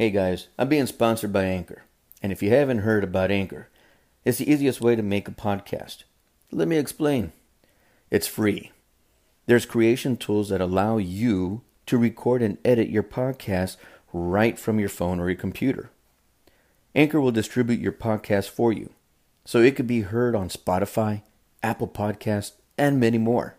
Hey 0.00 0.12
guys, 0.12 0.46
I'm 0.56 0.68
being 0.68 0.86
sponsored 0.86 1.32
by 1.32 1.46
Anchor. 1.46 1.82
And 2.22 2.30
if 2.30 2.40
you 2.40 2.50
haven't 2.50 2.82
heard 2.82 3.02
about 3.02 3.32
Anchor, 3.32 3.68
it's 4.24 4.38
the 4.38 4.48
easiest 4.48 4.80
way 4.80 4.94
to 4.94 5.02
make 5.02 5.26
a 5.26 5.32
podcast. 5.32 6.04
Let 6.52 6.68
me 6.68 6.76
explain. 6.76 7.32
It's 8.08 8.28
free. 8.28 8.70
There's 9.46 9.66
creation 9.66 10.16
tools 10.16 10.50
that 10.50 10.60
allow 10.60 10.98
you 10.98 11.62
to 11.86 11.98
record 11.98 12.42
and 12.42 12.58
edit 12.64 12.90
your 12.90 13.02
podcast 13.02 13.76
right 14.12 14.56
from 14.56 14.78
your 14.78 14.88
phone 14.88 15.18
or 15.18 15.30
your 15.30 15.36
computer. 15.36 15.90
Anchor 16.94 17.20
will 17.20 17.32
distribute 17.32 17.80
your 17.80 17.90
podcast 17.90 18.50
for 18.50 18.72
you, 18.72 18.90
so 19.44 19.60
it 19.60 19.74
could 19.74 19.88
be 19.88 20.02
heard 20.02 20.36
on 20.36 20.48
Spotify, 20.48 21.22
Apple 21.60 21.88
Podcasts, 21.88 22.52
and 22.78 23.00
many 23.00 23.18
more. 23.18 23.56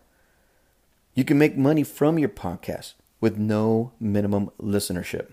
You 1.12 1.22
can 1.22 1.36
make 1.36 1.58
money 1.58 1.84
from 1.84 2.18
your 2.18 2.30
podcast 2.30 2.94
with 3.20 3.36
no 3.36 3.92
minimum 4.00 4.48
listenership. 4.58 5.32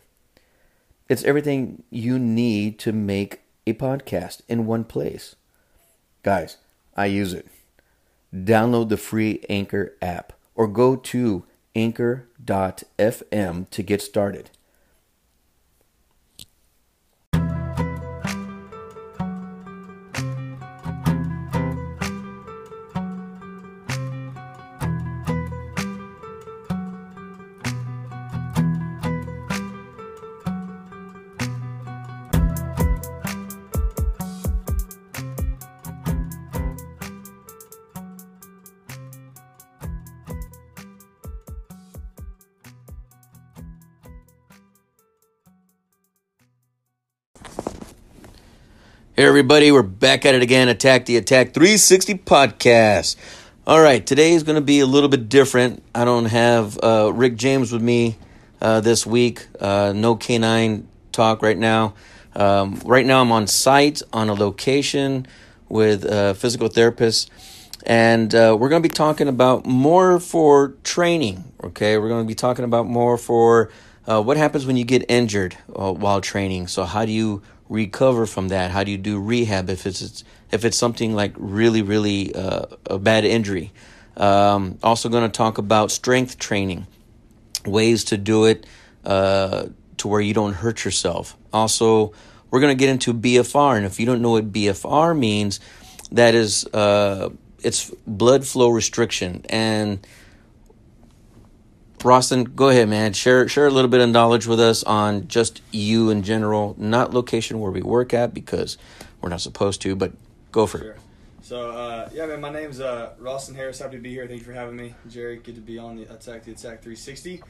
It's 1.10 1.24
everything 1.24 1.84
you 1.89 2.20
need 2.20 2.79
to 2.79 2.92
make 2.92 3.42
a 3.66 3.74
podcast 3.74 4.42
in 4.50 4.66
one 4.66 4.84
place. 4.84 5.38
Guys, 6.21 6.57
I 6.97 7.06
use 7.06 7.33
it. 7.33 7.47
Download 8.33 8.89
the 8.89 8.97
free 8.97 9.46
Anchor 9.50 9.96
app 10.02 10.33
or 10.54 10.68
go 10.68 10.97
to 10.97 11.46
anchor.fm 11.75 13.70
to 13.70 13.83
get 13.83 14.02
started. 14.02 14.50
Hey, 49.19 49.25
everybody, 49.25 49.71
we're 49.71 49.81
back 49.81 50.27
at 50.27 50.35
it 50.35 50.43
again. 50.43 50.67
Attack 50.67 51.07
the 51.07 51.17
Attack 51.17 51.55
360 51.55 52.19
podcast. 52.19 53.15
All 53.65 53.81
right, 53.81 54.05
today 54.05 54.33
is 54.33 54.43
going 54.43 54.57
to 54.57 54.61
be 54.61 54.79
a 54.79 54.85
little 54.85 55.09
bit 55.09 55.27
different. 55.27 55.81
I 55.95 56.05
don't 56.05 56.25
have 56.25 56.77
uh, 56.83 57.11
Rick 57.11 57.35
James 57.35 57.71
with 57.71 57.81
me 57.81 58.15
uh, 58.61 58.81
this 58.81 59.07
week. 59.07 59.47
Uh, 59.59 59.91
no 59.95 60.15
canine 60.15 60.88
talk 61.11 61.41
right 61.41 61.57
now. 61.57 61.95
Um, 62.35 62.79
right 62.85 63.07
now, 63.07 63.21
I'm 63.21 63.31
on 63.31 63.47
site 63.47 64.03
on 64.13 64.29
a 64.29 64.35
location 64.35 65.25
with 65.67 66.05
a 66.05 66.35
physical 66.35 66.67
therapist, 66.67 67.31
and 67.88 68.35
uh, 68.35 68.55
we're 68.59 68.69
going 68.69 68.83
to 68.83 68.88
be 68.88 68.93
talking 68.93 69.27
about 69.27 69.65
more 69.65 70.19
for 70.19 70.75
training. 70.83 71.43
Okay, 71.63 71.97
we're 71.97 72.09
going 72.09 72.23
to 72.23 72.27
be 72.27 72.35
talking 72.35 72.65
about 72.65 72.85
more 72.85 73.17
for 73.17 73.71
uh, 74.05 74.21
what 74.21 74.38
happens 74.38 74.67
when 74.67 74.77
you 74.77 74.85
get 74.85 75.03
injured 75.09 75.57
uh, 75.75 75.91
while 75.91 76.21
training. 76.21 76.67
So, 76.67 76.83
how 76.85 77.03
do 77.03 77.11
you 77.11 77.41
recover 77.69 78.25
from 78.25 78.49
that? 78.49 78.71
How 78.71 78.83
do 78.83 78.91
you 78.91 78.97
do 78.97 79.19
rehab 79.19 79.69
if 79.69 79.85
it's 79.85 80.23
if 80.51 80.65
it's 80.65 80.77
something 80.77 81.13
like 81.13 81.33
really 81.37 81.81
really 81.81 82.33
uh, 82.33 82.65
a 82.85 82.99
bad 82.99 83.25
injury? 83.25 83.71
Um, 84.15 84.79
also, 84.81 85.09
going 85.09 85.29
to 85.29 85.35
talk 85.35 85.57
about 85.57 85.91
strength 85.91 86.39
training, 86.39 86.88
ways 87.65 88.05
to 88.05 88.17
do 88.17 88.45
it 88.45 88.65
uh, 89.05 89.67
to 89.97 90.07
where 90.07 90.21
you 90.21 90.33
don't 90.33 90.53
hurt 90.53 90.83
yourself. 90.83 91.38
Also, 91.53 92.13
we're 92.49 92.59
going 92.59 92.75
to 92.75 92.79
get 92.79 92.89
into 92.89 93.13
BFR, 93.13 93.77
and 93.77 93.85
if 93.85 93.99
you 93.99 94.05
don't 94.05 94.21
know 94.21 94.31
what 94.31 94.51
BFR 94.51 95.17
means, 95.17 95.59
that 96.11 96.33
is 96.33 96.65
uh, 96.67 97.29
it's 97.63 97.91
blood 98.07 98.45
flow 98.45 98.69
restriction 98.69 99.45
and 99.50 100.06
Ralston, 102.03 102.44
go 102.46 102.69
ahead, 102.69 102.90
man. 102.90 103.13
Share 103.13 103.47
share 103.47 103.68
a 103.68 103.72
little 103.72 103.90
bit 103.90 104.02
of 104.02 104.09
knowledge 104.09 104.46
with 104.47 104.59
us 104.59 104.84
on 104.84 105.28
just 105.28 105.62
you 105.72 106.09
in 106.09 106.24
general, 106.24 106.75
not 106.78 107.13
location 107.13 107.59
where 107.59 107.72
we 107.72 107.81
work 107.81 108.13
at 108.13 108.34
because 108.34 108.78
we're 109.22 109.30
not 109.30 109.41
supposed 109.41 109.81
to, 109.81 109.96
but 109.96 110.12
go 110.52 110.68
for 110.68 110.78
Sure. 110.80 110.91
it. 110.91 110.97
So 111.41 111.72
uh, 111.72 112.09
yeah, 112.13 112.25
man, 112.28 112.40
my 112.41 112.52
name's 112.52 112.80
uh, 112.80 113.13
Ralston 113.19 113.56
Harris. 113.56 113.80
Happy 113.80 113.97
to 113.97 114.02
be 114.02 114.12
here. 114.12 114.28
Thank 114.28 114.40
you 114.40 114.46
for 114.46 114.53
having 114.53 114.75
me, 114.75 114.94
Jerry. 115.09 115.38
Good 115.38 115.56
to 115.56 115.62
be 115.62 115.78
on 115.80 115.96
the 115.96 116.03
Attack 116.03 116.44
the 116.44 116.52
Attack 116.52 116.81
360. 116.84 117.41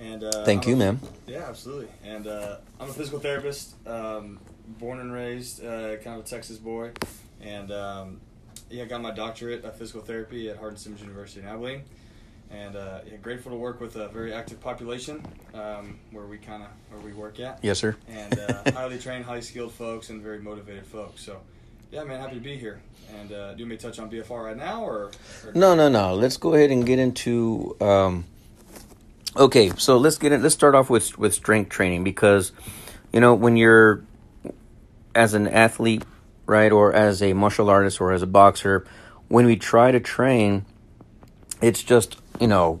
And 0.00 0.24
uh, 0.24 0.44
Thank 0.44 0.64
I'm 0.64 0.70
you, 0.70 0.74
a- 0.74 0.78
ma'am. 0.78 1.00
Yeah, 1.26 1.44
absolutely. 1.48 1.88
And 2.04 2.26
uh, 2.26 2.56
I'm 2.80 2.90
a 2.90 2.92
physical 2.92 3.20
therapist, 3.20 3.74
um, 3.86 4.40
born 4.80 4.98
and 4.98 5.12
raised, 5.12 5.64
uh, 5.64 5.96
kind 5.98 6.18
of 6.18 6.24
a 6.24 6.28
Texas 6.28 6.56
boy, 6.58 6.90
and 7.40 7.70
um, 7.70 8.20
yeah, 8.70 8.86
got 8.86 9.02
my 9.02 9.12
doctorate 9.12 9.62
of 9.64 9.76
physical 9.76 10.00
therapy 10.02 10.50
at 10.50 10.56
Hardin 10.56 10.78
Simmons 10.78 11.00
University 11.02 11.42
in 11.42 11.46
Abilene. 11.46 11.82
And 12.50 12.76
uh, 12.76 13.00
yeah, 13.10 13.16
grateful 13.16 13.50
to 13.52 13.58
work 13.58 13.80
with 13.80 13.96
a 13.96 14.08
very 14.08 14.32
active 14.32 14.60
population 14.60 15.24
um, 15.54 15.98
where 16.12 16.24
we 16.26 16.38
kind 16.38 16.62
of 16.62 16.68
where 16.90 17.00
we 17.00 17.12
work 17.12 17.40
at 17.40 17.58
Yes, 17.62 17.78
sir. 17.80 17.96
and 18.08 18.38
uh, 18.38 18.70
highly 18.72 18.98
trained, 18.98 19.24
highly 19.24 19.42
skilled 19.42 19.72
folks, 19.72 20.10
and 20.10 20.22
very 20.22 20.38
motivated 20.38 20.86
folks. 20.86 21.24
So, 21.24 21.38
yeah, 21.90 22.04
man, 22.04 22.20
happy 22.20 22.34
to 22.36 22.40
be 22.40 22.56
here. 22.56 22.80
And 23.18 23.32
uh, 23.32 23.52
do 23.54 23.58
you 23.58 23.64
want 23.64 23.70
me 23.70 23.76
to 23.76 23.82
touch 23.82 23.98
on 23.98 24.10
BFR 24.10 24.44
right 24.44 24.56
now, 24.56 24.84
or, 24.84 25.10
or 25.44 25.52
No, 25.54 25.74
no, 25.74 25.88
no. 25.88 26.14
Let's 26.14 26.36
go 26.36 26.54
ahead 26.54 26.70
and 26.70 26.86
get 26.86 26.98
into. 26.98 27.76
Um, 27.80 28.24
okay, 29.36 29.70
so 29.76 29.96
let's 29.98 30.16
get 30.18 30.30
it. 30.32 30.40
Let's 30.40 30.54
start 30.54 30.74
off 30.74 30.88
with 30.90 31.18
with 31.18 31.34
strength 31.34 31.70
training 31.70 32.04
because, 32.04 32.52
you 33.12 33.20
know, 33.20 33.34
when 33.34 33.56
you're 33.56 34.04
as 35.14 35.34
an 35.34 35.48
athlete, 35.48 36.04
right, 36.46 36.70
or 36.70 36.92
as 36.92 37.20
a 37.22 37.32
martial 37.32 37.68
artist 37.68 38.00
or 38.00 38.12
as 38.12 38.22
a 38.22 38.26
boxer, 38.26 38.86
when 39.28 39.46
we 39.46 39.56
try 39.56 39.90
to 39.90 40.00
train, 40.00 40.64
it's 41.60 41.82
just 41.82 42.16
you 42.40 42.46
know 42.46 42.80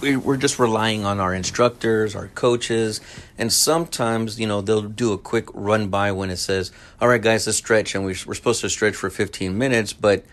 we- 0.00 0.16
we're 0.16 0.36
just 0.36 0.58
relying 0.58 1.04
on 1.04 1.20
our 1.20 1.32
instructors, 1.32 2.16
our 2.16 2.26
coaches, 2.34 3.00
and 3.38 3.52
sometimes 3.52 4.40
you 4.40 4.46
know 4.48 4.60
they'll 4.60 4.82
do 4.82 5.12
a 5.12 5.18
quick 5.18 5.46
run 5.54 5.88
by 5.88 6.10
when 6.10 6.28
it 6.28 6.38
says, 6.38 6.72
"All 7.00 7.06
right, 7.08 7.22
guys, 7.22 7.46
let's 7.46 7.58
stretch," 7.58 7.94
and 7.94 8.04
we- 8.04 8.16
we're 8.26 8.34
supposed 8.34 8.60
to 8.62 8.68
stretch 8.68 8.96
for 8.96 9.10
15 9.10 9.56
minutes, 9.56 9.92
but 9.92 10.24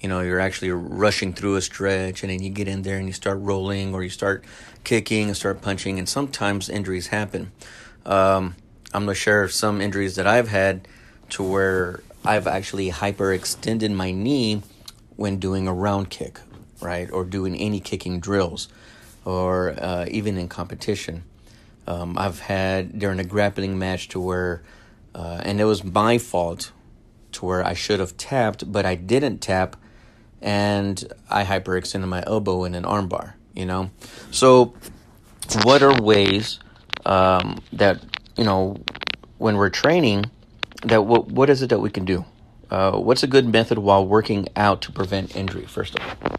you 0.00 0.08
know 0.10 0.20
you're 0.20 0.38
actually 0.40 0.70
rushing 0.70 1.32
through 1.32 1.56
a 1.56 1.62
stretch, 1.62 2.22
and 2.22 2.30
then 2.30 2.42
you 2.42 2.50
get 2.50 2.68
in 2.68 2.82
there 2.82 2.98
and 2.98 3.06
you 3.06 3.14
start 3.14 3.38
rolling 3.40 3.94
or 3.94 4.02
you 4.02 4.10
start 4.10 4.44
kicking 4.84 5.28
and 5.28 5.36
start 5.36 5.62
punching, 5.62 5.98
and 5.98 6.08
sometimes 6.08 6.68
injuries 6.68 7.06
happen. 7.06 7.52
Um, 8.04 8.54
I'm 8.92 9.04
gonna 9.04 9.14
share 9.14 9.48
some 9.48 9.80
injuries 9.80 10.14
that 10.16 10.26
I've 10.26 10.48
had 10.48 10.86
to 11.30 11.42
where 11.42 12.00
I've 12.22 12.46
actually 12.46 12.90
hyperextended 12.90 13.92
my 13.94 14.10
knee 14.10 14.62
when 15.16 15.38
doing 15.38 15.66
a 15.66 15.72
round 15.72 16.10
kick, 16.10 16.40
right, 16.86 17.10
or 17.10 17.24
doing 17.24 17.56
any 17.56 17.80
kicking 17.80 18.20
drills, 18.20 18.68
or 19.24 19.74
uh, 19.78 20.06
even 20.10 20.38
in 20.38 20.48
competition. 20.48 21.24
Um, 21.86 22.16
I've 22.18 22.40
had 22.40 22.98
during 22.98 23.18
a 23.20 23.24
grappling 23.24 23.78
match 23.78 24.08
to 24.08 24.20
where, 24.20 24.62
uh, 25.14 25.40
and 25.44 25.60
it 25.60 25.64
was 25.64 25.84
my 25.84 26.18
fault, 26.18 26.72
to 27.32 27.44
where 27.44 27.64
I 27.64 27.74
should 27.74 28.00
have 28.00 28.16
tapped, 28.16 28.70
but 28.70 28.86
I 28.86 28.94
didn't 28.94 29.38
tap, 29.38 29.76
and 30.40 31.12
I 31.28 31.44
hyperextended 31.44 32.08
my 32.08 32.22
elbow 32.26 32.64
in 32.64 32.74
an 32.74 32.84
armbar. 32.84 33.34
You 33.54 33.66
know, 33.66 33.90
so 34.30 34.74
what 35.62 35.82
are 35.82 36.00
ways 36.00 36.60
um, 37.06 37.62
that 37.72 38.02
you 38.36 38.44
know 38.44 38.76
when 39.38 39.56
we're 39.56 39.70
training 39.70 40.30
that 40.84 41.06
what 41.06 41.28
what 41.28 41.50
is 41.50 41.62
it 41.62 41.70
that 41.70 41.78
we 41.78 41.90
can 41.90 42.04
do? 42.04 42.24
Uh, 42.70 42.98
what's 42.98 43.22
a 43.22 43.26
good 43.26 43.46
method 43.46 43.78
while 43.78 44.04
working 44.06 44.48
out 44.56 44.82
to 44.82 44.92
prevent 44.92 45.36
injury? 45.36 45.64
First 45.64 45.98
of 45.98 46.02
all, 46.04 46.36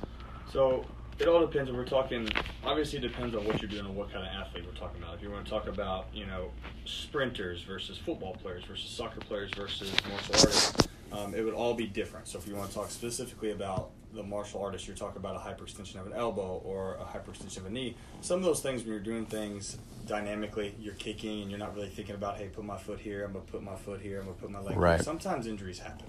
So 0.58 0.84
it 1.20 1.28
all 1.28 1.46
depends. 1.46 1.72
We're 1.72 1.86
talking. 1.86 2.28
Obviously, 2.64 2.98
it 2.98 3.04
depends 3.04 3.36
on 3.36 3.46
what 3.46 3.62
you're 3.62 3.70
doing 3.70 3.86
and 3.86 3.96
what 3.96 4.12
kind 4.12 4.26
of 4.26 4.32
athlete 4.34 4.66
we're 4.66 4.72
talking 4.72 5.04
about. 5.04 5.14
If 5.14 5.22
you 5.22 5.30
want 5.30 5.46
to 5.46 5.52
talk 5.52 5.68
about, 5.68 6.08
you 6.12 6.26
know, 6.26 6.50
sprinters 6.84 7.62
versus 7.62 8.00
football 8.00 8.34
players 8.42 8.64
versus 8.64 8.90
soccer 8.90 9.20
players 9.20 9.52
versus 9.56 9.94
martial 10.10 10.34
artists, 10.34 10.88
um, 11.12 11.36
it 11.36 11.44
would 11.44 11.54
all 11.54 11.76
be 11.76 11.86
different. 11.86 12.28
So 12.28 12.40
if 12.40 12.48
you 12.48 12.56
want 12.56 12.70
to 12.70 12.76
talk 12.76 12.90
specifically 12.90 13.52
about 13.52 13.92
the 14.16 14.24
martial 14.24 14.60
artist, 14.60 14.88
you're 14.88 14.98
talking 14.98 15.18
about 15.18 15.36
a 15.36 15.40
hyperextension 15.40 16.00
of 16.00 16.08
an 16.08 16.14
elbow 16.14 16.60
or 16.66 16.96
a 16.96 17.06
hyperextension 17.06 17.58
of 17.58 17.68
a 17.68 17.70
knee. 17.70 17.96
Some 18.22 18.40
of 18.40 18.44
those 18.44 18.62
things, 18.62 18.82
when 18.82 18.94
you're 18.94 19.00
doing 19.00 19.28
things 19.28 19.78
dynamically, 20.08 20.74
you're 20.80 20.96
kicking 20.96 21.44
and 21.44 21.52
you're 21.52 21.60
not 21.60 21.76
really 21.76 21.90
thinking 21.90 22.16
about, 22.16 22.38
hey, 22.38 22.48
put 22.48 22.66
my 22.66 22.78
foot 22.78 23.00
here. 23.00 23.26
I'm 23.26 23.34
gonna 23.34 23.46
put 23.46 23.62
my 23.62 23.76
foot 23.76 24.02
here. 24.02 24.22
I'm 24.22 24.26
gonna 24.26 24.38
put 24.38 24.50
my 24.50 24.60
leg. 24.60 24.76
Right. 24.76 24.96
Here. 24.96 25.04
Sometimes 25.04 25.46
injuries 25.46 25.78
happen 25.78 26.08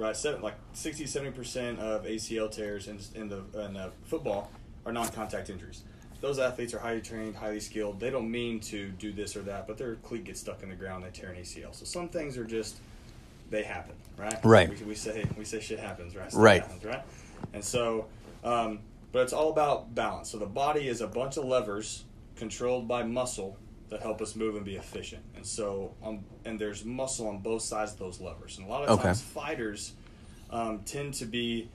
right? 0.00 0.16
Seven, 0.16 0.42
like 0.42 0.54
60, 0.72 1.06
70 1.06 1.30
percent 1.32 1.78
of 1.78 2.04
ACL 2.04 2.50
tears 2.50 2.88
in, 2.88 2.98
in 3.14 3.28
the 3.28 3.42
in 3.64 3.76
uh, 3.76 3.90
football 4.04 4.50
are 4.86 4.92
non-contact 4.92 5.50
injuries. 5.50 5.82
Those 6.20 6.38
athletes 6.38 6.74
are 6.74 6.78
highly 6.78 7.00
trained, 7.00 7.36
highly 7.36 7.60
skilled. 7.60 8.00
They 8.00 8.10
don't 8.10 8.30
mean 8.30 8.60
to 8.60 8.88
do 8.90 9.12
this 9.12 9.36
or 9.36 9.42
that, 9.42 9.66
but 9.66 9.78
their 9.78 9.94
cleat 9.96 10.24
gets 10.24 10.40
stuck 10.40 10.62
in 10.62 10.68
the 10.68 10.74
ground, 10.74 11.04
they 11.04 11.10
tear 11.10 11.30
an 11.30 11.40
ACL. 11.40 11.74
So 11.74 11.84
some 11.84 12.08
things 12.08 12.36
are 12.36 12.44
just 12.44 12.78
they 13.50 13.62
happen, 13.62 13.94
right? 14.16 14.38
Right. 14.44 14.80
We, 14.80 14.86
we 14.86 14.94
say 14.94 15.24
we 15.36 15.44
say 15.44 15.60
shit 15.60 15.78
happens, 15.78 16.16
right? 16.16 16.32
Right. 16.32 16.62
Happens, 16.62 16.84
right? 16.84 17.04
And 17.52 17.64
so, 17.64 18.06
um, 18.44 18.80
but 19.12 19.22
it's 19.22 19.32
all 19.32 19.50
about 19.50 19.94
balance. 19.94 20.30
So 20.30 20.38
the 20.38 20.46
body 20.46 20.88
is 20.88 21.00
a 21.00 21.06
bunch 21.06 21.36
of 21.36 21.44
levers 21.44 22.04
controlled 22.36 22.88
by 22.88 23.02
muscle 23.02 23.58
that 23.90 24.00
help 24.00 24.20
us 24.22 24.34
move 24.36 24.54
and 24.56 24.64
be 24.64 24.76
efficient. 24.76 25.22
And 25.36 25.44
so, 25.44 25.92
um, 26.02 26.24
and 26.44 26.58
there's 26.58 26.84
muscle 26.84 27.28
on 27.28 27.38
both 27.38 27.62
sides 27.62 27.92
of 27.92 27.98
those 27.98 28.20
levers. 28.20 28.56
And 28.58 28.66
a 28.66 28.70
lot 28.70 28.84
of 28.84 28.90
Okay. 28.90 29.02
times, 29.08 29.20
fighters 29.20 29.92
um, 30.50 30.80
tend 30.80 31.14
to 31.14 31.26
be 31.26 31.68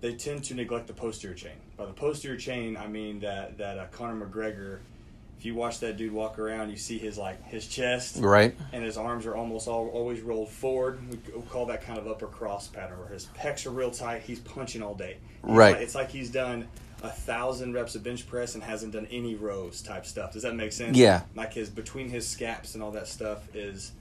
they 0.00 0.14
tend 0.14 0.42
to 0.44 0.54
neglect 0.54 0.86
the 0.86 0.94
posterior 0.94 1.34
chain. 1.36 1.52
By 1.76 1.84
the 1.84 1.92
posterior 1.92 2.38
chain, 2.38 2.76
I 2.76 2.86
mean 2.86 3.20
that 3.20 3.58
that 3.58 3.78
uh, 3.78 3.86
Conor 3.92 4.24
McGregor. 4.26 4.78
If 5.38 5.46
you 5.46 5.54
watch 5.54 5.78
that 5.80 5.96
dude 5.96 6.12
walk 6.12 6.38
around, 6.38 6.68
you 6.70 6.76
see 6.76 6.98
his 6.98 7.16
like 7.18 7.42
his 7.46 7.66
chest, 7.66 8.16
Right. 8.18 8.54
and 8.74 8.84
his 8.84 8.96
arms 8.98 9.24
are 9.26 9.34
almost 9.34 9.68
all, 9.68 9.88
always 9.88 10.20
rolled 10.20 10.50
forward. 10.50 10.98
We 11.10 11.16
call 11.48 11.64
that 11.66 11.82
kind 11.82 11.98
of 11.98 12.06
upper 12.06 12.26
cross 12.26 12.68
pattern, 12.68 12.98
where 12.98 13.08
his 13.08 13.26
pecs 13.38 13.64
are 13.66 13.70
real 13.70 13.90
tight. 13.90 14.20
He's 14.22 14.38
punching 14.40 14.82
all 14.82 14.94
day. 14.94 15.16
He's 15.46 15.56
Right. 15.56 15.72
like- 15.74 15.82
it's 15.82 15.94
like 15.94 16.10
he's 16.10 16.30
done 16.30 16.68
a 17.02 17.10
thousand 17.10 17.72
reps 17.72 17.94
of 17.94 18.02
bench 18.02 18.26
press 18.26 18.54
and 18.54 18.62
hasn't 18.62 18.92
done 18.92 19.06
any 19.10 19.34
rows 19.34 19.80
type 19.82 20.04
stuff. 20.06 20.32
Does 20.32 20.42
that 20.42 20.54
make 20.54 20.72
sense? 20.72 20.96
Yeah. 20.96 21.22
Like 21.34 21.54
his 21.54 21.70
between 21.70 22.08
his 22.08 22.26
scaps 22.26 22.74
and 22.74 22.82
all 22.82 22.90
that 22.92 23.08
stuff 23.08 23.54
is 23.54 23.92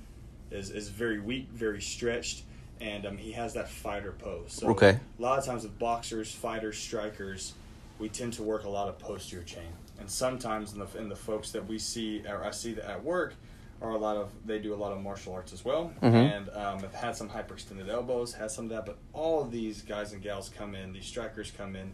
is 0.52 0.70
is 0.72 0.90
very 0.90 1.20
weak, 1.20 1.48
very 1.54 1.82
stretched, 1.82 2.44
and 2.82 3.06
um, 3.06 3.18
he 3.18 3.32
has 3.34 3.54
that 3.54 3.70
fighter 3.70 4.12
pose. 4.12 4.54
So 4.54 4.70
Okay. 4.70 5.00
A 5.18 5.22
lot 5.22 5.40
of 5.40 5.46
times 5.46 5.64
with 5.64 5.78
boxers, 5.80 6.32
fighters, 6.32 6.78
strikers, 6.78 7.54
we 8.00 8.10
tend 8.10 8.34
to 8.34 8.44
work 8.44 8.64
a 8.66 8.70
lot 8.70 8.88
of 8.88 8.98
posterior 9.00 9.44
chain, 9.46 9.72
and 10.00 10.10
sometimes 10.10 10.74
in 10.74 10.80
the 10.80 10.88
in 10.98 11.08
the 11.10 11.16
folks 11.16 11.52
that 11.52 11.66
we 11.68 11.78
see 11.80 12.24
or 12.28 12.44
I 12.44 12.52
see 12.52 12.74
that 12.74 12.90
at 12.90 13.04
work 13.04 13.34
are 13.82 13.92
a 13.92 13.98
lot 13.98 14.18
of 14.18 14.30
they 14.46 14.60
do 14.60 14.74
a 14.74 14.76
lot 14.76 14.92
of 14.92 15.00
martial 15.02 15.32
arts 15.34 15.54
as 15.54 15.64
well, 15.64 15.94
Mhm. 16.02 16.14
and 16.38 16.50
um, 16.50 16.80
have 16.80 16.94
had 16.94 17.16
some 17.16 17.30
hyperextended 17.30 17.88
elbows, 17.88 18.34
has 18.34 18.54
some 18.54 18.66
of 18.66 18.72
that, 18.72 18.86
but 18.86 18.98
all 19.14 19.42
of 19.42 19.52
these 19.52 19.84
guys 19.84 20.12
and 20.12 20.22
gals 20.22 20.50
come 20.50 20.76
in, 20.76 20.92
these 20.92 21.06
strikers 21.06 21.50
come 21.56 21.78
in 21.78 21.94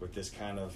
with 0.00 0.14
this 0.14 0.30
kind 0.30 0.58
of 0.58 0.74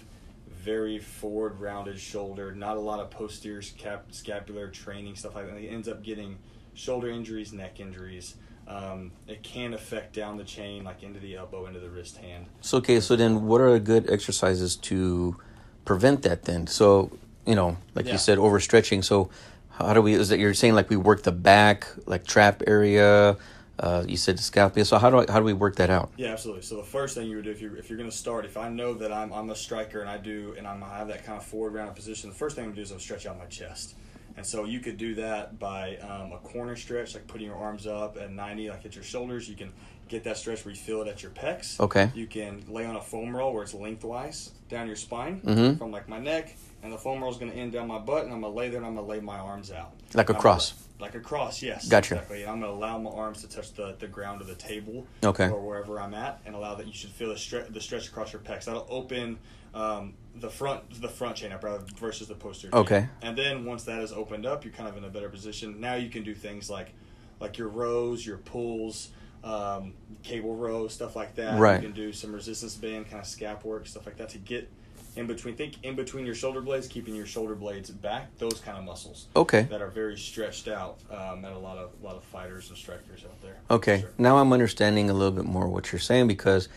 very 0.50 0.98
forward 0.98 1.58
rounded 1.60 1.98
shoulder, 1.98 2.54
not 2.54 2.76
a 2.76 2.80
lot 2.80 3.00
of 3.00 3.10
posterior 3.10 3.60
scap- 3.60 4.12
scapular 4.12 4.68
training 4.68 5.16
stuff 5.16 5.34
like 5.34 5.46
that. 5.50 5.58
He 5.58 5.68
ends 5.68 5.88
up 5.88 6.02
getting 6.02 6.38
shoulder 6.74 7.08
injuries, 7.10 7.52
neck 7.52 7.80
injuries. 7.80 8.36
Um, 8.66 9.12
it 9.28 9.42
can 9.42 9.74
affect 9.74 10.14
down 10.14 10.38
the 10.38 10.44
chain, 10.44 10.84
like 10.84 11.02
into 11.02 11.20
the 11.20 11.36
elbow, 11.36 11.66
into 11.66 11.80
the 11.80 11.90
wrist, 11.90 12.16
hand. 12.16 12.46
So 12.62 12.78
okay, 12.78 13.00
so 13.00 13.14
then 13.14 13.46
what 13.46 13.60
are 13.60 13.78
good 13.78 14.08
exercises 14.08 14.76
to 14.76 15.36
prevent 15.84 16.22
that 16.22 16.44
then? 16.44 16.66
So, 16.66 17.10
you 17.46 17.54
know, 17.54 17.76
like 17.94 18.06
Yeah. 18.06 18.12
you 18.12 18.18
said, 18.18 18.38
overstretching. 18.38 19.04
So 19.04 19.28
how 19.70 19.92
do 19.92 20.00
we 20.00 20.14
is 20.14 20.30
that 20.30 20.38
you're 20.38 20.54
saying 20.54 20.74
like 20.74 20.88
we 20.88 20.96
work 20.96 21.24
the 21.24 21.32
back, 21.32 21.86
like 22.06 22.26
trap 22.26 22.62
area, 22.66 23.36
uh, 23.78 24.04
you 24.06 24.16
said 24.16 24.36
to 24.36 24.42
scapula. 24.42 24.84
So 24.84 24.98
how 24.98 25.10
do 25.10 25.18
I, 25.18 25.32
how 25.32 25.38
do 25.38 25.44
we 25.44 25.52
work 25.52 25.76
that 25.76 25.90
out? 25.90 26.10
Yeah, 26.16 26.28
absolutely. 26.32 26.62
So 26.62 26.76
the 26.76 26.82
first 26.84 27.14
thing 27.16 27.28
you 27.28 27.36
would 27.36 27.44
do 27.44 27.50
if 27.50 27.60
you're 27.60 27.76
if 27.76 27.88
you're 27.90 27.98
going 27.98 28.10
to 28.10 28.16
start, 28.16 28.44
if 28.44 28.56
I 28.56 28.68
know 28.68 28.94
that 28.94 29.12
I'm 29.12 29.32
I'm 29.32 29.50
a 29.50 29.56
striker 29.56 30.00
and 30.00 30.08
I 30.08 30.18
do 30.18 30.54
and 30.56 30.66
I'm 30.66 30.82
I 30.82 30.98
have 30.98 31.08
that 31.08 31.24
kind 31.24 31.36
of 31.38 31.44
forward 31.44 31.74
rounded 31.74 31.96
position, 31.96 32.30
the 32.30 32.36
first 32.36 32.56
thing 32.56 32.64
I'm 32.64 32.70
going 32.70 32.76
to 32.76 32.80
do 32.82 32.84
is 32.84 32.92
I'll 32.92 32.98
stretch 32.98 33.26
out 33.26 33.38
my 33.38 33.46
chest. 33.46 33.94
And 34.36 34.44
so 34.44 34.64
you 34.64 34.80
could 34.80 34.96
do 34.96 35.14
that 35.16 35.60
by 35.60 35.96
um, 35.98 36.32
a 36.32 36.38
corner 36.38 36.74
stretch, 36.74 37.14
like 37.14 37.26
putting 37.28 37.46
your 37.46 37.56
arms 37.56 37.86
up 37.86 38.16
at 38.16 38.32
90, 38.32 38.68
like 38.68 38.84
at 38.84 38.96
your 38.96 39.04
shoulders. 39.04 39.48
You 39.48 39.54
can 39.54 39.72
get 40.08 40.24
that 40.24 40.36
stretch 40.36 40.64
where 40.64 40.74
you 40.74 40.80
feel 40.80 41.02
it 41.02 41.08
at 41.08 41.22
your 41.22 41.30
pecs. 41.30 41.78
Okay. 41.78 42.10
You 42.16 42.26
can 42.26 42.64
lay 42.68 42.84
on 42.84 42.96
a 42.96 43.00
foam 43.00 43.34
roll 43.34 43.54
where 43.54 43.62
it's 43.62 43.74
lengthwise 43.74 44.50
down 44.68 44.88
your 44.88 44.96
spine 44.96 45.40
Mhm. 45.42 45.78
from 45.78 45.92
like 45.92 46.08
my 46.08 46.18
neck, 46.18 46.56
and 46.82 46.92
the 46.92 46.98
foam 46.98 47.22
roll 47.22 47.30
is 47.30 47.36
going 47.38 47.52
to 47.52 47.56
end 47.56 47.72
down 47.72 47.86
my 47.86 47.98
butt, 48.00 48.24
and 48.24 48.32
I'm 48.34 48.40
going 48.40 48.52
to 48.52 48.58
lay 48.58 48.68
there 48.70 48.78
and 48.78 48.86
I'm 48.86 48.94
going 48.96 49.06
to 49.06 49.10
lay 49.12 49.20
my 49.20 49.38
arms 49.38 49.70
out. 49.70 49.92
Like 50.14 50.30
a 50.30 50.34
I'm 50.34 50.40
cross. 50.40 50.74
Like 51.00 51.14
a 51.14 51.20
cross, 51.20 51.60
yes. 51.62 51.88
Gotcha. 51.88 52.14
Exactly. 52.14 52.42
And 52.42 52.50
I'm 52.52 52.60
going 52.60 52.70
to 52.72 52.76
allow 52.78 52.98
my 52.98 53.10
arms 53.10 53.40
to 53.42 53.48
touch 53.48 53.72
the, 53.74 53.96
the 53.98 54.06
ground 54.06 54.40
of 54.40 54.46
the 54.46 54.54
table 54.54 55.06
Okay. 55.24 55.48
or 55.48 55.60
wherever 55.60 55.98
I'm 56.00 56.14
at, 56.14 56.40
and 56.46 56.54
allow 56.54 56.74
that 56.76 56.86
you 56.86 56.92
should 56.92 57.10
feel 57.10 57.28
the, 57.28 57.34
stre- 57.34 57.72
the 57.72 57.80
stretch 57.80 58.08
across 58.08 58.32
your 58.32 58.40
pecs. 58.42 58.64
That'll 58.66 58.86
open 58.88 59.38
um, 59.74 60.14
the 60.36 60.48
front 60.48 61.00
the 61.00 61.08
front 61.08 61.34
chain 61.36 61.50
up 61.52 61.64
rather 61.64 61.84
versus 61.96 62.28
the 62.28 62.34
posterior. 62.34 62.70
chain. 62.72 62.80
Okay. 62.80 63.08
And 63.22 63.36
then 63.36 63.64
once 63.64 63.82
that 63.84 64.00
is 64.02 64.12
opened 64.12 64.46
up, 64.46 64.64
you're 64.64 64.72
kind 64.72 64.88
of 64.88 64.96
in 64.96 65.04
a 65.04 65.08
better 65.08 65.28
position. 65.28 65.80
Now 65.80 65.94
you 65.94 66.08
can 66.10 66.22
do 66.22 66.32
things 66.34 66.70
like 66.70 66.92
like 67.40 67.58
your 67.58 67.68
rows, 67.68 68.24
your 68.24 68.36
pulls, 68.38 69.08
um, 69.42 69.94
cable 70.22 70.54
rows, 70.54 70.94
stuff 70.94 71.16
like 71.16 71.34
that. 71.34 71.58
Right. 71.58 71.82
You 71.82 71.88
can 71.88 71.92
do 71.96 72.12
some 72.12 72.32
resistance 72.32 72.76
band, 72.76 73.10
kind 73.10 73.20
of 73.20 73.26
scap 73.26 73.64
work, 73.64 73.88
stuff 73.88 74.06
like 74.06 74.16
that 74.18 74.28
to 74.30 74.38
get 74.38 74.70
in 75.16 75.26
between. 75.26 75.54
Think 75.56 75.74
in 75.82 75.94
between 75.94 76.26
your 76.26 76.34
shoulder 76.34 76.60
blades, 76.60 76.86
keeping 76.86 77.14
your 77.14 77.26
shoulder 77.26 77.54
blades 77.54 77.90
back. 77.90 78.36
Those 78.38 78.60
kind 78.60 78.76
of 78.78 78.84
muscles 78.84 79.26
Okay. 79.36 79.62
that 79.70 79.80
are 79.80 79.88
very 79.88 80.16
stretched 80.18 80.68
out 80.68 80.98
um, 81.10 81.44
at 81.44 81.52
a 81.52 81.58
lot 81.58 81.78
of 81.78 81.90
a 82.00 82.04
lot 82.04 82.16
of 82.16 82.24
fighters 82.24 82.68
and 82.68 82.78
strikers 82.78 83.24
out 83.24 83.40
there. 83.42 83.56
Okay. 83.70 84.00
Sure. 84.00 84.10
Now 84.18 84.38
I'm 84.38 84.52
understanding 84.52 85.10
a 85.10 85.14
little 85.14 85.32
bit 85.32 85.44
more 85.44 85.68
what 85.68 85.92
you're 85.92 86.00
saying 86.00 86.28
because 86.28 86.68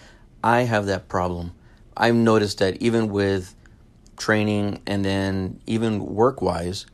I 0.44 0.62
have 0.62 0.86
that 0.86 1.08
problem. 1.08 1.54
I've 1.96 2.16
noticed 2.16 2.60
that 2.60 2.82
even 2.82 3.10
with 3.10 3.56
training 4.18 4.82
and 4.86 5.04
then 5.04 5.60
even 5.68 6.06
work 6.06 6.42
wise, 6.42 6.86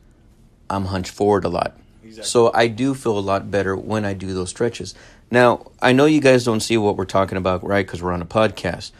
I'm 0.70 0.86
hunched 0.86 1.12
forward 1.12 1.44
a 1.44 1.48
lot. 1.48 1.76
Exactly. 2.02 2.28
So 2.28 2.50
I 2.54 2.68
do 2.68 2.94
feel 2.94 3.18
a 3.18 3.20
lot 3.20 3.50
better 3.50 3.76
when 3.76 4.04
I 4.04 4.14
do 4.14 4.32
those 4.34 4.50
stretches. 4.50 4.94
Now, 5.30 5.70
I 5.80 5.92
know 5.92 6.04
you 6.04 6.20
guys 6.20 6.44
don't 6.44 6.60
see 6.60 6.76
what 6.76 6.96
we're 6.96 7.06
talking 7.06 7.36
about, 7.38 7.64
right? 7.64 7.84
Because 7.84 8.02
we're 8.02 8.12
on 8.12 8.22
a 8.22 8.26
podcast. 8.26 8.92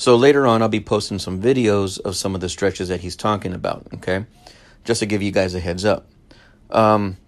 So 0.00 0.16
later 0.16 0.46
on, 0.46 0.62
I'll 0.62 0.70
be 0.70 0.80
posting 0.80 1.18
some 1.18 1.42
videos 1.42 2.00
of 2.00 2.16
some 2.16 2.34
of 2.34 2.40
the 2.40 2.48
stretches 2.48 2.88
that 2.88 3.02
he's 3.02 3.14
talking 3.14 3.52
about, 3.52 3.86
okay? 3.96 4.24
Just 4.82 5.00
to 5.00 5.06
give 5.06 5.20
you 5.20 5.30
guys 5.30 5.54
a 5.54 5.60
heads 5.60 5.84
up. 5.84 6.06
Um, 6.70 7.18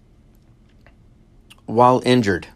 while 1.67 2.01
injured, 2.03 2.47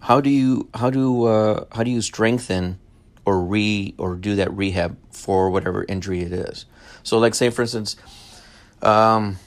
how 0.00 0.20
do 0.20 0.30
you 0.30 0.68
how 0.74 0.90
do 0.90 1.26
uh, 1.26 1.64
how 1.70 1.84
do 1.84 1.92
you 1.92 2.02
strengthen 2.02 2.80
or 3.24 3.40
re 3.40 3.94
or 3.98 4.16
do 4.16 4.34
that 4.34 4.52
rehab 4.52 4.98
for 5.12 5.48
whatever 5.48 5.84
injury 5.88 6.22
it 6.22 6.32
is? 6.32 6.66
So, 7.04 7.16
like, 7.20 7.36
say 7.36 7.50
for 7.50 7.62
instance, 7.62 7.94
um, 8.82 9.38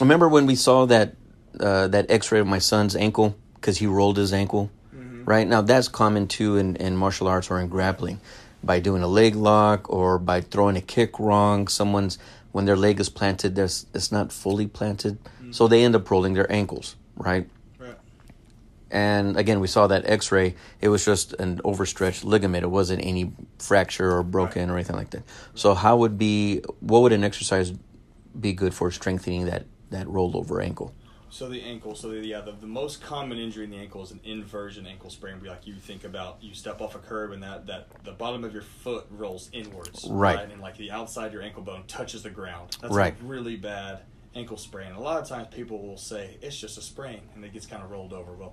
remember 0.00 0.30
when 0.30 0.46
we 0.46 0.54
saw 0.54 0.86
that 0.86 1.14
uh, 1.60 1.88
that 1.88 2.10
X-ray 2.10 2.40
of 2.40 2.46
my 2.46 2.58
son's 2.58 2.96
ankle 2.96 3.36
because 3.56 3.76
he 3.76 3.86
rolled 3.86 4.16
his 4.16 4.32
ankle, 4.32 4.70
right? 5.26 5.46
Now 5.46 5.60
that's 5.60 5.88
common 5.88 6.26
too 6.26 6.56
in, 6.56 6.76
in 6.76 6.96
martial 6.96 7.28
arts 7.28 7.50
or 7.50 7.60
in 7.60 7.68
grappling, 7.68 8.18
by 8.64 8.80
doing 8.80 9.02
a 9.02 9.08
leg 9.08 9.34
lock 9.34 9.90
or 9.90 10.18
by 10.18 10.40
throwing 10.40 10.76
a 10.76 10.80
kick 10.80 11.18
wrong. 11.18 11.68
Someone's 11.68 12.18
when 12.52 12.66
their 12.66 12.76
leg 12.76 13.00
is 13.00 13.08
planted, 13.08 13.54
there's 13.54 13.86
it's 13.94 14.12
not 14.12 14.32
fully 14.32 14.66
planted, 14.66 15.22
mm-hmm. 15.24 15.52
so 15.52 15.66
they 15.66 15.84
end 15.84 15.96
up 15.96 16.10
rolling 16.10 16.34
their 16.34 16.50
ankles, 16.52 16.96
right? 17.16 17.48
Right. 17.78 17.96
And 18.90 19.38
again, 19.38 19.60
we 19.60 19.66
saw 19.66 19.86
that 19.86 20.06
X-ray. 20.06 20.54
It 20.80 20.90
was 20.90 21.04
just 21.04 21.32
an 21.34 21.60
overstretched 21.64 22.24
ligament. 22.24 22.62
It 22.62 22.68
wasn't 22.68 23.04
any 23.04 23.32
fracture 23.58 24.12
or 24.14 24.22
broken 24.22 24.68
or 24.68 24.74
anything 24.74 24.96
like 24.96 25.10
that. 25.10 25.22
So, 25.54 25.74
how 25.74 25.96
would 25.96 26.18
be 26.18 26.60
what 26.80 27.00
would 27.00 27.12
an 27.12 27.24
exercise 27.24 27.72
be 28.38 28.52
good 28.52 28.74
for 28.74 28.90
strengthening 28.90 29.46
that 29.46 29.64
that 29.90 30.06
rolled 30.08 30.36
over 30.36 30.60
ankle? 30.60 30.94
So 31.32 31.48
the 31.48 31.62
ankle, 31.62 31.94
so 31.94 32.10
the, 32.10 32.18
yeah, 32.18 32.42
the, 32.42 32.52
the 32.52 32.66
most 32.66 33.00
common 33.00 33.38
injury 33.38 33.64
in 33.64 33.70
the 33.70 33.78
ankle 33.78 34.02
is 34.02 34.10
an 34.10 34.20
inversion 34.22 34.86
ankle 34.86 35.08
sprain. 35.08 35.40
Where 35.40 35.50
like 35.50 35.66
you 35.66 35.74
think 35.76 36.04
about, 36.04 36.36
you 36.42 36.52
step 36.52 36.82
off 36.82 36.94
a 36.94 36.98
curb 36.98 37.32
and 37.32 37.42
that, 37.42 37.66
that 37.68 37.88
the 38.04 38.12
bottom 38.12 38.44
of 38.44 38.52
your 38.52 38.60
foot 38.60 39.06
rolls 39.10 39.48
inwards, 39.54 40.06
Right. 40.10 40.38
And 40.50 40.60
like 40.60 40.76
the 40.76 40.90
outside 40.90 41.28
of 41.28 41.32
your 41.32 41.40
ankle 41.40 41.62
bone 41.62 41.84
touches 41.88 42.22
the 42.22 42.28
ground. 42.28 42.76
That's 42.82 42.92
Right. 42.92 43.14
a 43.18 43.24
really 43.24 43.56
bad 43.56 44.00
ankle 44.34 44.58
sprain. 44.58 44.92
A 44.92 45.00
lot 45.00 45.22
of 45.22 45.26
times 45.26 45.48
people 45.50 45.80
will 45.80 45.96
say 45.96 46.36
it's 46.42 46.58
just 46.58 46.76
a 46.76 46.82
sprain 46.82 47.22
and 47.34 47.42
it 47.46 47.54
gets 47.54 47.64
kind 47.64 47.82
of 47.82 47.90
rolled 47.90 48.12
over. 48.12 48.32
Well, 48.32 48.52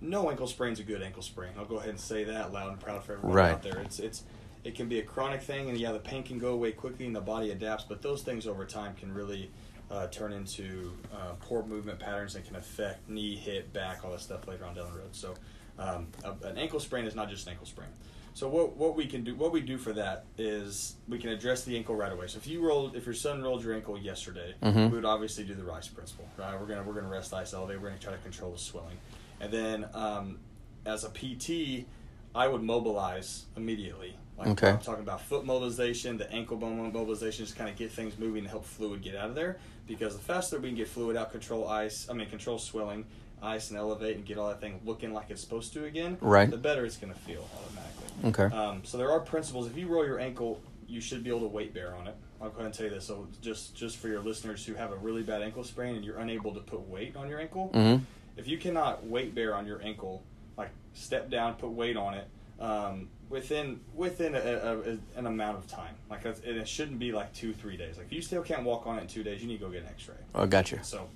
no 0.00 0.30
ankle 0.30 0.46
sprain's 0.46 0.78
a 0.78 0.84
good 0.84 1.02
ankle 1.02 1.22
sprain. 1.22 1.54
I'll 1.58 1.64
go 1.64 1.78
ahead 1.78 1.90
and 1.90 1.98
say 1.98 2.22
that 2.22 2.52
loud 2.52 2.70
and 2.70 2.78
proud 2.78 3.02
for 3.02 3.14
everyone 3.14 3.34
Right. 3.36 3.50
out 3.50 3.64
there. 3.64 3.80
It's 3.80 3.98
it's 3.98 4.22
it 4.62 4.76
can 4.76 4.88
be 4.88 5.00
a 5.00 5.02
chronic 5.02 5.42
thing, 5.42 5.68
and 5.70 5.76
yeah, 5.78 5.90
the 5.90 5.98
pain 5.98 6.22
can 6.22 6.38
go 6.38 6.52
away 6.52 6.70
quickly, 6.70 7.06
and 7.06 7.14
the 7.16 7.20
body 7.20 7.50
adapts. 7.50 7.82
But 7.82 8.02
those 8.02 8.22
things 8.22 8.46
over 8.46 8.64
time 8.64 8.94
can 8.94 9.12
really 9.12 9.50
uh, 9.90 10.06
turn 10.08 10.32
into 10.32 10.92
uh, 11.12 11.32
poor 11.40 11.64
movement 11.64 11.98
patterns 11.98 12.34
and 12.34 12.44
can 12.44 12.56
affect 12.56 13.08
knee, 13.08 13.36
hip, 13.36 13.72
back, 13.72 14.04
all 14.04 14.10
that 14.10 14.20
stuff 14.20 14.46
later 14.48 14.64
on 14.64 14.74
down 14.74 14.90
the 14.92 14.98
road. 14.98 15.14
So, 15.14 15.34
um, 15.78 16.08
a, 16.24 16.30
an 16.48 16.58
ankle 16.58 16.80
sprain 16.80 17.04
is 17.04 17.14
not 17.14 17.28
just 17.28 17.46
an 17.46 17.52
ankle 17.52 17.66
sprain. 17.66 17.88
So 18.34 18.48
what 18.50 18.76
what 18.76 18.96
we 18.96 19.06
can 19.06 19.24
do 19.24 19.34
what 19.34 19.50
we 19.50 19.62
do 19.62 19.78
for 19.78 19.94
that 19.94 20.26
is 20.36 20.96
we 21.08 21.18
can 21.18 21.30
address 21.30 21.64
the 21.64 21.74
ankle 21.74 21.94
right 21.94 22.12
away. 22.12 22.26
So 22.26 22.36
if 22.36 22.46
you 22.46 22.66
rolled 22.66 22.94
if 22.94 23.06
your 23.06 23.14
son 23.14 23.42
rolled 23.42 23.64
your 23.64 23.72
ankle 23.74 23.98
yesterday, 23.98 24.54
Mhm. 24.62 24.90
we 24.90 24.96
would 24.96 25.06
obviously 25.06 25.44
do 25.44 25.54
the 25.54 25.64
Rice 25.64 25.88
principle. 25.88 26.28
Right? 26.36 26.58
We're 26.60 26.66
gonna 26.66 26.82
we're 26.82 26.92
gonna 26.92 27.08
rest 27.08 27.32
ice 27.32 27.54
elevate. 27.54 27.80
We're 27.80 27.88
gonna 27.88 28.00
try 28.00 28.12
to 28.12 28.18
control 28.18 28.52
the 28.52 28.58
swelling, 28.58 28.98
and 29.40 29.50
then 29.50 29.86
um, 29.94 30.38
as 30.84 31.04
a 31.04 31.08
PT, 31.08 31.86
I 32.34 32.46
would 32.48 32.62
mobilize 32.62 33.46
immediately. 33.56 34.18
Like 34.38 34.48
Okay. 34.48 34.70
I'm 34.70 34.78
talking 34.80 35.02
about 35.02 35.22
foot 35.22 35.44
mobilization, 35.46 36.18
the 36.18 36.30
ankle 36.32 36.56
bone 36.56 36.92
mobilization, 36.92 37.44
just 37.44 37.56
kind 37.56 37.70
of 37.70 37.76
get 37.76 37.90
things 37.92 38.18
moving 38.18 38.40
and 38.40 38.48
help 38.48 38.64
fluid 38.64 39.02
get 39.02 39.16
out 39.16 39.28
of 39.30 39.34
there. 39.34 39.58
Because 39.86 40.14
the 40.16 40.22
faster 40.22 40.58
we 40.58 40.68
can 40.68 40.76
get 40.76 40.88
fluid 40.88 41.16
out, 41.16 41.30
control 41.32 41.68
ice, 41.68 42.06
I 42.10 42.12
mean 42.12 42.28
control 42.28 42.58
swelling, 42.58 43.06
ice 43.42 43.70
and 43.70 43.78
elevate, 43.78 44.16
and 44.16 44.24
get 44.26 44.36
all 44.38 44.48
that 44.48 44.60
thing 44.60 44.80
looking 44.84 45.12
like 45.14 45.30
it's 45.30 45.40
supposed 45.40 45.72
to 45.74 45.84
again, 45.84 46.18
Right. 46.20 46.50
the 46.50 46.56
better 46.56 46.84
it's 46.84 46.96
going 46.96 47.12
to 47.12 47.18
feel 47.20 47.48
automatically. 47.56 48.44
Okay. 48.46 48.54
Um, 48.56 48.82
so 48.84 48.98
there 48.98 49.10
are 49.10 49.20
principles. 49.20 49.66
If 49.68 49.76
you 49.76 49.86
roll 49.88 50.04
your 50.04 50.18
ankle, 50.20 50.60
you 50.88 51.00
should 51.00 51.22
be 51.24 51.30
able 51.30 51.40
to 51.40 51.46
weight 51.46 51.72
bear 51.72 51.94
on 51.94 52.06
it. 52.08 52.14
I'll 52.40 52.48
go 52.50 52.56
ahead 52.56 52.66
and 52.66 52.74
tell 52.74 52.84
you 52.86 52.90
this. 52.90 53.06
So 53.06 53.26
just 53.40 53.74
just 53.74 53.96
for 53.96 54.08
your 54.08 54.20
listeners 54.20 54.64
who 54.66 54.74
have 54.74 54.92
a 54.92 54.96
really 54.96 55.22
bad 55.22 55.40
ankle 55.42 55.64
sprain 55.64 55.96
and 55.96 56.04
you're 56.04 56.18
unable 56.18 56.52
to 56.52 56.60
put 56.60 56.80
weight 56.88 57.16
on 57.16 57.28
your 57.30 57.40
ankle, 57.40 57.68
hmm 57.68 57.96
if 58.36 58.46
you 58.46 58.58
cannot 58.58 59.06
weight 59.06 59.34
bear 59.34 59.54
on 59.54 59.66
your 59.66 59.80
ankle, 59.82 60.22
like 60.58 60.68
step 60.92 61.30
down, 61.30 61.54
put 61.54 61.70
weight 61.70 61.96
on 61.96 62.12
it, 62.12 62.28
um, 62.60 63.08
within 63.28 63.80
within 63.94 64.34
a, 64.34 64.38
a, 64.38 64.78
a, 64.78 64.98
an 65.16 65.26
amount 65.26 65.58
of 65.58 65.66
time. 65.66 65.94
Like 66.10 66.24
it 66.24 66.68
shouldn't 66.68 66.98
be 66.98 67.12
like 67.12 67.32
two 67.34 67.52
three 67.52 67.76
days. 67.76 67.96
Like 67.96 68.06
if 68.06 68.12
you 68.12 68.22
still 68.22 68.42
can't 68.42 68.64
walk 68.64 68.86
on 68.86 68.98
it 68.98 69.02
in 69.02 69.06
two 69.08 69.22
days, 69.22 69.40
you 69.42 69.48
need 69.48 69.58
to 69.58 69.64
go 69.64 69.70
get 69.70 69.82
an 69.82 69.88
X-ray. 69.88 70.14
Oh, 70.34 70.46
gotcha. 70.46 70.82
So 70.84 71.08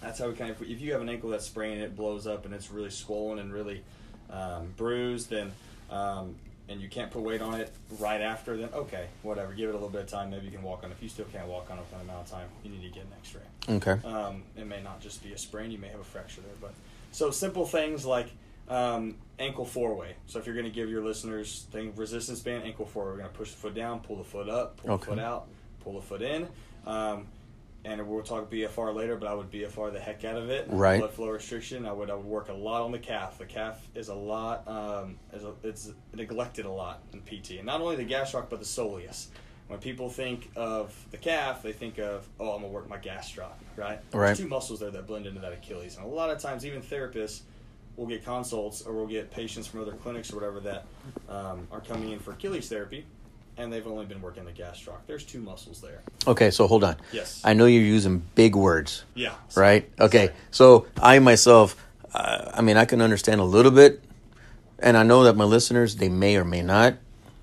that's 0.00 0.18
how 0.18 0.28
we 0.28 0.34
kind 0.34 0.50
of. 0.50 0.60
If 0.62 0.80
you 0.80 0.92
have 0.92 1.00
an 1.00 1.08
ankle 1.08 1.30
that's 1.30 1.46
sprained, 1.46 1.80
it 1.80 1.96
blows 1.96 2.26
up 2.26 2.44
and 2.44 2.54
it's 2.54 2.70
really 2.70 2.90
swollen 2.90 3.38
and 3.38 3.52
really 3.52 3.82
um, 4.30 4.72
bruised, 4.76 5.30
then 5.30 5.52
um, 5.90 6.34
and 6.68 6.80
you 6.80 6.88
can't 6.88 7.10
put 7.10 7.22
weight 7.22 7.40
on 7.40 7.54
it 7.54 7.72
right 7.98 8.20
after, 8.20 8.56
then 8.56 8.68
okay, 8.74 9.06
whatever. 9.22 9.52
Give 9.54 9.70
it 9.70 9.72
a 9.72 9.74
little 9.74 9.88
bit 9.88 10.02
of 10.02 10.08
time. 10.08 10.30
Maybe 10.30 10.46
you 10.46 10.52
can 10.52 10.62
walk 10.62 10.84
on. 10.84 10.90
it. 10.90 10.94
If 10.94 11.02
you 11.02 11.08
still 11.08 11.24
can't 11.26 11.48
walk 11.48 11.70
on 11.70 11.78
it 11.78 11.84
for 11.90 11.96
an 11.96 12.02
amount 12.02 12.26
of 12.26 12.30
time, 12.30 12.48
you 12.62 12.70
need 12.70 12.82
to 12.82 12.90
get 12.90 13.04
an 13.04 13.12
X-ray. 13.22 13.76
Okay. 13.76 14.06
Um, 14.06 14.42
it 14.56 14.66
may 14.66 14.82
not 14.82 15.00
just 15.00 15.22
be 15.22 15.32
a 15.32 15.38
sprain; 15.38 15.70
you 15.70 15.78
may 15.78 15.88
have 15.88 16.00
a 16.00 16.04
fracture 16.04 16.42
there. 16.42 16.52
But 16.60 16.74
so 17.10 17.30
simple 17.30 17.66
things 17.66 18.04
like 18.04 18.28
um, 18.68 19.16
ankle 19.38 19.64
four 19.64 19.94
way. 19.94 20.14
So 20.26 20.38
if 20.38 20.46
you're 20.46 20.54
going 20.54 20.66
to 20.66 20.72
give 20.72 20.90
your 20.90 21.02
listeners 21.04 21.66
thing 21.70 21.92
resistance 21.96 22.40
band, 22.40 22.64
ankle 22.64 22.86
four, 22.86 23.04
we're 23.06 23.16
going 23.18 23.30
to 23.30 23.36
push 23.36 23.50
the 23.50 23.56
foot 23.56 23.74
down, 23.74 24.00
pull 24.00 24.16
the 24.16 24.24
foot 24.24 24.48
up, 24.48 24.76
pull 24.78 24.92
Okay. 24.92 25.04
the 25.04 25.10
foot 25.16 25.18
out, 25.18 25.48
pull 25.80 25.94
the 25.94 26.02
foot 26.02 26.22
in. 26.22 26.48
Um, 26.86 27.26
and 27.84 28.06
we'll 28.08 28.22
talk 28.24 28.50
BFR 28.50 28.94
later, 28.94 29.16
but 29.16 29.28
I 29.28 29.34
would 29.34 29.50
BFR 29.52 29.92
the 29.92 30.00
heck 30.00 30.24
out 30.24 30.36
of 30.36 30.50
it. 30.50 30.66
Right. 30.68 30.98
Blood 30.98 31.12
flow 31.12 31.28
restriction. 31.28 31.86
I 31.86 31.92
would 31.92 32.10
I 32.10 32.14
would 32.14 32.26
work 32.26 32.48
a 32.48 32.52
lot 32.52 32.82
on 32.82 32.90
the 32.92 32.98
calf. 32.98 33.38
The 33.38 33.46
calf 33.46 33.80
is 33.94 34.08
a 34.08 34.14
lot 34.14 34.66
um, 34.66 35.16
is 35.32 35.44
a, 35.44 35.52
it's 35.62 35.92
neglected 36.12 36.66
a 36.66 36.70
lot 36.70 37.02
in 37.12 37.20
PT, 37.22 37.52
and 37.52 37.64
not 37.66 37.80
only 37.80 37.96
the 37.96 38.04
gastroc 38.04 38.50
but 38.50 38.58
the 38.58 38.66
soleus. 38.66 39.28
When 39.68 39.78
people 39.78 40.08
think 40.10 40.50
of 40.56 40.94
the 41.12 41.18
calf, 41.18 41.62
they 41.62 41.72
think 41.72 41.98
of 41.98 42.26
oh 42.40 42.50
I'm 42.52 42.62
gonna 42.62 42.72
work 42.72 42.88
my 42.88 42.98
gastroc, 42.98 43.52
right? 43.76 44.00
Right. 44.12 44.26
There's 44.26 44.38
two 44.38 44.48
muscles 44.48 44.80
there 44.80 44.90
that 44.90 45.06
blend 45.06 45.26
into 45.26 45.40
that 45.40 45.52
Achilles, 45.52 45.96
and 45.96 46.04
a 46.04 46.08
lot 46.08 46.30
of 46.30 46.38
times 46.40 46.66
even 46.66 46.82
therapists 46.82 47.42
will 47.98 48.06
get 48.06 48.24
consults 48.24 48.80
or 48.82 48.94
we'll 48.94 49.06
get 49.06 49.30
patients 49.30 49.66
from 49.66 49.80
other 49.82 49.92
clinics 49.92 50.32
or 50.32 50.36
whatever 50.36 50.60
that 50.60 50.86
um, 51.28 51.66
are 51.72 51.80
coming 51.80 52.12
in 52.12 52.18
for 52.20 52.30
Achilles 52.32 52.68
therapy, 52.68 53.04
and 53.58 53.72
they've 53.72 53.86
only 53.86 54.06
been 54.06 54.22
working 54.22 54.44
the 54.44 54.52
gastroc. 54.52 54.98
There's 55.06 55.24
two 55.24 55.40
muscles 55.40 55.80
there. 55.80 56.00
Okay, 56.26 56.50
so 56.50 56.66
hold 56.68 56.84
on. 56.84 56.96
Yes. 57.12 57.42
I 57.44 57.52
know 57.54 57.66
you're 57.66 57.82
using 57.82 58.22
big 58.36 58.54
words, 58.54 59.04
Yeah. 59.14 59.34
right? 59.56 59.90
Okay, 60.00 60.26
Sorry. 60.26 60.36
so 60.52 60.86
I 61.02 61.18
myself, 61.18 61.76
uh, 62.14 62.52
I 62.54 62.62
mean, 62.62 62.76
I 62.76 62.84
can 62.84 63.02
understand 63.02 63.40
a 63.40 63.44
little 63.44 63.72
bit, 63.72 64.00
and 64.78 64.96
I 64.96 65.02
know 65.02 65.24
that 65.24 65.34
my 65.36 65.44
listeners 65.44 65.96
they 65.96 66.08
may 66.08 66.36
or 66.36 66.44
may 66.44 66.62
not. 66.62 66.94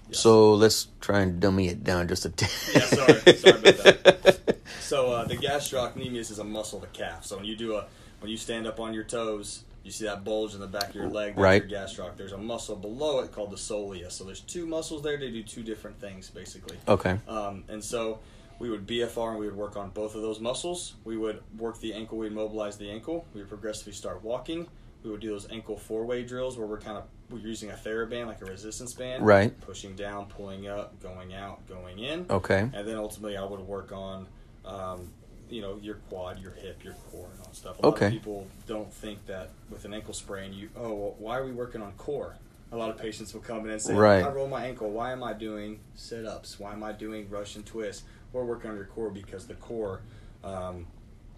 Yes. 0.09 0.19
So 0.19 0.53
let's 0.53 0.87
try 1.01 1.19
and 1.19 1.39
dummy 1.41 1.67
it 1.67 1.83
down 1.83 2.07
just 2.07 2.25
a 2.25 2.29
t- 2.29 2.45
Yeah, 2.73 2.79
sorry. 2.85 3.13
Sorry 3.35 3.59
about 3.59 3.83
that. 3.83 4.41
So 4.85 5.11
uh, 5.11 5.25
the 5.25 5.35
gastrocnemius 5.35 6.29
is 6.29 6.37
a 6.37 6.43
muscle 6.43 6.77
of 6.77 6.83
the 6.83 6.97
calf. 6.97 7.25
So 7.25 7.37
when 7.37 7.45
you 7.45 7.55
do 7.57 7.75
a 7.75 7.85
when 8.19 8.29
you 8.29 8.37
stand 8.37 8.67
up 8.67 8.79
on 8.79 8.93
your 8.93 9.03
toes, 9.03 9.63
you 9.85 9.91
see 9.91 10.05
that 10.05 10.23
bulge 10.23 10.55
in 10.55 10.59
the 10.59 10.67
back 10.67 10.89
of 10.89 10.95
your 10.95 11.07
leg. 11.07 11.35
That's 11.35 11.43
Right. 11.43 11.69
Your 11.69 11.79
gastroc. 11.79 12.17
There's 12.17 12.31
a 12.31 12.37
muscle 12.37 12.75
below 12.75 13.19
it 13.19 13.31
called 13.31 13.51
the 13.51 13.55
soleus. 13.55 14.13
So 14.13 14.23
there's 14.23 14.39
two 14.39 14.65
muscles 14.65 15.03
there. 15.03 15.15
They 15.15 15.29
do 15.29 15.43
two 15.43 15.61
different 15.61 16.01
things 16.01 16.29
basically. 16.31 16.77
Okay. 16.87 17.19
Um, 17.27 17.63
and 17.69 17.83
so 17.83 18.17
we 18.57 18.71
would 18.71 18.87
BFR 18.87 19.31
and 19.31 19.39
we 19.39 19.45
would 19.45 19.55
work 19.55 19.77
on 19.77 19.91
both 19.91 20.15
of 20.15 20.23
those 20.23 20.39
muscles. 20.39 20.95
We 21.03 21.17
would 21.17 21.43
work 21.59 21.79
the 21.79 21.93
ankle. 21.93 22.17
We'd 22.17 22.31
mobilize 22.31 22.77
the 22.77 22.89
ankle. 22.89 23.27
We 23.35 23.41
would 23.41 23.49
progressively 23.49 23.93
start 23.93 24.23
walking. 24.23 24.67
We 25.03 25.11
would 25.11 25.21
do 25.21 25.29
those 25.29 25.47
ankle 25.51 25.77
four-way 25.77 26.23
drills 26.23 26.57
where 26.57 26.65
we're 26.65 26.79
kind 26.79 26.97
of 26.97 27.03
we're 27.29 27.37
using 27.37 27.69
a 27.69 27.73
TheraBand 27.75 28.25
like 28.25 28.41
a 28.41 28.45
resistance 28.45 28.93
band, 28.93 29.23
Right. 29.25 29.59
Pushing 29.61 29.95
down, 29.95 30.25
pulling 30.27 30.67
up, 30.67 30.99
going 30.99 31.33
out, 31.35 31.67
going 31.67 31.99
in. 31.99 32.25
Okay. 32.29 32.69
And 32.73 32.87
then 32.87 32.97
ultimately, 32.97 33.37
I 33.37 33.43
would 33.43 33.59
work 33.61 33.91
on, 33.91 34.27
um, 34.63 35.11
you 35.49 35.61
know, 35.61 35.77
your 35.81 35.95
quad, 36.09 36.39
your 36.39 36.51
hip, 36.51 36.83
your 36.83 36.93
core, 37.11 37.27
and 37.31 37.39
all 37.41 37.47
that 37.47 37.55
stuff. 37.55 37.79
A 37.79 37.81
lot 37.85 37.95
Okay. 37.95 38.07
of 38.07 38.11
people 38.11 38.47
don't 38.67 38.91
think 38.91 39.25
that 39.27 39.49
with 39.69 39.85
an 39.85 39.93
ankle 39.93 40.13
sprain, 40.13 40.53
you 40.53 40.69
oh, 40.75 40.93
well, 40.93 41.15
why 41.19 41.37
are 41.37 41.45
we 41.45 41.51
working 41.51 41.81
on 41.81 41.91
core? 41.93 42.35
A 42.71 42.77
lot 42.77 42.89
of 42.89 42.97
patients 42.97 43.33
will 43.33 43.41
come 43.41 43.65
in 43.65 43.71
and 43.71 43.81
say, 43.81 43.93
Right. 43.93 44.23
I 44.23 44.29
roll 44.29 44.47
my 44.47 44.65
ankle. 44.65 44.89
Why 44.89 45.11
am 45.11 45.23
I 45.23 45.33
doing 45.33 45.79
sit 45.93 46.25
ups? 46.25 46.59
Why 46.59 46.73
am 46.73 46.83
I 46.83 46.91
doing 46.91 47.29
Russian 47.29 47.63
twists? 47.63 48.03
We're 48.33 48.43
working 48.43 48.69
on 48.71 48.75
your 48.75 48.85
core 48.85 49.09
because 49.11 49.45
the 49.47 49.53
core 49.53 50.01
um, 50.43 50.87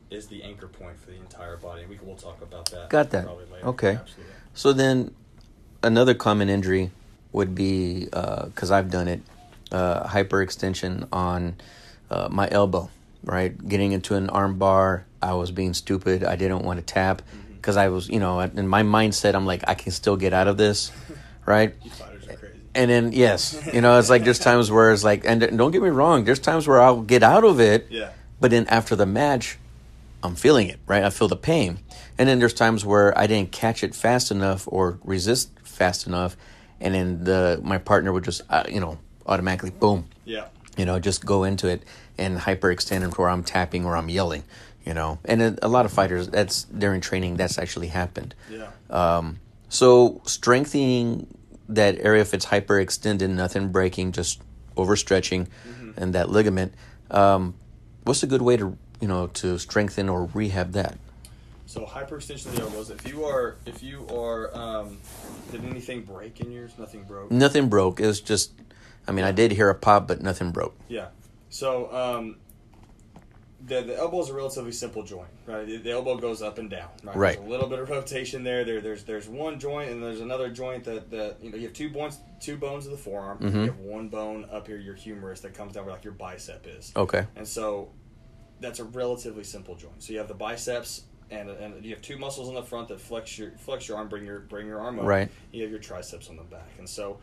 is 0.09 0.27
the 0.27 0.41
anchor 0.41 0.67
point 0.67 0.99
for 0.99 1.11
the 1.11 1.17
entire 1.17 1.57
body. 1.57 1.85
We 1.85 1.99
will 2.03 2.15
talk 2.15 2.41
about 2.41 2.71
that. 2.71 2.89
Got 2.89 3.11
that. 3.11 3.27
Okay. 3.63 3.95
Absolutely. 3.95 4.33
So 4.53 4.73
then, 4.73 5.13
another 5.83 6.13
common 6.13 6.49
injury 6.49 6.91
would 7.33 7.53
be 7.53 8.05
because 8.05 8.71
I've 8.71 8.89
done 8.89 9.07
it, 9.07 9.21
uh, 9.71 10.07
hyperextension 10.07 11.07
on 11.11 11.55
uh, 12.09 12.29
my 12.31 12.47
elbow. 12.49 12.89
Right, 13.23 13.57
getting 13.67 13.91
into 13.91 14.15
an 14.15 14.29
arm 14.29 14.57
bar. 14.57 15.05
I 15.21 15.33
was 15.33 15.51
being 15.51 15.73
stupid. 15.73 16.23
I 16.23 16.35
didn't 16.35 16.63
want 16.63 16.79
to 16.79 16.85
tap 16.85 17.21
because 17.55 17.75
I 17.75 17.89
was, 17.89 18.07
you 18.07 18.19
know, 18.19 18.39
in 18.39 18.67
my 18.67 18.83
mindset, 18.83 19.33
I'm 19.35 19.45
like, 19.45 19.63
I 19.67 19.73
can 19.73 19.91
still 19.91 20.15
get 20.15 20.33
out 20.33 20.47
of 20.47 20.57
this. 20.57 20.91
Right. 21.45 21.73
You 21.81 21.89
fighters 21.91 22.27
are 22.27 22.35
crazy. 22.35 22.59
And 22.75 22.91
then 22.91 23.11
yes, 23.13 23.57
you 23.73 23.79
know, 23.79 23.97
it's 23.97 24.09
like 24.09 24.25
there's 24.25 24.37
times 24.37 24.69
where 24.69 24.91
it's 24.91 25.05
like, 25.05 25.23
and 25.25 25.39
don't 25.57 25.71
get 25.71 25.81
me 25.81 25.87
wrong, 25.87 26.25
there's 26.25 26.39
times 26.39 26.67
where 26.67 26.81
I'll 26.81 27.01
get 27.03 27.23
out 27.23 27.45
of 27.45 27.61
it, 27.61 27.87
Yeah. 27.89 28.09
but 28.41 28.51
then 28.51 28.67
after 28.67 28.97
the 28.97 29.05
match, 29.05 29.57
I'm 30.21 30.35
feeling 30.35 30.67
it, 30.67 30.77
right? 30.87 31.05
I 31.05 31.09
feel 31.09 31.29
the 31.29 31.37
pain. 31.37 31.79
And 32.17 32.27
then 32.27 32.39
there's 32.39 32.53
times 32.53 32.83
where 32.83 33.17
I 33.17 33.27
didn't 33.27 33.53
catch 33.53 33.81
it 33.81 33.95
fast 33.95 34.29
enough 34.29 34.67
or 34.67 34.99
resist 35.05 35.51
fast 35.63 36.05
enough, 36.05 36.35
and 36.81 36.93
then 36.93 37.23
the 37.23 37.61
my 37.63 37.77
partner 37.77 38.11
would 38.11 38.25
just, 38.25 38.41
uh, 38.49 38.63
you 38.69 38.81
know, 38.81 38.99
automatically 39.25 39.69
boom, 39.69 40.09
Yeah. 40.25 40.47
you 40.75 40.83
know, 40.83 40.99
just 40.99 41.25
go 41.25 41.45
into 41.45 41.69
it 41.69 41.81
and 42.17 42.37
hyperextend 42.39 43.17
where 43.17 43.29
I'm 43.29 43.43
tapping 43.43 43.85
or 43.85 43.95
I'm 43.95 44.09
yelling, 44.09 44.43
you 44.85 44.93
know. 44.93 45.19
And 45.25 45.41
then 45.41 45.59
a 45.61 45.67
lot 45.67 45.85
of 45.85 45.91
fighters, 45.91 46.27
that's 46.27 46.63
during 46.63 47.01
training, 47.01 47.37
that's 47.37 47.57
actually 47.57 47.87
happened. 47.87 48.35
Yeah. 48.49 48.69
Um, 48.89 49.39
so 49.69 50.21
strengthening 50.25 51.27
that 51.69 51.99
area 51.99 52.21
if 52.21 52.33
it's 52.33 52.45
hyperextended, 52.45 53.29
nothing 53.29 53.71
breaking, 53.71 54.13
just 54.13 54.41
overstretching, 54.75 55.47
and 55.97 56.13
that 56.13 56.29
ligament. 56.29 56.73
Um, 57.11 57.55
what's 58.03 58.23
a 58.23 58.27
good 58.27 58.41
way 58.41 58.57
to 58.57 58.77
you 59.01 59.07
know 59.07 59.27
to 59.27 59.57
strengthen 59.59 60.09
or 60.09 60.29
rehab 60.33 60.71
that? 60.73 60.97
So 61.65 61.85
hyperextension 61.85 62.45
of 62.47 62.55
the 62.55 62.61
elbows. 62.61 62.89
If 62.89 63.05
you 63.07 63.25
are, 63.25 63.57
if 63.65 63.83
you 63.83 64.07
are, 64.07 64.55
um, 64.55 64.99
did 65.51 65.65
anything 65.65 66.03
break 66.03 66.39
in 66.39 66.51
yours? 66.51 66.71
Nothing 66.79 67.03
broke. 67.03 67.29
Nothing 67.29 67.67
broke. 67.67 67.99
It 67.99 68.07
was 68.07 68.21
just, 68.21 68.53
I 69.05 69.11
mean, 69.11 69.25
I 69.25 69.33
did 69.33 69.51
hear 69.51 69.69
a 69.69 69.75
pop, 69.75 70.07
but 70.07 70.21
nothing 70.21 70.51
broke. 70.51 70.77
Yeah. 70.87 71.07
So 71.57 71.91
um, 71.91 72.35
the 73.65 73.81
the 73.81 73.97
elbow 73.97 74.21
is 74.21 74.29
a 74.29 74.33
relatively 74.35 74.71
simple 74.71 75.01
joint, 75.01 75.31
right? 75.47 75.65
The, 75.65 75.77
the 75.77 75.89
elbow 75.91 76.15
goes 76.15 76.43
up 76.43 76.59
and 76.59 76.69
down, 76.69 76.89
right? 77.03 77.15
Right. 77.15 77.35
There's 77.35 77.47
a 77.47 77.49
little 77.49 77.67
bit 77.67 77.79
of 77.79 77.89
rotation 77.89 78.43
there. 78.43 78.63
There, 78.63 78.79
there's 78.79 79.03
there's 79.05 79.27
one 79.27 79.59
joint 79.59 79.89
and 79.89 80.03
there's 80.03 80.21
another 80.21 80.51
joint 80.51 80.83
that 80.83 81.09
that 81.09 81.37
you 81.41 81.49
know 81.49 81.57
you 81.57 81.63
have 81.63 81.73
two 81.73 81.89
bones, 81.89 82.19
two 82.39 82.57
bones 82.57 82.85
of 82.85 82.91
the 82.91 82.97
forearm. 82.99 83.39
Mhm. 83.39 83.53
You 83.53 83.59
have 83.61 83.79
one 83.79 84.07
bone 84.07 84.45
up 84.51 84.67
here, 84.67 84.77
your 84.77 84.93
humerus, 84.93 85.41
that 85.41 85.55
comes 85.55 85.73
down 85.73 85.85
where 85.85 85.95
like 85.95 86.03
your 86.03 86.13
bicep 86.13 86.67
is. 86.67 86.91
Okay. 86.95 87.25
And 87.35 87.47
so 87.47 87.89
that's 88.59 88.77
a 88.77 88.83
relatively 88.83 89.43
simple 89.43 89.73
joint. 89.73 90.03
So 90.03 90.13
you 90.13 90.19
have 90.19 90.27
the 90.27 90.35
biceps 90.35 91.05
and, 91.31 91.49
and 91.49 91.83
you 91.83 91.95
have 91.95 92.03
two 92.03 92.19
muscles 92.19 92.49
in 92.49 92.53
the 92.53 92.61
front 92.61 92.87
that 92.89 93.01
flex 93.01 93.35
your 93.35 93.53
flex 93.57 93.87
your 93.87 93.97
arm, 93.97 94.09
bring 94.09 94.27
your 94.27 94.41
bring 94.41 94.67
your 94.67 94.79
arm 94.79 94.99
up. 94.99 95.05
Right. 95.07 95.31
You 95.51 95.63
have 95.63 95.71
your 95.71 95.79
triceps 95.79 96.29
on 96.29 96.37
the 96.37 96.43
back. 96.43 96.69
And 96.77 96.87
so 96.87 97.17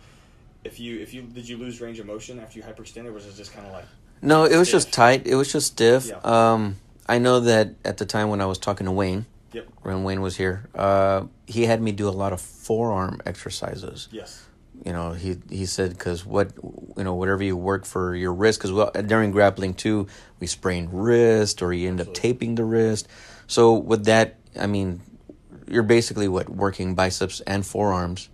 if 0.65 0.81
you 0.81 0.99
if 0.99 1.15
you 1.15 1.23
did 1.23 1.49
you 1.49 1.57
lose 1.57 1.81
range 1.81 2.01
of 2.01 2.07
motion 2.07 2.41
after 2.41 2.59
you 2.59 2.65
hyperextended 2.65 3.15
was 3.15 3.27
it 3.27 3.37
just 3.37 3.53
kind 3.53 3.65
of 3.65 3.73
like 3.73 3.85
No, 4.25 4.45
it 4.45 4.57
was 4.57 4.71
just 4.71 4.93
tight. 4.93 5.27
It 5.27 5.35
was 5.35 5.53
just 5.53 5.67
stiff. 5.69 6.09
Yeah. 6.09 6.19
Um, 6.25 6.77
I 7.07 7.19
know 7.19 7.41
that 7.41 7.75
at 7.85 7.99
the 7.99 8.07
time 8.07 8.29
when 8.31 8.41
I 8.41 8.47
was 8.47 8.59
talking 8.59 8.87
to 8.87 8.93
Wayne, 8.93 9.27
Yep. 9.53 9.69
when 9.83 10.03
Wayne 10.05 10.21
was 10.21 10.37
here, 10.37 10.69
uh, 10.75 11.25
he 11.47 11.65
had 11.67 11.81
me 11.81 11.93
do 11.93 12.09
a 12.09 12.17
lot 12.23 12.33
of 12.33 12.41
forearm 12.41 13.21
exercises. 13.27 14.09
Yes. 14.11 14.43
you 14.85 14.93
know 14.93 15.13
he 15.13 15.37
he 15.51 15.67
said 15.67 15.91
because 15.91 16.27
what 16.27 16.51
you 16.97 17.05
know 17.05 17.15
whatever 17.15 17.45
you 17.45 17.57
work 17.57 17.85
for 17.87 18.17
your 18.17 18.35
wrist 18.35 18.59
because 18.59 18.73
well, 18.73 18.91
during 19.07 19.31
grappling 19.31 19.73
too 19.73 20.09
we 20.41 20.47
sprain 20.49 20.89
wrist 20.91 21.63
or 21.63 21.73
you 21.73 21.87
end 21.87 22.01
up 22.01 22.13
taping 22.13 22.57
the 22.57 22.65
wrist 22.65 23.07
so 23.47 23.75
with 23.75 24.05
that 24.07 24.35
i 24.59 24.67
mean 24.67 25.01
you're 25.69 25.85
basically 25.85 26.27
what 26.27 26.49
working 26.49 26.97
biceps 26.97 27.41
and 27.47 27.65
forearms 27.65 28.29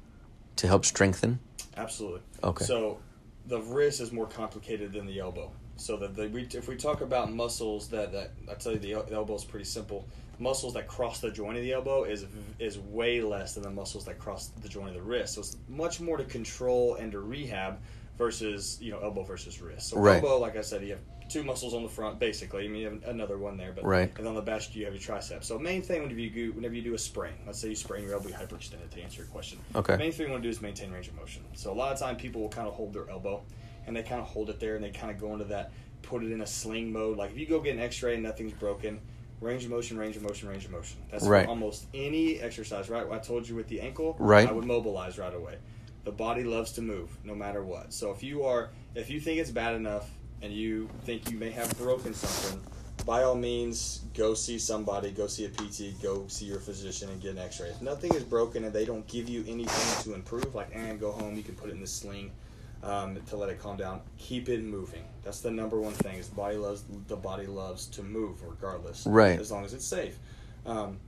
to 0.56 0.66
help 0.66 0.84
strengthen 0.86 1.38
Absolutely. 1.76 2.20
Okay. 2.42 2.64
So 2.64 2.98
the 3.46 3.60
wrist 3.60 4.00
is 4.00 4.10
more 4.10 4.26
complicated 4.26 4.92
than 4.92 5.06
the 5.06 5.18
elbow. 5.20 5.50
So 5.80 5.96
that 5.96 6.14
the, 6.14 6.28
we, 6.28 6.42
if 6.52 6.68
we 6.68 6.76
talk 6.76 7.00
about 7.00 7.32
muscles 7.32 7.88
that, 7.88 8.12
that 8.12 8.32
I 8.50 8.54
tell 8.54 8.72
you 8.72 8.78
the, 8.78 9.02
the 9.08 9.14
elbow 9.14 9.34
is 9.34 9.44
pretty 9.44 9.64
simple. 9.64 10.06
Muscles 10.38 10.74
that 10.74 10.86
cross 10.86 11.20
the 11.20 11.30
joint 11.30 11.56
of 11.56 11.62
the 11.62 11.72
elbow 11.72 12.04
is 12.04 12.26
is 12.58 12.78
way 12.78 13.20
less 13.20 13.54
than 13.54 13.62
the 13.62 13.70
muscles 13.70 14.04
that 14.04 14.18
cross 14.18 14.48
the 14.62 14.68
joint 14.68 14.88
of 14.88 14.94
the 14.94 15.02
wrist. 15.02 15.34
So 15.34 15.40
it's 15.40 15.56
much 15.68 16.00
more 16.00 16.16
to 16.16 16.24
control 16.24 16.94
and 16.96 17.12
to 17.12 17.20
rehab 17.20 17.78
versus 18.18 18.78
you 18.80 18.90
know 18.90 18.98
elbow 19.00 19.22
versus 19.22 19.60
wrist. 19.60 19.88
So 19.88 19.98
Right. 19.98 20.16
elbow, 20.22 20.38
like 20.38 20.56
I 20.56 20.60
said, 20.60 20.82
you 20.82 20.90
have 20.90 21.00
two 21.30 21.42
muscles 21.42 21.72
on 21.74 21.82
the 21.82 21.88
front 21.88 22.18
basically. 22.18 22.64
I 22.64 22.68
mean, 22.68 22.82
you 22.82 22.90
have 22.90 23.02
another 23.04 23.38
one 23.38 23.56
there, 23.56 23.72
but 23.72 23.84
Right. 23.84 24.12
and 24.18 24.26
on 24.26 24.34
the 24.34 24.42
back 24.42 24.74
you 24.74 24.84
have 24.84 24.94
your 24.94 25.02
triceps. 25.02 25.46
So 25.46 25.58
main 25.58 25.80
thing 25.80 26.02
whenever 26.02 26.20
you 26.20 26.30
do, 26.30 26.52
whenever 26.52 26.74
you 26.74 26.82
do 26.82 26.94
a 26.94 26.98
sprain, 26.98 27.34
let's 27.46 27.58
say 27.58 27.68
you 27.68 27.74
sprain 27.74 28.04
your 28.04 28.14
elbow, 28.14 28.28
you 28.28 28.34
hyperextend 28.34 28.88
to 28.90 29.02
answer 29.02 29.22
your 29.22 29.28
question. 29.28 29.58
Okay. 29.74 29.96
Main 29.96 30.12
thing 30.12 30.26
you 30.26 30.32
want 30.32 30.42
to 30.42 30.46
do 30.46 30.50
is 30.50 30.60
maintain 30.60 30.90
range 30.90 31.08
of 31.08 31.16
motion. 31.16 31.42
So 31.54 31.72
a 31.72 31.74
lot 31.74 31.92
of 31.92 31.98
time 31.98 32.16
people 32.16 32.42
will 32.42 32.48
kind 32.50 32.68
of 32.68 32.74
hold 32.74 32.92
their 32.92 33.08
elbow, 33.08 33.42
and 33.86 33.96
they 33.96 34.02
kind 34.02 34.20
of 34.20 34.26
hold 34.26 34.50
it 34.50 34.60
there, 34.60 34.74
and 34.74 34.84
they 34.84 34.90
kind 34.90 35.10
of 35.10 35.18
go 35.20 35.32
into 35.32 35.44
that, 35.46 35.72
put 36.02 36.22
it 36.22 36.32
in 36.32 36.40
a 36.40 36.46
sling 36.46 36.92
mode. 36.92 37.16
Like 37.16 37.30
if 37.32 37.38
you 37.38 37.46
go 37.46 37.60
get 37.60 37.74
an 37.76 37.80
X-ray 37.82 38.14
and 38.14 38.22
nothing's 38.22 38.52
broken, 38.52 39.00
range 39.40 39.64
of 39.64 39.70
motion, 39.70 39.98
range 39.98 40.16
of 40.16 40.22
motion, 40.22 40.48
range 40.48 40.64
of 40.64 40.70
motion. 40.70 40.98
That's 41.10 41.24
Right. 41.24 41.46
almost 41.46 41.86
any 41.94 42.40
exercise. 42.40 42.88
Right? 42.90 43.06
I 43.10 43.18
told 43.18 43.48
you 43.48 43.54
with 43.54 43.68
the 43.68 43.80
ankle, 43.80 44.16
Right. 44.18 44.48
I 44.48 44.52
would 44.52 44.64
mobilize 44.64 45.18
right 45.18 45.34
away. 45.34 45.56
The 46.04 46.12
body 46.12 46.44
loves 46.44 46.72
to 46.72 46.82
move 46.82 47.10
no 47.24 47.34
matter 47.34 47.62
what. 47.62 47.92
So 47.92 48.10
if 48.10 48.22
you 48.22 48.44
are 48.44 48.70
if 48.94 49.10
you 49.10 49.20
think 49.20 49.38
it's 49.38 49.50
bad 49.50 49.74
enough 49.74 50.10
and 50.42 50.52
you 50.52 50.88
think 51.04 51.30
you 51.30 51.38
may 51.38 51.50
have 51.50 51.76
broken 51.78 52.12
something, 52.14 52.60
by 53.06 53.22
all 53.22 53.34
means 53.34 54.00
go 54.14 54.34
see 54.34 54.58
somebody, 54.58 55.10
go 55.10 55.26
see 55.26 55.44
a 55.44 55.48
PT, 55.48 56.00
go 56.02 56.24
see 56.28 56.46
your 56.46 56.58
physician 56.58 57.08
and 57.10 57.20
get 57.20 57.32
an 57.32 57.38
x-ray. 57.38 57.68
If 57.68 57.80
nothing 57.82 58.14
is 58.14 58.24
broken 58.24 58.64
and 58.64 58.72
they 58.72 58.84
don't 58.84 59.06
give 59.06 59.28
you 59.28 59.44
anything 59.46 60.02
to 60.04 60.14
improve, 60.14 60.54
like 60.54 60.70
and 60.74 60.98
go 60.98 61.12
home, 61.12 61.36
you 61.36 61.42
can 61.42 61.54
put 61.54 61.70
it 61.70 61.72
in 61.72 61.80
the 61.80 61.86
sling 61.86 62.30
um, 62.82 63.18
to 63.26 63.36
let 63.36 63.48
it 63.50 63.58
calm 63.60 63.76
down. 63.76 64.00
Keep 64.18 64.48
it 64.48 64.62
moving. 64.62 65.04
That's 65.22 65.40
the 65.40 65.50
number 65.50 65.80
one 65.80 65.92
thing. 65.92 66.16
Is 66.16 66.28
the 66.28 66.34
body 66.34 66.56
loves 66.56 66.84
the 67.08 67.16
body 67.16 67.46
loves 67.46 67.86
to 67.88 68.02
move 68.02 68.42
regardless, 68.42 69.06
Right. 69.06 69.38
As 69.38 69.50
long 69.50 69.64
as 69.64 69.74
it's 69.74 69.84
safe. 69.84 70.18
Um, 70.66 70.98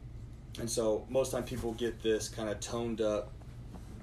and 0.59 0.69
so 0.69 1.07
most 1.09 1.33
time 1.33 1.45
people 1.45 1.73
get 1.73 2.02
this 2.02 2.29
kind 2.29 2.49
of 2.49 2.61
toned 2.61 3.00
up, 3.00 3.33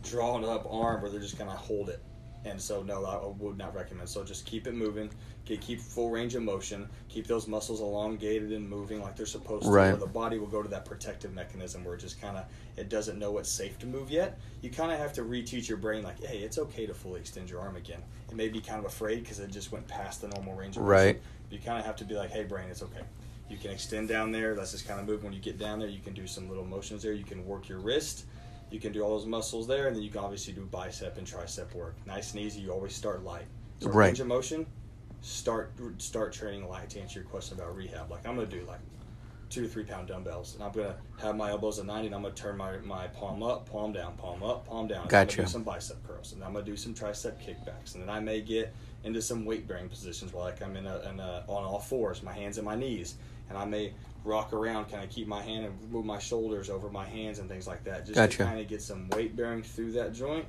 drawn 0.03 0.43
up 0.43 0.67
arm 0.71 1.01
where 1.01 1.11
they're 1.11 1.19
just 1.19 1.37
gonna 1.37 1.51
hold 1.51 1.89
it. 1.89 2.01
And 2.45 2.59
so 2.59 2.81
no, 2.81 3.05
I 3.05 3.25
would 3.43 3.57
not 3.57 3.75
recommend. 3.75 4.07
So 4.07 4.23
just 4.23 4.45
keep 4.45 4.65
it 4.65 4.73
moving. 4.73 5.09
Get, 5.45 5.61
keep 5.61 5.81
full 5.81 6.09
range 6.09 6.35
of 6.35 6.43
motion. 6.43 6.87
Keep 7.09 7.27
those 7.27 7.47
muscles 7.47 7.81
elongated 7.81 8.51
and 8.51 8.69
moving 8.69 9.01
like 9.01 9.15
they're 9.15 9.25
supposed 9.25 9.65
to. 9.65 9.69
Right. 9.69 9.99
The 9.99 10.07
body 10.07 10.39
will 10.39 10.47
go 10.47 10.63
to 10.63 10.69
that 10.69 10.85
protective 10.85 11.33
mechanism 11.33 11.83
where 11.83 11.95
it 11.95 11.99
just 11.99 12.21
kind 12.21 12.37
of 12.37 12.45
it 12.77 12.87
doesn't 12.87 13.19
know 13.19 13.37
it's 13.39 13.49
safe 13.49 13.77
to 13.79 13.85
move 13.85 14.09
yet. 14.09 14.39
You 14.61 14.69
kind 14.69 14.91
of 14.91 14.99
have 14.99 15.11
to 15.13 15.23
reteach 15.23 15.67
your 15.67 15.77
brain 15.77 16.03
like, 16.03 16.23
hey, 16.23 16.39
it's 16.39 16.57
okay 16.57 16.85
to 16.85 16.93
fully 16.93 17.19
extend 17.19 17.49
your 17.49 17.59
arm 17.59 17.75
again. 17.75 18.01
It 18.29 18.35
may 18.35 18.47
be 18.47 18.61
kind 18.61 18.79
of 18.79 18.85
afraid 18.85 19.23
because 19.23 19.39
it 19.39 19.51
just 19.51 19.71
went 19.71 19.87
past 19.87 20.21
the 20.21 20.29
normal 20.29 20.55
range 20.55 20.77
of 20.77 20.83
motion. 20.83 20.91
Right. 20.91 21.21
You 21.49 21.59
kind 21.59 21.79
of 21.79 21.85
have 21.85 21.97
to 21.97 22.05
be 22.05 22.15
like, 22.15 22.29
hey, 22.29 22.43
brain, 22.43 22.69
it's 22.69 22.83
okay. 22.83 23.01
You 23.49 23.57
can 23.57 23.71
extend 23.71 24.07
down 24.07 24.31
there. 24.31 24.55
Let's 24.55 24.71
just 24.71 24.87
kind 24.87 24.99
of 24.99 25.07
move. 25.07 25.23
When 25.23 25.33
you 25.33 25.39
get 25.39 25.57
down 25.57 25.79
there, 25.79 25.89
you 25.89 25.99
can 25.99 26.13
do 26.13 26.27
some 26.27 26.47
little 26.47 26.65
motions 26.65 27.01
there. 27.01 27.13
You 27.13 27.23
can 27.23 27.45
work 27.45 27.67
your 27.67 27.79
wrist. 27.79 28.25
You 28.71 28.79
can 28.79 28.91
do 28.91 29.01
all 29.01 29.09
those 29.17 29.25
muscles 29.25 29.67
there, 29.67 29.87
and 29.87 29.95
then 29.95 30.03
you 30.03 30.09
can 30.09 30.19
obviously 30.21 30.53
do 30.53 30.65
bicep 30.65 31.17
and 31.17 31.25
tricep 31.25 31.73
work. 31.73 31.95
Nice 32.05 32.31
and 32.33 32.41
easy. 32.41 32.61
You 32.61 32.71
always 32.71 32.93
start 32.95 33.23
light. 33.23 33.45
So 33.79 33.89
Right. 33.89 34.07
range 34.07 34.19
of 34.19 34.27
motion, 34.27 34.65
start 35.21 35.71
start 35.97 36.33
training 36.33 36.67
light. 36.67 36.89
To 36.91 36.99
answer 36.99 37.19
your 37.19 37.29
question 37.29 37.57
about 37.57 37.75
rehab, 37.75 38.11
like 38.11 38.27
I'm 38.27 38.35
gonna 38.35 38.47
do 38.47 38.63
like 38.67 38.79
two 39.49 39.63
to 39.63 39.67
three 39.67 39.83
pound 39.83 40.07
dumbbells, 40.07 40.53
and 40.53 40.63
I'm 40.63 40.71
gonna 40.71 40.95
have 41.19 41.35
my 41.35 41.49
elbows 41.49 41.79
at 41.79 41.85
90, 41.85 42.07
and 42.07 42.15
I'm 42.15 42.21
gonna 42.21 42.35
turn 42.35 42.55
my, 42.55 42.77
my 42.77 43.07
palm 43.07 43.41
up, 43.41 43.67
palm 43.69 43.91
down, 43.91 44.15
palm 44.15 44.43
up, 44.43 44.67
palm 44.67 44.87
down. 44.87 45.07
Gotcha. 45.07 45.47
some 45.47 45.63
bicep 45.63 46.05
curls, 46.05 46.33
and 46.33 46.43
I'm 46.43 46.53
gonna 46.53 46.65
do 46.65 46.77
some 46.77 46.93
tricep 46.93 47.41
kickbacks, 47.43 47.95
and 47.95 48.03
then 48.03 48.09
I 48.09 48.19
may 48.19 48.41
get 48.41 48.73
into 49.03 49.21
some 49.21 49.45
weight 49.45 49.67
bearing 49.67 49.89
positions, 49.89 50.33
where 50.33 50.43
like 50.43 50.61
I'm 50.61 50.75
in 50.75 50.85
a, 50.85 50.99
in 51.09 51.19
a 51.19 51.43
on 51.47 51.63
all 51.63 51.79
fours, 51.79 52.21
my 52.21 52.33
hands 52.33 52.57
and 52.59 52.65
my 52.65 52.75
knees, 52.75 53.15
and 53.49 53.57
I 53.57 53.65
may 53.65 53.93
rock 54.23 54.53
around, 54.53 54.85
kind 54.91 55.03
of 55.03 55.09
keep 55.09 55.27
my 55.27 55.41
hand 55.41 55.65
and 55.65 55.91
move 55.91 56.05
my 56.05 56.19
shoulders 56.19 56.69
over 56.69 56.89
my 56.89 57.05
hands 57.05 57.39
and 57.39 57.49
things 57.49 57.67
like 57.67 57.83
that, 57.85 58.05
just 58.05 58.15
Gotcha. 58.15 58.37
to 58.37 58.43
kind 58.43 58.59
of 58.59 58.67
get 58.67 58.81
some 58.81 59.09
weight 59.09 59.35
bearing 59.35 59.63
through 59.63 59.93
that 59.93 60.13
joint, 60.13 60.45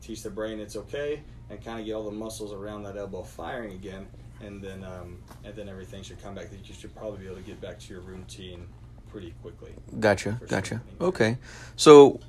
teach 0.00 0.22
the 0.22 0.30
brain 0.30 0.60
it's 0.60 0.76
okay, 0.76 1.22
and 1.50 1.62
kind 1.64 1.80
of 1.80 1.86
get 1.86 1.94
all 1.94 2.04
the 2.04 2.10
muscles 2.10 2.52
around 2.52 2.82
that 2.84 2.96
elbow 2.96 3.22
firing 3.22 3.72
again, 3.72 4.06
and 4.40 4.62
then 4.62 4.84
um, 4.84 5.18
and 5.44 5.54
then 5.54 5.68
everything 5.68 6.02
should 6.02 6.22
come 6.22 6.34
back. 6.34 6.48
You 6.52 6.74
should 6.74 6.94
probably 6.94 7.20
be 7.20 7.26
able 7.26 7.36
to 7.36 7.42
get 7.42 7.60
back 7.60 7.78
to 7.80 7.92
your 7.92 8.02
routine 8.02 8.66
pretty 9.10 9.32
quickly. 9.42 9.72
Gotcha. 10.00 10.40
Gotcha. 10.48 10.82
Okay. 11.00 11.38
So, 11.76 12.20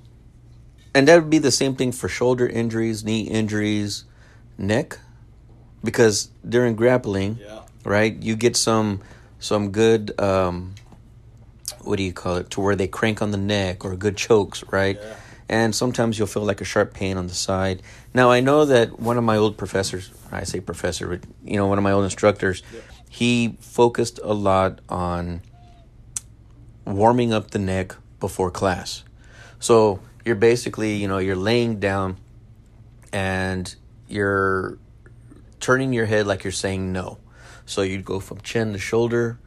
and 0.94 1.08
that 1.08 1.16
would 1.16 1.30
be 1.32 1.40
the 1.40 1.52
same 1.52 1.76
thing 1.76 1.92
for 1.92 2.08
shoulder 2.08 2.48
injuries, 2.48 3.04
knee 3.04 3.22
injuries, 3.22 4.06
neck, 4.58 5.00
because 5.84 6.30
during 6.48 6.76
grappling, 6.76 7.40
Yeah. 7.42 7.62
right, 7.84 8.16
you 8.22 8.36
get 8.36 8.56
some 8.56 9.02
some 9.40 9.72
good 9.72 10.20
um, 10.20 10.76
what 11.82 11.98
do 11.98 12.04
you 12.04 12.14
call 12.14 12.38
it? 12.38 12.50
To 12.52 12.62
where 12.62 12.76
they 12.76 12.88
crank 12.88 13.22
on 13.22 13.32
the 13.32 13.38
neck 13.38 13.86
or 13.86 13.96
good 13.96 14.18
chokes, 14.18 14.64
right? 14.72 14.98
Yeah. 15.00 15.16
And 15.48 15.76
sometimes 15.76 16.18
you'll 16.18 16.28
feel 16.28 16.44
like 16.44 16.60
a 16.62 16.66
sharp 16.66 16.94
pain 16.96 17.18
on 17.18 17.28
the 17.28 17.34
side. 17.36 17.84
Now 18.14 18.32
I 18.32 18.40
know 18.40 18.66
that 18.66 19.00
one 19.00 19.18
of 19.18 19.24
my 19.24 19.38
old 19.38 19.58
professors, 19.58 20.12
I 20.32 20.44
say 20.44 20.60
professor, 20.60 21.08
but 21.08 21.22
you 21.44 21.58
know, 21.58 21.68
one 21.68 21.78
of 21.78 21.84
my 21.84 21.92
old 21.92 22.04
instructors, 22.04 22.64
Yeah. 22.74 22.80
he 23.10 23.58
focused 23.60 24.20
a 24.24 24.34
lot 24.34 24.82
on 24.90 25.42
warming 26.86 27.34
up 27.34 27.52
the 27.52 27.60
neck 27.60 27.96
before 28.20 28.50
class. 28.52 29.04
So 29.60 30.00
you're 30.24 30.36
basically, 30.36 30.96
you 30.96 31.08
know, 31.08 31.20
you're 31.20 31.36
laying 31.36 31.80
down 31.80 32.18
and 33.14 33.74
you're 34.08 34.78
turning 35.60 35.94
your 35.94 36.06
head 36.06 36.26
like 36.28 36.44
you're 36.44 36.52
saying 36.52 36.92
no. 36.92 37.18
So 37.66 37.82
you'd 37.82 38.06
go 38.06 38.20
from 38.20 38.42
chin 38.42 38.74
to 38.74 38.80
shoulder, 38.80 39.40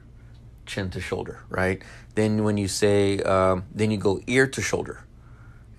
chin 0.66 0.90
to 0.90 1.00
shoulder, 1.00 1.40
right? 1.48 1.82
Then 2.14 2.44
when 2.44 2.56
you 2.56 2.68
say, 2.68 3.18
um, 3.20 3.64
then 3.72 3.90
you 3.90 3.96
go 3.96 4.20
ear 4.26 4.46
to 4.46 4.60
shoulder. 4.60 5.04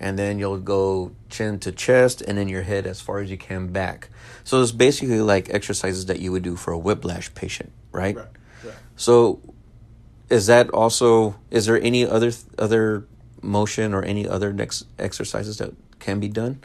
And 0.01 0.17
then 0.17 0.39
you'll 0.39 0.59
go 0.59 1.11
chin 1.29 1.59
to 1.59 1.73
chest 1.73 2.21
and 2.21 2.37
then 2.37 2.47
your 2.47 2.63
head 2.63 2.87
as 2.87 3.01
far 3.01 3.19
as 3.19 3.29
you 3.29 3.37
can 3.37 3.67
back. 3.67 4.09
So 4.45 4.61
it's 4.61 4.71
basically 4.71 5.19
like 5.19 5.53
exercises 5.53 6.05
that 6.05 6.19
you 6.19 6.31
would 6.31 6.43
do 6.43 6.55
for 6.55 6.71
a 6.71 6.77
whiplash 6.77 7.33
patient, 7.33 7.73
right? 7.91 8.15
Right. 8.15 8.27
Right. 8.63 8.73
So, 8.95 9.41
is 10.29 10.47
that 10.47 10.69
also? 10.69 11.35
Is 11.51 11.65
there 11.65 11.81
any 11.81 12.05
other 12.05 12.31
other 12.57 13.07
motion 13.41 13.93
or 13.93 14.03
any 14.03 14.27
other 14.27 14.53
next 14.53 14.85
exercises 14.97 15.57
that 15.57 15.73
can 15.99 16.19
be 16.19 16.27
done 16.29 16.63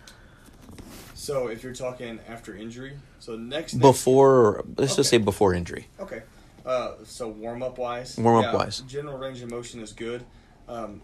So 1.25 1.47
if 1.47 1.63
you're 1.63 1.73
talking 1.73 2.21
after 2.29 2.55
injury, 2.55 2.99
so 3.19 3.35
next, 3.35 3.73
next 3.73 3.81
before? 3.81 4.63
Let's 4.77 4.95
just 4.95 5.09
say 5.09 5.17
before 5.17 5.55
injury. 5.55 5.89
Okay. 5.99 6.23
Uh, 6.67 6.97
so 7.05 7.29
warm 7.29 7.63
up 7.63 7.79
wise. 7.79 8.19
Warm 8.19 8.45
up 8.45 8.55
wise. 8.55 8.81
General 8.81 9.17
range 9.17 9.41
of 9.41 9.51
motion 9.51 9.81
is 9.81 9.95
good. 9.95 10.23
Um, 10.69 11.01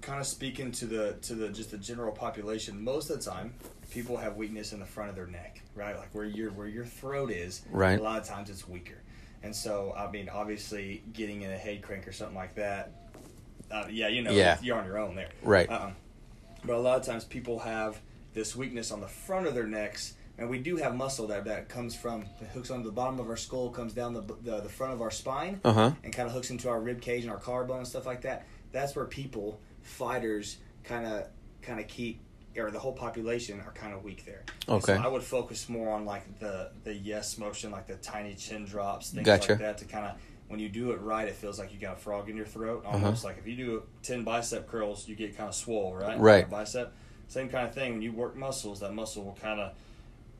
kind 0.00 0.20
of 0.20 0.28
speaking 0.28 0.70
to 0.72 0.86
the 0.86 1.16
to 1.22 1.34
the 1.34 1.48
just 1.48 1.72
the 1.72 1.78
general 1.78 2.12
population, 2.12 2.82
most 2.84 3.10
of 3.10 3.18
the 3.18 3.28
time 3.28 3.54
people 3.90 4.16
have 4.16 4.36
weakness 4.36 4.72
in 4.72 4.78
the 4.78 4.86
front 4.86 5.10
of 5.10 5.16
their 5.16 5.26
neck, 5.26 5.60
right? 5.74 5.96
Like 5.96 6.14
where 6.14 6.24
your 6.24 6.52
where 6.52 6.68
your 6.68 6.84
throat 6.84 7.32
is. 7.32 7.62
Right. 7.72 7.98
A 7.98 8.02
lot 8.02 8.20
of 8.20 8.24
times 8.28 8.48
it's 8.48 8.68
weaker, 8.68 9.02
and 9.42 9.54
so 9.54 9.92
I 9.96 10.08
mean, 10.08 10.28
obviously, 10.28 11.02
getting 11.12 11.42
in 11.42 11.50
a 11.50 11.58
head 11.58 11.82
crank 11.82 12.06
or 12.06 12.12
something 12.12 12.36
like 12.36 12.54
that. 12.54 12.92
Uh, 13.72 13.86
yeah, 13.90 14.06
you 14.06 14.22
know, 14.22 14.30
Yeah. 14.30 14.58
you're 14.62 14.78
on 14.78 14.86
your 14.86 14.98
own 14.98 15.16
there. 15.16 15.30
Right. 15.42 15.68
Um, 15.68 15.96
but 16.64 16.76
a 16.76 16.78
lot 16.78 17.00
of 17.00 17.04
times 17.04 17.24
people 17.24 17.58
have 17.58 18.00
this 18.34 18.56
weakness 18.56 18.90
on 18.90 19.00
the 19.00 19.08
front 19.08 19.46
of 19.46 19.54
their 19.54 19.66
necks, 19.66 20.14
and 20.38 20.48
we 20.48 20.58
do 20.58 20.76
have 20.76 20.94
muscle 20.96 21.26
that 21.28 21.44
that 21.44 21.68
comes 21.68 21.94
from 21.94 22.24
that 22.40 22.48
hooks 22.50 22.70
onto 22.70 22.84
the 22.84 22.92
bottom 22.92 23.20
of 23.20 23.28
our 23.28 23.36
skull, 23.36 23.70
comes 23.70 23.92
down 23.92 24.14
the 24.14 24.22
the, 24.42 24.60
the 24.60 24.68
front 24.68 24.92
of 24.92 25.00
our 25.02 25.10
spine, 25.10 25.60
Uh 25.64 25.72
huh. 25.72 25.90
and 26.04 26.12
kind 26.12 26.26
of 26.28 26.34
hooks 26.34 26.50
into 26.50 26.68
our 26.68 26.80
rib 26.80 27.00
cage 27.00 27.22
and 27.22 27.30
our 27.32 27.38
collarbone 27.38 27.78
and 27.78 27.86
stuff 27.88 28.06
like 28.06 28.22
that. 28.22 28.46
That's 28.72 28.96
where 28.96 29.04
people, 29.04 29.60
fighters, 29.82 30.56
kind 30.84 31.06
of 31.06 31.26
kind 31.62 31.78
of 31.80 31.86
keep 31.88 32.20
or 32.56 32.70
the 32.70 32.78
whole 32.78 32.92
population 32.92 33.60
are 33.60 33.72
kind 33.72 33.94
of 33.94 34.04
weak 34.04 34.26
there. 34.26 34.42
Okay. 34.68 34.94
So 34.96 35.00
I 35.02 35.06
would 35.08 35.22
focus 35.22 35.68
more 35.68 35.90
on 35.90 36.04
like 36.04 36.38
the 36.38 36.70
the 36.84 36.94
yes 36.94 37.38
motion, 37.38 37.70
like 37.70 37.86
the 37.86 37.96
tiny 37.96 38.34
chin 38.34 38.64
drops, 38.64 39.10
things 39.10 39.24
Gotcha. 39.26 39.52
like 39.52 39.60
that, 39.60 39.78
to 39.78 39.84
kind 39.86 40.06
of 40.06 40.12
when 40.48 40.58
you 40.60 40.68
do 40.68 40.90
it 40.92 41.00
right, 41.00 41.28
it 41.28 41.34
feels 41.34 41.58
like 41.58 41.72
you 41.72 41.78
got 41.78 41.94
a 41.94 42.00
frog 42.00 42.28
in 42.28 42.36
your 42.36 42.44
throat. 42.44 42.84
Uh-huh. 42.86 42.96
Almost 42.96 43.24
like 43.24 43.38
if 43.38 43.46
you 43.46 43.56
do 43.56 43.82
ten 44.02 44.22
bicep 44.24 44.66
curls, 44.68 45.08
you 45.08 45.14
get 45.16 45.34
kind 45.36 45.48
of 45.48 45.54
swole, 45.54 45.94
right? 45.94 46.18
Right. 46.18 46.48
Bicep, 46.50 46.92
same 47.32 47.48
kind 47.48 47.66
of 47.66 47.74
thing. 47.74 47.92
When 47.94 48.02
you 48.02 48.12
work 48.12 48.36
muscles, 48.36 48.80
that 48.80 48.94
muscle 48.94 49.24
will 49.24 49.38
kind 49.40 49.60
of 49.60 49.72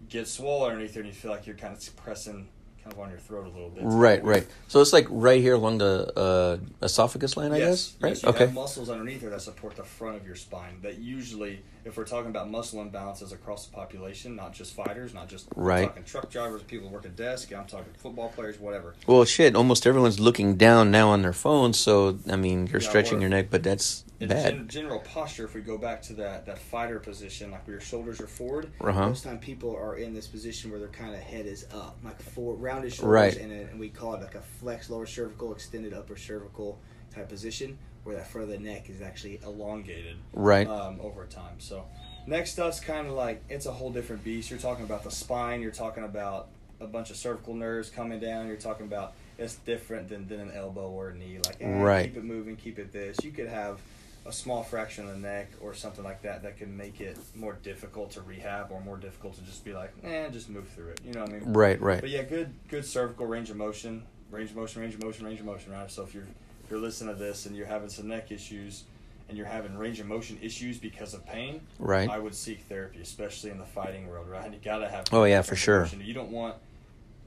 get 0.08 0.28
swollen 0.28 0.72
underneath 0.72 0.94
there, 0.94 1.02
and 1.02 1.08
you 1.12 1.14
feel 1.14 1.30
like 1.30 1.46
you're 1.46 1.56
kind 1.56 1.76
of 1.76 1.96
pressing 1.96 2.48
kind 2.82 2.92
of 2.92 2.98
on 2.98 3.10
your 3.10 3.18
throat 3.18 3.46
a 3.46 3.48
little 3.48 3.70
bit. 3.70 3.82
Right. 3.84 4.22
Right. 4.24 4.46
So 4.66 4.80
it's 4.80 4.92
like 4.92 5.06
right 5.08 5.40
here 5.40 5.54
along 5.54 5.78
the 5.78 6.12
uh, 6.18 6.58
esophagus 6.84 7.36
line, 7.36 7.52
I 7.52 7.58
yes, 7.58 7.68
guess. 7.68 7.96
Right. 8.00 8.08
Yes, 8.10 8.22
you 8.24 8.28
okay. 8.30 8.38
have 8.40 8.54
muscles 8.54 8.90
underneath 8.90 9.20
there 9.20 9.30
that 9.30 9.40
support 9.40 9.76
the 9.76 9.84
front 9.84 10.16
of 10.16 10.26
your 10.26 10.34
spine. 10.34 10.78
That 10.82 10.98
usually, 10.98 11.62
if 11.84 11.96
we're 11.96 12.04
talking 12.04 12.30
about 12.30 12.50
muscle 12.50 12.84
imbalances 12.84 13.32
across 13.32 13.66
the 13.66 13.72
population, 13.72 14.34
not 14.34 14.52
just 14.52 14.74
fighters, 14.74 15.14
not 15.14 15.28
just 15.28 15.46
Right. 15.54 15.86
talking 15.86 16.02
truck 16.04 16.30
drivers, 16.30 16.62
people 16.64 16.88
who 16.88 16.94
work 16.94 17.04
a 17.04 17.10
desk. 17.10 17.52
I'm 17.54 17.66
talking 17.66 17.92
football 17.98 18.30
players, 18.30 18.58
whatever. 18.58 18.94
Well, 19.06 19.24
shit. 19.24 19.54
Almost 19.54 19.86
everyone's 19.86 20.18
looking 20.18 20.56
down 20.56 20.90
now 20.90 21.08
on 21.10 21.22
their 21.22 21.32
phones, 21.32 21.78
so 21.78 22.18
I 22.28 22.36
mean, 22.36 22.66
you're 22.66 22.82
Yeah, 22.82 22.88
stretching 22.88 23.20
your 23.20 23.30
neck, 23.30 23.46
but 23.50 23.62
that's 23.62 24.04
In 24.22 24.28
gen- 24.28 24.68
general 24.68 25.00
posture, 25.00 25.44
if 25.44 25.54
we 25.54 25.60
go 25.60 25.76
back 25.78 26.00
to 26.02 26.12
that 26.14 26.46
that 26.46 26.58
fighter 26.58 26.98
position, 26.98 27.50
like 27.50 27.66
where 27.66 27.74
your 27.74 27.80
shoulders 27.80 28.20
are 28.20 28.26
forward, 28.26 28.70
Uh-huh. 28.80 29.08
Most 29.08 29.24
time 29.24 29.38
people 29.38 29.74
are 29.76 29.96
in 29.96 30.14
this 30.14 30.26
position 30.26 30.70
where 30.70 30.78
their 30.80 30.88
kind 30.88 31.14
of 31.14 31.20
head 31.20 31.46
is 31.46 31.66
up, 31.72 31.98
like 32.04 32.20
four 32.22 32.54
rounded 32.54 32.92
shoulders, 32.92 33.10
Right. 33.12 33.36
and, 33.36 33.52
a, 33.52 33.62
and 33.70 33.80
we 33.80 33.88
call 33.88 34.14
it 34.14 34.20
like 34.22 34.34
a 34.34 34.40
flex 34.42 34.88
lower 34.90 35.06
cervical, 35.06 35.52
extended 35.52 35.92
upper 35.92 36.16
cervical 36.16 36.78
type 37.14 37.28
position, 37.28 37.78
where 38.04 38.16
that 38.16 38.28
front 38.28 38.44
of 38.44 38.50
the 38.50 38.58
neck 38.58 38.88
is 38.90 39.02
actually 39.02 39.40
elongated 39.44 40.16
Right. 40.32 40.66
um, 40.68 41.00
over 41.00 41.26
time. 41.26 41.56
So 41.58 41.84
next 42.26 42.52
stuff's 42.52 42.80
kind 42.80 43.06
of 43.08 43.14
like 43.14 43.42
it's 43.48 43.66
a 43.66 43.72
whole 43.72 43.90
different 43.90 44.22
beast. 44.24 44.50
You're 44.50 44.58
talking 44.60 44.84
about 44.84 45.02
the 45.04 45.10
spine. 45.10 45.60
You're 45.62 45.70
talking 45.72 46.04
about 46.04 46.48
a 46.80 46.86
bunch 46.86 47.10
of 47.10 47.16
cervical 47.16 47.54
nerves 47.54 47.90
coming 47.90 48.18
down. 48.20 48.46
You're 48.48 48.56
talking 48.56 48.86
about 48.86 49.14
it's 49.38 49.56
different 49.56 50.08
than, 50.08 50.28
than 50.28 50.40
an 50.40 50.50
elbow 50.52 50.90
or 50.90 51.08
a 51.10 51.14
knee. 51.14 51.38
Like 51.44 51.56
eh, 51.60 51.80
Right. 51.80 52.04
keep 52.06 52.16
it 52.16 52.24
moving, 52.24 52.56
keep 52.56 52.78
it 52.78 52.92
this. 52.92 53.16
You 53.24 53.30
could 53.32 53.48
have 53.48 53.78
a 54.24 54.32
small 54.32 54.62
fraction 54.62 55.06
of 55.08 55.14
the 55.14 55.18
neck 55.20 55.50
or 55.60 55.74
something 55.74 56.04
like 56.04 56.22
that 56.22 56.42
that 56.44 56.56
can 56.56 56.76
make 56.76 57.00
it 57.00 57.18
more 57.34 57.54
difficult 57.62 58.12
to 58.12 58.20
rehab 58.22 58.70
or 58.70 58.80
more 58.80 58.96
difficult 58.96 59.34
to 59.34 59.42
just 59.42 59.64
be 59.64 59.72
like, 59.72 59.92
eh, 60.04 60.28
just 60.30 60.48
move 60.48 60.68
through 60.68 60.88
it. 60.88 61.00
You 61.04 61.12
know 61.12 61.22
what 61.22 61.30
I 61.30 61.32
mean? 61.32 61.52
Right. 61.52 61.80
Right. 61.80 62.00
But 62.00 62.10
yeah, 62.10 62.22
good 62.22 62.52
good 62.68 62.84
cervical 62.84 63.26
range 63.26 63.50
of 63.50 63.56
motion, 63.56 64.04
range 64.30 64.50
of 64.50 64.56
motion, 64.56 64.80
range 64.82 64.94
of 64.94 65.02
motion, 65.02 65.26
range 65.26 65.40
of 65.40 65.46
motion, 65.46 65.72
right? 65.72 65.90
So 65.90 66.02
if 66.04 66.14
you're 66.14 66.26
if 66.64 66.70
you're 66.70 66.78
listening 66.80 67.14
to 67.14 67.20
this 67.20 67.46
and 67.46 67.56
you're 67.56 67.66
having 67.66 67.88
some 67.88 68.06
neck 68.08 68.30
issues 68.30 68.84
and 69.28 69.36
you're 69.36 69.46
having 69.46 69.76
range 69.76 69.98
of 69.98 70.06
motion 70.06 70.38
issues 70.42 70.78
because 70.78 71.14
of 71.14 71.24
pain, 71.26 71.60
Right. 71.78 72.08
I 72.08 72.18
would 72.18 72.34
seek 72.34 72.60
therapy, 72.68 73.00
especially 73.00 73.50
in 73.50 73.58
the 73.58 73.64
fighting 73.64 74.06
world, 74.08 74.28
right? 74.28 74.52
You 74.52 74.58
gotta 74.62 74.88
have. 74.88 75.06
Oh, 75.12 75.24
yeah, 75.24 75.42
for 75.42 75.56
sure. 75.56 75.80
motion. 75.80 76.00
You 76.00 76.14
don't 76.14 76.30
want. 76.30 76.56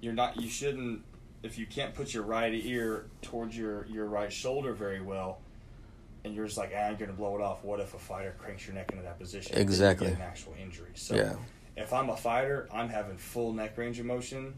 You're 0.01 0.13
not. 0.13 0.39
You 0.39 0.47
shouldn't. 0.49 1.01
If 1.43 1.57
you 1.59 1.65
can't 1.65 1.93
put 1.93 2.13
your 2.13 2.23
right 2.23 2.53
ear 2.53 3.05
towards 3.21 3.57
your 3.57 3.85
your 3.87 4.05
right 4.05 4.31
shoulder 4.31 4.73
very 4.73 5.01
well, 5.01 5.39
and 6.25 6.33
you're 6.35 6.45
just 6.45 6.57
like, 6.57 6.71
ah, 6.75 6.79
I'm 6.87 6.95
gonna 6.95 7.13
blow 7.13 7.35
it 7.35 7.41
off. 7.41 7.63
What 7.63 7.79
if 7.79 7.93
a 7.93 7.99
fighter 7.99 8.35
cranks 8.39 8.65
your 8.65 8.75
neck 8.75 8.91
into 8.91 9.03
that 9.03 9.19
position? 9.19 9.57
Exactly. 9.57 10.07
get 10.07 10.15
an 10.17 10.21
actual 10.23 10.55
injury. 10.61 10.89
So 10.95 11.15
Yeah. 11.15 11.35
if 11.77 11.93
I'm 11.93 12.09
a 12.09 12.17
fighter, 12.17 12.67
I'm 12.73 12.89
having 12.89 13.15
full 13.17 13.53
neck 13.53 13.77
range 13.77 13.99
of 13.99 14.05
motion 14.07 14.55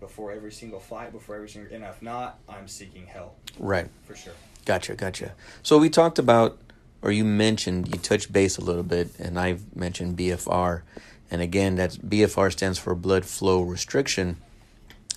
before 0.00 0.30
every 0.32 0.52
single 0.52 0.78
fight, 0.78 1.12
before 1.12 1.34
every 1.34 1.48
single, 1.48 1.74
and 1.74 1.84
if 1.84 2.00
not, 2.00 2.38
I'm 2.48 2.68
seeking 2.68 3.06
help 3.06 3.36
Right. 3.58 3.88
for 4.06 4.14
sure. 4.14 4.32
Gotcha, 4.64 4.94
gotcha. 4.94 5.32
So 5.62 5.76
we 5.78 5.90
talked 5.90 6.18
about, 6.20 6.58
or 7.02 7.10
you 7.10 7.24
mentioned, 7.24 7.88
you 7.88 7.98
touched 7.98 8.32
base 8.32 8.56
a 8.56 8.60
little 8.60 8.82
bit, 8.84 9.10
and 9.18 9.38
I've 9.38 9.74
mentioned 9.76 10.16
BFR. 10.16 10.82
And 11.30 11.42
again, 11.42 11.74
that's 11.74 11.96
BFR 11.98 12.50
stands 12.50 12.78
for 12.78 12.94
blood 12.94 13.24
flow 13.24 13.60
restriction. 13.62 14.36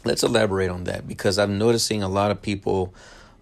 Let's 0.03 0.23
elaborate 0.23 0.69
on 0.71 0.85
that 0.85 1.07
because 1.07 1.37
I'm 1.37 1.59
noticing 1.59 2.01
a 2.01 2.09
lot 2.09 2.31
of 2.31 2.41
people 2.41 2.93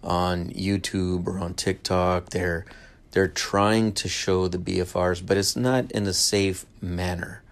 on 0.02 0.50
YouTube 0.50 1.26
or 1.26 1.38
on 1.38 1.54
TikTok, 1.54 2.30
they're 2.30 2.64
they're 3.12 3.28
trying 3.28 3.92
to 3.94 4.08
show 4.08 4.46
the 4.48 4.58
BFRs, 4.58 5.24
but 5.26 5.36
it's 5.36 5.56
not 5.56 5.90
in 5.90 6.06
a 6.06 6.12
safe 6.12 6.64
manner. 6.80 7.42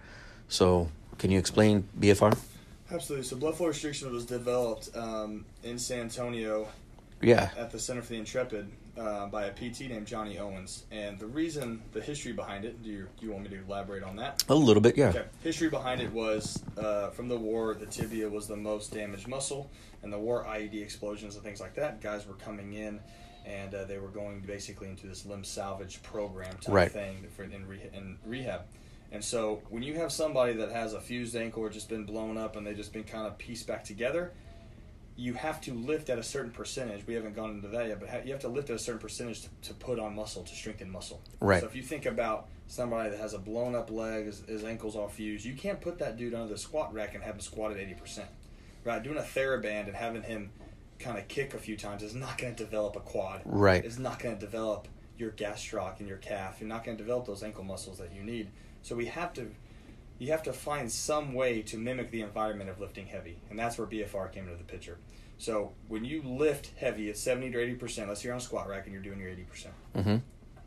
So, 0.47 0.89
can 1.17 1.31
you 1.31 1.37
explain 1.39 1.87
BFR? 1.99 2.37
Absolutely. 2.91 3.27
So 3.27 3.35
blood 3.35 3.55
flow 3.55 3.67
restriction 3.67 4.11
was 4.11 4.25
developed 4.25 4.89
um, 4.95 5.45
in 5.63 5.77
San 5.77 6.01
Antonio 6.01 6.67
Yeah. 7.21 7.49
at 7.57 7.71
the 7.71 7.77
Center 7.79 8.01
for 8.01 8.13
the 8.13 8.19
Intrepid 8.19 8.67
uh, 8.99 9.27
by 9.27 9.45
a 9.45 9.51
PT 9.53 9.81
named 9.81 10.05
Johnny 10.05 10.37
Owens. 10.37 10.83
And 10.91 11.17
the 11.17 11.25
reason, 11.25 11.81
the 11.93 12.01
history 12.01 12.33
behind 12.33 12.65
it, 12.65 12.83
do 12.83 12.89
you, 12.89 13.07
do 13.19 13.25
you 13.25 13.31
want 13.31 13.43
me 13.49 13.49
to 13.57 13.63
elaborate 13.63 14.03
on 14.03 14.15
that? 14.17 14.43
A 14.49 14.55
little 14.55 14.81
bit, 14.81 14.97
yeah. 14.97 15.09
Okay. 15.09 15.23
History 15.43 15.69
behind 15.69 16.01
it 16.01 16.11
was 16.11 16.61
uh, 16.77 17.09
from 17.11 17.27
the 17.29 17.37
war, 17.37 17.73
the 17.75 17.85
tibia 17.85 18.27
was 18.27 18.47
the 18.47 18.57
most 18.57 18.93
damaged 18.93 19.27
muscle, 19.27 19.71
and 20.03 20.11
the 20.11 20.19
war 20.19 20.43
IED 20.45 20.81
explosions 20.81 21.35
and 21.35 21.43
things 21.43 21.61
like 21.61 21.75
that. 21.75 22.01
Guys 22.01 22.27
were 22.27 22.33
coming 22.35 22.73
in, 22.73 22.99
and 23.45 23.73
uh, 23.73 23.85
they 23.85 23.99
were 23.99 24.09
going 24.09 24.41
basically 24.41 24.89
into 24.89 25.07
this 25.07 25.25
limb 25.25 25.43
salvage 25.43 26.03
program 26.03 26.55
type 26.61 26.73
Right. 26.75 26.91
thing 26.91 27.25
for 27.35 27.43
in, 27.43 27.67
re- 27.67 27.89
in 27.93 28.17
rehab. 28.25 28.61
And 29.11 29.23
so 29.23 29.63
when 29.69 29.81
you 29.81 29.95
have 29.95 30.11
somebody 30.11 30.53
that 30.53 30.71
has 30.71 30.93
a 30.93 31.01
fused 31.01 31.35
ankle 31.35 31.63
or 31.63 31.69
just 31.69 31.89
been 31.89 32.03
blown 32.05 32.37
up 32.37 32.55
and 32.57 32.67
they've 32.67 32.77
just 32.77 32.93
been 32.93 33.03
kind 33.05 33.25
of 33.25 33.37
pieced 33.39 33.65
back 33.65 33.83
together, 33.83 34.33
you 35.19 35.33
have 35.33 35.59
to 35.61 35.73
lift 35.73 36.09
at 36.09 36.17
a 36.17 36.23
certain 36.23 36.51
percentage. 36.51 37.05
We 37.05 37.13
haven't 37.13 37.35
gone 37.35 37.51
into 37.51 37.67
that 37.67 37.87
yet, 37.87 37.99
but 37.99 38.09
ha- 38.09 38.21
you 38.23 38.31
have 38.31 38.41
to 38.41 38.47
lift 38.47 38.69
at 38.69 38.77
a 38.77 38.79
certain 38.79 39.01
percentage 39.01 39.41
to, 39.41 39.49
to 39.63 39.73
put 39.73 39.99
on 39.99 40.15
muscle 40.15 40.43
to 40.43 40.55
strengthen 40.55 40.89
muscle. 40.89 41.21
Right. 41.41 41.59
So 41.59 41.67
if 41.67 41.75
you 41.75 41.83
think 41.83 42.05
about 42.05 42.47
somebody 42.67 43.09
that 43.09 43.19
has 43.19 43.33
a 43.33 43.39
blown 43.39 43.75
up 43.75 43.91
leg, 43.91 44.25
his, 44.25 44.39
his 44.47 44.63
ankles 44.63 44.95
all 44.95 45.09
fused, 45.09 45.45
you 45.45 45.55
can't 45.55 45.81
put 45.81 45.99
that 45.99 46.15
dude 46.15 46.33
under 46.33 46.47
the 46.47 46.57
squat 46.57 46.93
rack 46.93 47.15
and 47.15 47.23
have 47.23 47.35
him 47.35 47.41
squat 47.41 47.71
at 47.71 47.77
eighty 47.77 47.95
percent. 47.95 48.29
Right. 48.85 49.03
Doing 49.03 49.17
a 49.17 49.21
TheraBand 49.21 49.87
and 49.87 49.95
having 49.95 50.23
him 50.23 50.51
kind 50.99 51.17
of 51.17 51.27
kick 51.27 51.53
a 51.53 51.59
few 51.59 51.75
times 51.75 52.01
is 52.01 52.15
not 52.15 52.37
going 52.37 52.55
to 52.55 52.63
develop 52.63 52.95
a 52.95 53.01
quad. 53.01 53.41
Right. 53.45 53.83
It's 53.83 53.99
not 53.99 54.19
going 54.19 54.35
to 54.35 54.39
develop 54.39 54.87
your 55.17 55.31
gastroc 55.31 55.99
and 55.99 56.07
your 56.07 56.17
calf. 56.17 56.57
You're 56.61 56.69
not 56.69 56.85
going 56.85 56.97
to 56.97 57.03
develop 57.03 57.25
those 57.25 57.43
ankle 57.43 57.65
muscles 57.65 57.97
that 57.97 58.13
you 58.13 58.23
need. 58.23 58.51
So 58.83 58.95
we 58.95 59.07
have 59.07 59.33
to 59.33 59.51
you 60.19 60.31
have 60.31 60.43
to 60.43 60.53
find 60.53 60.91
some 60.91 61.33
way 61.33 61.61
to 61.63 61.77
mimic 61.77 62.11
the 62.11 62.21
environment 62.21 62.69
of 62.69 62.79
lifting 62.79 63.07
heavy, 63.07 63.39
and 63.49 63.57
that's 63.57 63.77
where 63.77 63.87
BFR 63.87 64.31
came 64.31 64.43
into 64.43 64.57
the 64.57 64.63
picture. 64.63 64.97
So 65.37 65.71
when 65.87 66.03
you 66.03 66.21
lift 66.21 66.71
heavy 66.77 67.09
at 67.09 67.17
70 67.17 67.51
to 67.51 67.59
80 67.59 67.75
percent, 67.75 68.09
let's 68.09 68.21
say 68.21 68.25
you're 68.27 68.33
on 68.33 68.41
a 68.41 68.43
squat 68.43 68.67
rack 68.67 68.83
and 68.85 68.93
you're 68.93 69.01
doing 69.01 69.19
your 69.19 69.29
80 69.29 69.43
percent. 69.43 69.73
Mm-hmm. 69.95 70.17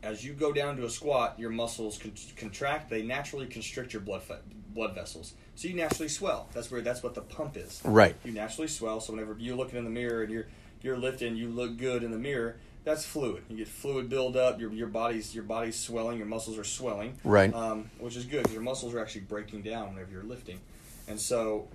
As 0.01 0.25
you 0.25 0.33
go 0.33 0.51
down 0.51 0.75
to 0.77 0.85
a 0.85 0.89
squat, 0.89 1.39
your 1.39 1.51
muscles 1.51 1.97
con- 1.97 2.13
contract. 2.35 2.89
They 2.89 3.03
naturally 3.03 3.45
constrict 3.45 3.93
your 3.93 4.01
blood 4.01 4.23
fe- 4.23 4.39
blood 4.73 4.95
vessels, 4.95 5.35
so 5.55 5.67
you 5.67 5.75
naturally 5.75 6.09
swell. 6.09 6.49
That's 6.53 6.71
where 6.71 6.81
that's 6.81 7.03
what 7.03 7.13
the 7.13 7.21
pump 7.21 7.55
is. 7.55 7.81
Right. 7.85 8.15
You 8.25 8.33
naturally 8.33 8.67
swell. 8.67 8.99
So 8.99 9.13
whenever 9.13 9.37
you're 9.39 9.55
looking 9.55 9.77
in 9.77 9.85
the 9.85 9.91
mirror 9.91 10.23
and 10.23 10.31
you're 10.31 10.47
you're 10.81 10.97
lifting, 10.97 11.35
you 11.35 11.49
look 11.49 11.77
good 11.77 12.03
in 12.03 12.11
the 12.11 12.17
mirror. 12.17 12.57
That's 12.83 13.05
fluid. 13.05 13.43
You 13.49 13.57
get 13.57 13.67
fluid 13.67 14.09
build 14.09 14.35
up. 14.35 14.59
Your 14.59 14.71
your 14.73 14.87
body's 14.87 15.33
your 15.33 15.43
body's 15.45 15.77
swelling. 15.79 16.17
Your 16.17 16.27
muscles 16.27 16.57
are 16.57 16.63
swelling 16.63 17.17
Right. 17.23 17.53
um, 17.53 17.89
which 17.99 18.15
is 18.17 18.25
good 18.25 18.39
because 18.43 18.53
your 18.53 18.61
muscles 18.61 18.93
are 18.93 18.99
actually 18.99 19.21
breaking 19.21 19.61
down 19.61 19.93
whenever 19.93 20.11
you're 20.11 20.23
lifting. 20.23 20.59
And 21.07 21.19
so, 21.19 21.67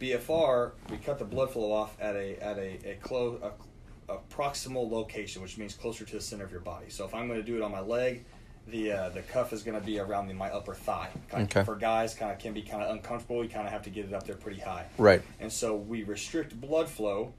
BFR, 0.00 0.72
we 0.90 0.96
cut 0.98 1.18
the 1.18 1.24
blood 1.24 1.50
flow 1.50 1.72
off 1.72 1.96
at 2.00 2.16
a 2.16 2.42
at 2.42 2.58
a 2.58 2.90
a, 2.92 2.94
close 3.02 3.40
a, 3.42 4.12
a 4.12 4.18
proximal 4.34 4.90
location, 4.90 5.42
which 5.42 5.58
means 5.58 5.74
closer 5.74 6.04
to 6.04 6.12
the 6.16 6.20
center 6.20 6.44
of 6.44 6.50
your 6.50 6.60
body. 6.60 6.86
So 6.88 7.04
if 7.04 7.14
I'm 7.14 7.26
going 7.28 7.40
to 7.40 7.46
do 7.46 7.56
it 7.56 7.62
on 7.62 7.70
my 7.72 7.80
leg, 7.80 8.24
the 8.68 8.92
uh, 8.92 9.08
the 9.10 9.22
cuff 9.22 9.52
is 9.52 9.62
going 9.62 9.78
to 9.78 9.84
be 9.84 9.98
around 9.98 10.26
the, 10.28 10.34
my 10.34 10.50
upper 10.50 10.74
thigh. 10.74 11.08
Kind 11.28 11.42
of- 11.44 11.50
Okay. 11.50 11.64
For 11.64 11.76
guys, 11.76 12.14
kind 12.14 12.32
of 12.32 12.38
can 12.38 12.52
be 12.54 12.62
kind 12.62 12.82
of 12.82 12.90
uncomfortable. 12.90 13.42
You 13.42 13.48
kind 13.50 13.66
of 13.66 13.72
have 13.72 13.82
to 13.82 13.90
get 13.90 14.06
it 14.06 14.12
up 14.14 14.24
there 14.24 14.36
pretty 14.36 14.60
high. 14.60 14.86
Right. 14.98 15.22
And 15.40 15.52
so 15.52 15.74
we 15.76 16.02
restrict 16.02 16.58
blood 16.60 16.88
flow. 16.88 17.32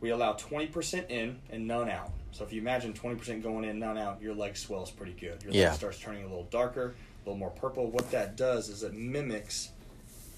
We 0.00 0.10
allow 0.10 0.32
20% 0.34 1.10
in 1.10 1.38
and 1.50 1.66
none 1.66 1.88
out. 1.90 2.10
So 2.32 2.44
if 2.44 2.52
you 2.52 2.60
imagine 2.60 2.92
20% 2.94 3.42
going 3.42 3.64
in, 3.64 3.78
none 3.78 3.98
out, 3.98 4.22
your 4.22 4.34
leg 4.34 4.56
swells 4.56 4.90
pretty 4.90 5.12
good. 5.12 5.42
Your 5.42 5.52
Yeah. 5.52 5.68
leg 5.70 5.74
starts 5.78 5.98
turning 5.98 6.22
a 6.24 6.26
little 6.28 6.44
darker, 6.44 6.94
a 6.94 7.28
little 7.28 7.38
more 7.38 7.50
purple. 7.50 7.86
What 7.90 8.10
that 8.12 8.36
does 8.36 8.68
is 8.68 8.82
it 8.82 8.94
mimics 8.94 9.70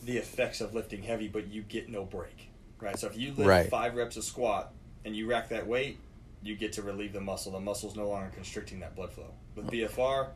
the 0.04 0.16
effects 0.16 0.60
of 0.60 0.74
lifting 0.74 1.02
heavy, 1.02 1.28
but 1.28 1.48
you 1.48 1.62
get 1.62 1.88
no 1.88 2.04
break. 2.04 2.48
Right? 2.80 2.98
So 2.98 3.06
if 3.06 3.16
you 3.16 3.28
lift 3.28 3.48
Right. 3.48 3.70
five 3.70 3.94
reps 3.94 4.16
of 4.16 4.24
squat 4.24 4.72
and 5.04 5.14
you 5.14 5.28
rack 5.28 5.48
that 5.50 5.66
weight, 5.68 5.98
you 6.42 6.56
get 6.56 6.72
to 6.72 6.82
relieve 6.82 7.12
the 7.12 7.20
muscle. 7.20 7.52
The 7.52 7.60
muscle's 7.60 7.94
no 7.94 8.08
longer 8.08 8.30
constricting 8.34 8.80
that 8.80 8.96
blood 8.96 9.12
flow. 9.12 9.32
With 9.54 9.68
BFR, 9.70 10.32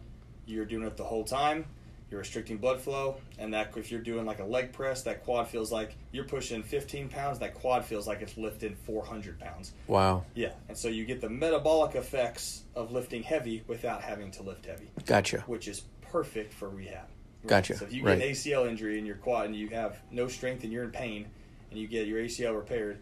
you're 0.47 0.65
doing 0.65 0.87
it 0.87 0.97
the 0.97 1.03
whole 1.05 1.25
time. 1.25 1.65
You're 2.11 2.21
restricting 2.21 2.59
blood 2.59 2.81
flow, 2.81 3.17
and 3.39 3.53
that 3.53 3.77
if 3.77 3.91
you're 3.91 4.01
doing 4.01 4.27
like 4.27 4.39
a 4.39 4.45
leg 4.45 4.73
press, 4.73 5.03
that 5.03 5.25
quad 5.25 5.49
feels 5.49 5.73
like 5.73 5.97
you're 6.13 6.25
pushing 6.25 6.63
15 6.63 7.09
pounds. 7.09 7.41
That 7.41 7.55
quad 7.55 7.85
feels 7.85 8.07
like 8.07 8.23
it's 8.23 8.37
lifting 8.37 8.77
400 8.87 9.41
pounds. 9.41 9.73
Wow. 9.89 10.25
Yeah, 10.35 10.53
and 10.69 10.79
so 10.79 10.87
you 10.87 11.05
get 11.05 11.21
the 11.21 11.29
metabolic 11.29 11.97
effects 11.97 12.63
of 12.77 12.93
lifting 12.93 13.25
heavy 13.25 13.65
without 13.67 14.03
having 14.03 14.31
to 14.33 14.45
lift 14.45 14.67
heavy, 14.67 14.89
Gotcha. 15.05 15.41
which 15.49 15.67
is 15.67 15.83
perfect 16.01 16.53
for 16.53 16.69
rehab. 16.69 17.09
Gotcha, 17.45 17.77
So 17.77 17.85
if 17.87 17.93
you 17.93 18.05
right. 18.05 18.19
get 18.19 18.27
an 18.29 18.33
ACL 18.35 18.69
injury 18.69 18.99
in 18.99 19.07
your 19.07 19.17
quad 19.17 19.47
and 19.47 19.57
you 19.57 19.69
have 19.71 20.01
no 20.13 20.29
strength 20.29 20.63
and 20.63 20.73
you're 20.73 20.85
in 20.85 20.91
pain, 20.91 21.27
and 21.71 21.79
you 21.81 21.89
get 21.89 22.07
your 22.07 22.21
ACL 22.21 22.55
repaired, 22.55 23.01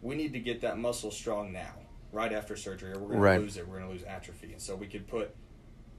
we 0.00 0.14
need 0.14 0.32
to 0.32 0.38
get 0.40 0.60
that 0.60 0.78
muscle 0.78 1.10
strong 1.10 1.52
now, 1.52 1.74
right 2.12 2.32
after 2.32 2.54
surgery, 2.54 2.92
or 2.92 3.00
we're 3.00 3.08
going 3.08 3.20
Right. 3.20 3.36
to 3.38 3.42
lose 3.42 3.56
it. 3.56 3.66
We're 3.66 3.78
going 3.78 3.88
to 3.88 3.92
lose 3.92 4.04
atrophy, 4.04 4.52
and 4.52 4.62
so 4.62 4.76
we 4.76 4.86
could 4.86 5.08
put 5.08 5.34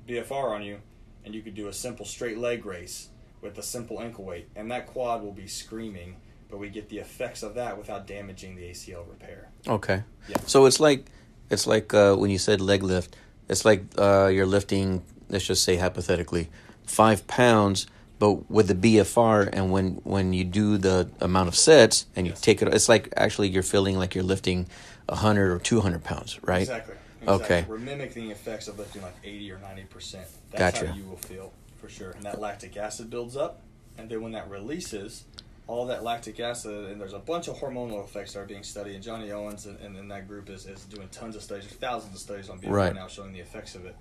BFR 0.07 0.55
on 0.55 0.63
you, 0.63 0.79
and 1.25 1.33
you 1.35 1.41
could 1.41 1.55
do 1.55 1.67
a 1.67 1.73
simple 1.73 2.05
straight 2.05 2.37
leg 2.37 2.65
raise 2.65 3.09
with 3.41 3.57
a 3.57 3.63
simple 3.63 3.99
ankle 3.99 4.23
weight, 4.25 4.47
and 4.55 4.71
that 4.71 4.87
quad 4.87 5.21
will 5.23 5.31
be 5.33 5.47
screaming. 5.47 6.17
But 6.49 6.59
we 6.59 6.69
get 6.69 6.89
the 6.89 6.99
effects 6.99 7.41
of 7.43 7.55
that 7.55 7.77
without 7.77 8.05
damaging 8.07 8.55
the 8.55 8.63
ACL 8.69 9.09
repair. 9.09 9.49
Okay. 9.67 10.03
Yeah. 10.27 10.37
So 10.45 10.65
it's 10.67 10.79
like 10.79 11.05
it's 11.49 11.65
like 11.67 11.93
uh, 11.93 12.15
when 12.15 12.29
you 12.29 12.37
said 12.37 12.61
leg 12.61 12.83
lift. 12.83 13.15
It's 13.49 13.65
like 13.65 13.83
uh, 13.97 14.27
you're 14.27 14.45
lifting. 14.45 15.03
Let's 15.29 15.45
just 15.45 15.63
say 15.63 15.75
hypothetically, 15.75 16.49
five 16.85 17.25
pounds, 17.27 17.87
but 18.19 18.49
with 18.49 18.67
the 18.67 18.75
BFR, 18.75 19.49
and 19.51 19.71
when 19.71 19.95
when 20.03 20.33
you 20.33 20.43
do 20.43 20.77
the 20.77 21.09
amount 21.19 21.47
of 21.47 21.55
sets 21.55 22.05
and 22.15 22.25
you 22.27 22.31
Yes. 22.33 22.41
take 22.41 22.61
it, 22.61 22.73
it's 22.73 22.87
like 22.89 23.11
actually 23.17 23.49
you're 23.49 23.63
feeling 23.63 23.97
like 23.97 24.13
you're 24.15 24.23
lifting 24.23 24.67
hundred 25.09 25.51
or 25.51 25.59
two 25.59 25.81
hundred 25.81 26.03
pounds, 26.03 26.39
right? 26.43 26.61
Exactly. 26.61 26.95
Okay. 27.27 27.65
We're 27.67 27.77
mimicking 27.77 28.25
the 28.27 28.31
effects 28.31 28.67
of 28.67 28.77
lifting 28.79 29.01
like 29.01 29.15
80 29.23 29.51
or 29.51 29.59
90 29.59 29.83
percent. 29.85 30.27
That's 30.51 30.79
Gotcha. 30.79 30.91
how 30.91 30.95
you 30.95 31.03
will 31.05 31.17
feel 31.17 31.51
for 31.77 31.89
sure. 31.89 32.11
And 32.11 32.23
that 32.23 32.39
lactic 32.39 32.77
acid 32.77 33.09
builds 33.09 33.35
up, 33.37 33.61
and 33.97 34.09
then 34.09 34.21
when 34.21 34.31
that 34.33 34.49
releases, 34.49 35.23
all 35.67 35.87
that 35.87 36.03
lactic 36.03 36.39
acid, 36.39 36.91
and 36.91 37.01
there's 37.01 37.13
a 37.13 37.19
bunch 37.19 37.47
of 37.47 37.57
hormonal 37.57 38.03
effects 38.03 38.33
that 38.33 38.39
are 38.39 38.45
being 38.45 38.63
studied. 38.63 38.95
And 38.95 39.03
Johnny 39.03 39.31
Owens 39.31 39.65
and, 39.65 39.79
and, 39.79 39.95
and 39.97 40.11
that 40.11 40.27
group 40.27 40.49
is, 40.49 40.67
is 40.67 40.83
doing 40.85 41.07
tons 41.09 41.35
of 41.35 41.41
studies, 41.41 41.65
thousands 41.65 42.13
of 42.13 42.19
studies 42.21 42.49
on 42.49 42.59
BFR 42.59 42.69
Right. 42.71 42.93
now 42.95 43.07
showing 43.07 43.33
the 43.33 43.39
effects 43.39 43.73
of 43.75 43.85
it. 43.85 43.95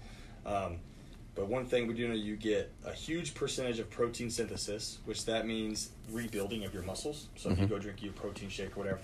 Um, 0.44 0.76
but 1.34 1.48
one 1.48 1.64
thing 1.64 1.86
we 1.88 1.94
do 1.94 2.06
know, 2.06 2.14
you 2.14 2.36
get 2.36 2.70
a 2.84 2.92
huge 2.92 3.34
percentage 3.34 3.78
of 3.78 3.90
protein 3.90 4.30
synthesis, 4.30 4.98
which 5.06 5.24
that 5.24 5.46
means 5.46 5.88
rebuilding 6.10 6.64
of 6.64 6.72
your 6.74 6.82
muscles. 6.82 7.28
So 7.36 7.50
if 7.50 7.58
you 7.58 7.64
Mhm. 7.66 7.70
go 7.70 7.78
drink 7.78 8.02
your 8.02 8.12
protein 8.12 8.50
shake 8.50 8.76
or 8.76 8.80
whatever, 8.80 9.00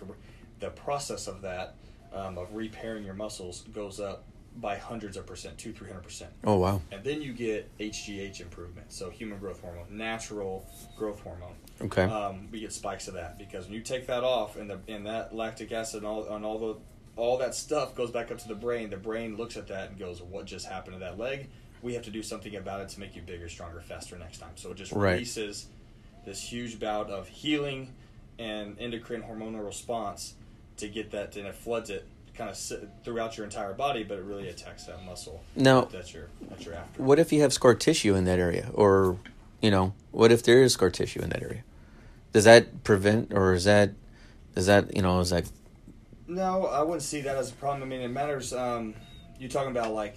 the 0.60 0.70
process 0.70 1.26
of 1.26 1.40
that, 1.42 1.74
um, 2.12 2.38
of 2.38 2.54
repairing 2.54 3.04
your 3.04 3.14
muscles, 3.14 3.62
goes 3.74 4.00
up 4.00 4.24
by 4.56 4.76
hundreds 4.76 5.16
of 5.16 5.26
percent, 5.26 5.56
two, 5.58 5.72
three 5.72 5.88
hundred 5.88 6.02
percent. 6.02 6.30
Oh 6.44 6.56
wow. 6.56 6.80
And 6.90 7.04
then 7.04 7.22
you 7.22 7.32
get 7.32 7.70
HGH 7.78 8.40
improvement, 8.40 8.92
so 8.92 9.08
human 9.10 9.38
growth 9.38 9.60
hormone, 9.60 9.86
natural 9.90 10.66
growth 10.96 11.20
hormone. 11.20 11.54
Okay. 11.80 12.02
Um, 12.02 12.48
we 12.50 12.60
get 12.60 12.72
spikes 12.72 13.08
of 13.08 13.14
that 13.14 13.38
because 13.38 13.66
when 13.66 13.74
you 13.74 13.80
take 13.80 14.06
that 14.08 14.24
off, 14.24 14.56
and 14.56 14.68
the 14.68 14.80
and 14.88 15.06
that 15.06 15.34
lactic 15.34 15.72
acid 15.72 15.98
and 15.98 16.06
all 16.06 16.24
and 16.34 16.44
all 16.44 16.58
the 16.58 16.76
all 17.16 17.38
that 17.38 17.54
stuff 17.54 17.94
goes 17.94 18.10
back 18.10 18.30
up 18.30 18.38
to 18.38 18.48
the 18.48 18.54
brain. 18.54 18.90
The 18.90 18.96
brain 18.96 19.36
looks 19.36 19.56
at 19.56 19.68
that 19.68 19.90
and 19.90 19.98
goes, 19.98 20.20
"What 20.20 20.46
just 20.46 20.66
happened 20.66 20.94
to 20.94 21.00
that 21.00 21.18
leg? 21.18 21.48
We 21.82 21.94
have 21.94 22.02
to 22.04 22.10
do 22.10 22.22
something 22.22 22.54
about 22.56 22.80
it 22.80 22.88
to 22.90 23.00
make 23.00 23.14
you 23.16 23.22
bigger, 23.22 23.48
stronger, 23.48 23.80
faster 23.80 24.18
next 24.18 24.38
time." 24.38 24.52
So 24.56 24.72
it 24.72 24.76
just 24.76 24.92
Right. 24.92 25.12
releases 25.12 25.66
this 26.26 26.42
huge 26.42 26.78
bout 26.78 27.08
of 27.08 27.28
healing 27.28 27.94
and 28.38 28.78
endocrine 28.78 29.22
hormonal 29.22 29.64
response 29.64 30.34
to 30.80 30.88
get 30.88 31.10
that, 31.12 31.36
and 31.36 31.46
it 31.46 31.54
floods 31.54 31.90
it 31.90 32.06
kind 32.34 32.50
of 32.50 32.58
throughout 33.04 33.36
your 33.36 33.44
entire 33.44 33.74
body, 33.74 34.02
but 34.02 34.18
it 34.18 34.24
really 34.24 34.48
attacks 34.48 34.84
that 34.84 35.04
muscle. 35.04 35.42
Now- 35.54 35.82
that's 35.82 36.12
your 36.12 36.28
that's 36.48 36.64
your 36.64 36.74
after. 36.74 37.02
What 37.02 37.18
if 37.18 37.32
you 37.32 37.42
have 37.42 37.52
scar 37.52 37.74
tissue 37.74 38.14
in 38.14 38.24
that 38.24 38.38
area, 38.38 38.70
or 38.74 39.18
you 39.60 39.70
know, 39.70 39.94
what 40.10 40.32
if 40.32 40.42
there 40.42 40.62
is 40.62 40.72
scar 40.72 40.90
tissue 40.90 41.20
in 41.20 41.30
that 41.30 41.42
area? 41.42 41.62
Does 42.32 42.44
that 42.44 42.84
prevent, 42.84 43.32
or 43.32 43.52
is 43.54 43.64
that, 43.64 43.90
is 44.56 44.66
that 44.66 44.94
you 44.96 45.02
know, 45.02 45.20
is 45.20 45.30
that 45.30 45.50
No, 46.26 46.66
I 46.66 46.82
wouldn't 46.82 47.02
see 47.02 47.20
that 47.22 47.36
as 47.36 47.50
a 47.50 47.54
problem. 47.54 47.82
I 47.82 47.86
mean, 47.86 48.00
it 48.00 48.08
matters. 48.08 48.52
Um, 48.52 48.94
you 49.38 49.48
talking 49.48 49.70
about 49.70 49.92
like 49.92 50.16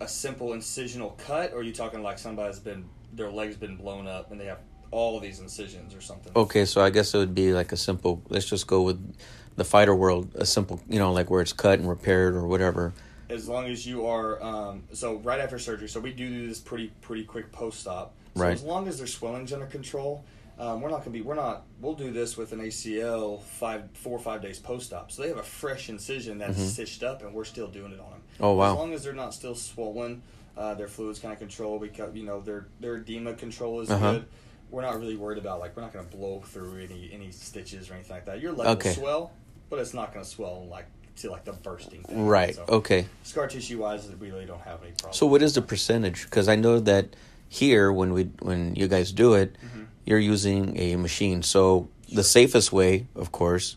a 0.00 0.06
simple 0.06 0.48
incisional 0.50 1.16
cut, 1.18 1.52
or 1.54 1.62
you 1.62 1.72
talking 1.72 2.02
like 2.02 2.18
somebody's 2.18 2.58
been 2.58 2.84
their 3.12 3.30
legs 3.30 3.56
been 3.56 3.76
blown 3.76 4.06
up 4.06 4.30
and 4.30 4.38
they 4.38 4.44
have 4.44 4.58
all 4.90 5.16
of 5.16 5.22
these 5.22 5.40
incisions 5.40 5.94
or 5.94 6.00
something? 6.00 6.32
okay? 6.36 6.64
So 6.66 6.82
I 6.82 6.90
guess 6.90 7.14
it 7.14 7.18
would 7.18 7.34
be 7.34 7.52
like 7.52 7.72
a 7.72 7.76
simple. 7.76 8.22
Let's 8.28 8.46
just 8.46 8.66
go 8.66 8.82
with 8.82 9.16
the 9.56 9.64
fighter 9.64 9.94
world, 9.94 10.28
a 10.34 10.46
simple, 10.46 10.80
you 10.88 10.98
know, 10.98 11.12
like 11.12 11.30
where 11.30 11.40
it's 11.42 11.52
cut 11.52 11.78
and 11.78 11.88
repaired 11.88 12.34
or 12.34 12.46
whatever. 12.46 12.92
as 13.28 13.48
long 13.48 13.66
as 13.66 13.84
you 13.86 14.06
are 14.06 14.40
um, 14.42 14.84
so 14.92 15.16
right 15.16 15.40
after 15.40 15.58
surgery. 15.58 15.88
So 15.88 15.98
we 15.98 16.12
do 16.12 16.28
do 16.28 16.46
this 16.46 16.60
pretty 16.60 16.92
pretty 17.00 17.24
quick 17.24 17.50
post 17.52 17.86
op. 17.88 18.14
So 18.36 18.42
Right. 18.42 18.52
as 18.52 18.62
long 18.62 18.86
as 18.86 18.98
their 18.98 19.06
swelling's 19.08 19.52
under 19.52 19.66
control, 19.66 20.24
um, 20.58 20.80
we're 20.80 20.90
not 20.90 20.98
gonna 21.00 21.10
be 21.10 21.22
we're 21.22 21.34
not 21.34 21.64
we'll 21.80 21.94
do 21.94 22.10
this 22.12 22.36
with 22.36 22.52
an 22.52 22.60
ACL 22.60 23.40
five 23.42 23.88
four 23.94 24.12
or 24.16 24.20
five 24.22 24.42
days 24.42 24.58
post 24.60 24.92
op. 24.92 25.10
So 25.10 25.22
they 25.22 25.28
have 25.28 25.38
a 25.38 25.42
fresh 25.42 25.88
incision 25.88 26.38
that's 26.38 26.62
stitched 26.62 27.02
up, 27.02 27.22
and 27.22 27.34
we're 27.34 27.44
still 27.44 27.66
doing 27.68 27.92
it 27.92 27.98
on 28.00 28.10
them. 28.10 28.20
Mm-hmm. 28.34 28.44
Oh, 28.44 28.52
wow. 28.52 28.70
As 28.72 28.76
long 28.78 28.92
as 28.92 29.02
they're 29.02 29.12
not 29.12 29.34
still 29.34 29.54
swollen, 29.56 30.22
uh, 30.56 30.74
their 30.74 30.86
fluids 30.88 31.18
kind 31.18 31.32
of 31.32 31.38
control. 31.40 31.78
Because 31.80 32.14
you 32.14 32.22
know 32.24 32.40
their 32.40 32.68
their 32.78 32.96
edema 32.96 33.34
control 33.34 33.80
is 33.80 33.90
Uh-huh. 33.90 34.12
good. 34.12 34.26
We're 34.70 34.82
not 34.82 34.98
really 35.00 35.16
worried 35.16 35.38
about 35.38 35.58
like 35.60 35.74
we're 35.76 35.82
not 35.82 35.92
gonna 35.92 36.06
blow 36.08 36.42
through 36.46 36.78
any 36.78 37.10
any 37.12 37.32
stitches 37.32 37.90
or 37.90 37.94
anything 37.94 38.14
like 38.14 38.26
that. 38.26 38.40
Your 38.40 38.52
leg 38.52 38.68
Okay. 38.68 38.90
will 38.90 38.94
swell, 38.96 39.32
but 39.70 39.78
it's 39.78 39.94
not 39.94 40.12
gonna 40.12 40.24
swell 40.24 40.66
like 40.70 40.86
to 41.16 41.30
like 41.30 41.44
the 41.44 41.52
bursting 41.52 42.02
thing. 42.02 42.26
Right. 42.26 42.54
So- 42.54 42.64
Okay. 42.68 43.06
scar 43.22 43.46
tissue 43.48 43.78
wise, 43.80 44.06
we 44.20 44.30
really 44.30 44.44
don't 44.46 44.60
have 44.60 44.82
any 44.82 44.92
problem. 44.92 45.14
So 45.14 45.26
what 45.26 45.42
is 45.42 45.54
the 45.54 45.62
percentage? 45.62 46.24
Because 46.24 46.48
I 46.48 46.56
know 46.56 46.78
that 46.80 47.16
here 47.48 47.92
when 47.92 48.12
we 48.12 48.24
when 48.40 48.74
you 48.74 48.86
guys 48.88 49.12
do 49.12 49.34
it, 49.34 49.56
Mm-hmm. 49.64 49.84
you're 50.04 50.18
using 50.18 50.78
a 50.78 50.96
machine. 50.96 51.42
So 51.42 51.88
the 52.12 52.22
safest 52.24 52.72
way, 52.72 53.06
of 53.14 53.32
course, 53.32 53.76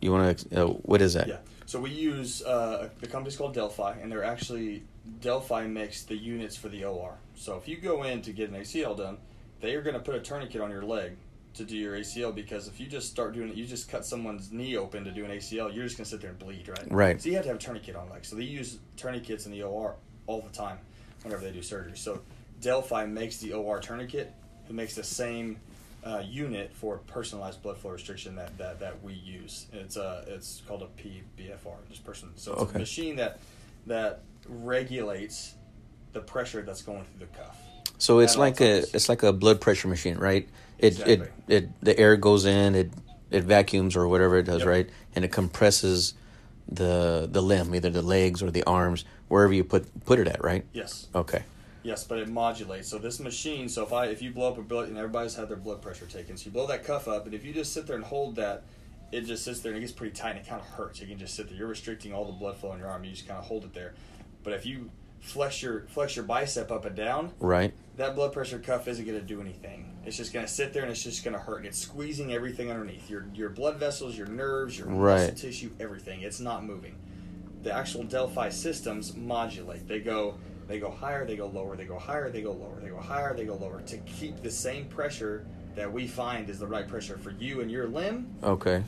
you 0.00 0.10
want 0.12 0.38
to. 0.38 0.62
Uh, 0.64 0.66
what 0.90 1.00
is 1.00 1.14
that? 1.14 1.28
Yeah. 1.28 1.36
So 1.66 1.78
we 1.80 1.90
use 1.90 2.42
uh, 2.42 2.88
the 3.00 3.06
company's 3.06 3.36
called 3.36 3.54
Delfi, 3.54 4.02
and 4.02 4.10
they're 4.10 4.24
actually 4.24 4.82
Delfi 5.20 5.70
makes 5.70 6.02
the 6.02 6.16
units 6.16 6.56
for 6.56 6.68
the 6.68 6.84
OR. 6.84 7.14
So 7.36 7.56
if 7.56 7.68
you 7.68 7.76
go 7.76 8.02
in 8.02 8.20
to 8.22 8.32
get 8.32 8.50
an 8.50 8.56
ACL 8.56 8.96
done, 8.96 9.18
they 9.60 9.74
are 9.76 9.82
going 9.82 9.94
to 9.94 10.00
put 10.00 10.14
a 10.16 10.20
tourniquet 10.20 10.60
on 10.60 10.70
your 10.70 10.82
leg 10.82 11.12
to 11.54 11.64
do 11.64 11.76
your 11.76 11.96
ACL 11.96 12.34
because 12.34 12.68
if 12.68 12.78
you 12.78 12.86
just 12.86 13.10
start 13.10 13.34
doing 13.34 13.48
it, 13.50 13.56
you 13.56 13.66
just 13.66 13.88
cut 13.90 14.06
someone's 14.06 14.52
knee 14.52 14.76
open 14.76 15.04
to 15.04 15.10
do 15.10 15.24
an 15.24 15.30
ACL, 15.30 15.74
you're 15.74 15.84
just 15.84 15.96
going 15.96 16.04
to 16.04 16.10
sit 16.10 16.20
there 16.20 16.30
and 16.30 16.38
bleed, 16.38 16.68
right? 16.68 16.86
Right. 16.90 17.20
So 17.20 17.28
you 17.28 17.34
have 17.34 17.44
to 17.44 17.48
have 17.48 17.56
a 17.56 17.60
tourniquet 17.60 17.96
on 17.96 18.08
leg. 18.08 18.24
So 18.24 18.36
they 18.36 18.44
use 18.44 18.78
tourniquets 18.96 19.46
in 19.46 19.52
the 19.52 19.62
OR 19.62 19.96
all 20.26 20.40
the 20.40 20.50
time 20.56 20.78
whenever 21.22 21.42
they 21.42 21.50
do 21.50 21.62
surgery. 21.62 21.96
So 21.96 22.20
Delfi 22.60 23.10
makes 23.10 23.38
the 23.38 23.52
OR 23.52 23.80
tourniquet. 23.80 24.32
It 24.68 24.74
makes 24.74 24.94
the 24.94 25.02
same 25.02 25.58
uh, 26.04 26.22
unit 26.24 26.72
for 26.72 26.98
personalized 26.98 27.62
blood 27.62 27.76
flow 27.78 27.90
restriction 27.90 28.36
that, 28.36 28.56
that, 28.58 28.80
that 28.80 29.02
we 29.02 29.12
use. 29.14 29.66
It's 29.72 29.96
uh 29.96 30.24
it's 30.28 30.62
called 30.66 30.82
a 30.82 30.86
PBFR. 31.02 31.76
Just 31.90 32.04
person. 32.04 32.30
So 32.36 32.52
it's 32.52 32.62
Okay. 32.62 32.76
a 32.76 32.78
machine 32.78 33.16
that 33.16 33.40
that 33.86 34.20
regulates 34.48 35.54
the 36.12 36.20
pressure 36.20 36.62
that's 36.62 36.82
going 36.82 37.04
through 37.04 37.26
the 37.26 37.36
cuff. 37.36 37.58
So 37.98 38.20
it's 38.20 38.36
like 38.36 38.60
a 38.60 38.78
it's 38.94 39.08
like 39.10 39.22
a 39.22 39.32
blood 39.32 39.60
pressure 39.60 39.88
machine, 39.88 40.16
right? 40.16 40.48
It 40.82 40.86
Exactly. 40.98 41.14
it 41.14 41.30
it 41.48 41.80
the 41.82 41.98
air 41.98 42.16
goes 42.16 42.44
in, 42.46 42.74
it 42.74 42.90
it 43.30 43.44
vacuums 43.44 43.96
or 43.96 44.08
whatever 44.08 44.38
it 44.38 44.44
does, 44.44 44.60
Yep. 44.60 44.68
right? 44.68 44.90
And 45.14 45.24
it 45.24 45.32
compresses 45.32 46.14
the 46.70 47.28
the 47.30 47.42
limb, 47.42 47.74
either 47.74 47.90
the 47.90 48.02
legs 48.02 48.42
or 48.42 48.50
the 48.50 48.62
arms, 48.64 49.04
wherever 49.28 49.52
you 49.52 49.64
put 49.64 50.04
put 50.04 50.18
it 50.18 50.26
at, 50.28 50.42
right? 50.42 50.64
Yes. 50.72 51.08
Okay. 51.14 51.42
Yes, 51.82 52.04
but 52.04 52.18
it 52.18 52.28
modulates. 52.28 52.88
So 52.88 52.98
this 52.98 53.20
machine, 53.20 53.68
so 53.68 53.82
if 53.82 53.92
I 53.92 54.06
if 54.06 54.20
you 54.22 54.30
blow 54.32 54.48
up 54.48 54.58
a 54.58 54.62
blood 54.62 54.88
and 54.88 54.96
everybody's 54.98 55.34
had 55.34 55.48
their 55.48 55.56
blood 55.56 55.80
pressure 55.82 56.06
taken, 56.06 56.36
so 56.36 56.46
you 56.46 56.50
blow 56.52 56.66
that 56.66 56.84
cuff 56.84 57.08
up, 57.08 57.24
and 57.26 57.34
if 57.34 57.44
you 57.44 57.52
just 57.52 57.72
sit 57.72 57.86
there 57.86 57.96
and 57.96 58.04
hold 58.04 58.36
that, 58.36 58.64
it 59.12 59.22
just 59.22 59.44
sits 59.44 59.60
there 59.60 59.72
and 59.72 59.78
it 59.78 59.80
gets 59.80 59.92
pretty 59.92 60.14
tight 60.14 60.30
and 60.36 60.40
it 60.40 60.46
kind 60.48 60.60
of 60.60 60.66
hurts. 60.68 61.00
You 61.00 61.06
can 61.06 61.18
just 61.18 61.34
sit 61.34 61.48
there. 61.48 61.56
You're 61.56 61.68
restricting 61.68 62.12
all 62.12 62.24
the 62.26 62.32
blood 62.32 62.56
flow 62.58 62.72
in 62.72 62.78
your 62.78 62.88
arm. 62.88 63.02
You 63.04 63.10
just 63.12 63.26
kind 63.26 63.38
of 63.38 63.44
hold 63.46 63.64
it 63.64 63.72
there. 63.74 63.94
But 64.42 64.52
if 64.54 64.64
you 64.66 64.90
flex 65.20 65.62
your 65.62 65.82
flex 65.88 66.16
your 66.16 66.24
bicep 66.24 66.70
up 66.70 66.84
and 66.84 66.96
down, 66.96 67.32
Right. 67.38 67.72
that 67.96 68.14
blood 68.14 68.32
pressure 68.32 68.58
cuff 68.58 68.88
isn't 68.88 69.04
going 69.04 69.18
to 69.18 69.24
do 69.24 69.40
anything. 69.40 69.86
It's 70.04 70.16
just 70.16 70.32
going 70.32 70.46
to 70.46 70.50
sit 70.52 70.72
there 70.72 70.82
and 70.82 70.90
it's 70.90 71.02
just 71.02 71.22
going 71.22 71.34
to 71.34 71.40
hurt. 71.40 71.58
And 71.58 71.66
it's 71.66 71.78
squeezing 71.78 72.32
everything 72.32 72.70
underneath 72.70 73.08
your 73.10 73.26
your 73.34 73.50
blood 73.50 73.76
vessels, 73.78 74.16
your 74.16 74.26
nerves, 74.26 74.78
your 74.78 74.88
muscle 74.88 75.34
tissue, 75.34 75.70
everything. 75.78 76.22
It's 76.22 76.40
not 76.40 76.64
moving. 76.64 76.96
The 77.62 77.72
actual 77.72 78.04
Delfi 78.04 78.50
systems 78.52 79.14
modulate. 79.14 79.86
They 79.86 80.00
go 80.00 80.38
they 80.66 80.78
go 80.78 80.90
higher, 80.90 81.26
they 81.26 81.36
go 81.36 81.48
lower, 81.48 81.76
they 81.76 81.84
go 81.84 81.98
higher, 81.98 82.30
they 82.30 82.42
go 82.42 82.52
lower, 82.52 82.80
they 82.80 82.88
go 82.88 83.00
higher, 83.00 83.34
they 83.34 83.44
go 83.44 83.56
lower 83.56 83.82
to 83.82 83.98
keep 83.98 84.40
the 84.42 84.50
same 84.50 84.86
pressure 84.86 85.44
that 85.74 85.92
we 85.92 86.06
find 86.06 86.48
is 86.48 86.58
the 86.60 86.66
right 86.66 86.86
pressure 86.86 87.18
for 87.18 87.32
you 87.32 87.60
and 87.60 87.70
your 87.70 87.88
limb. 87.88 88.28
Okay. 88.42 88.82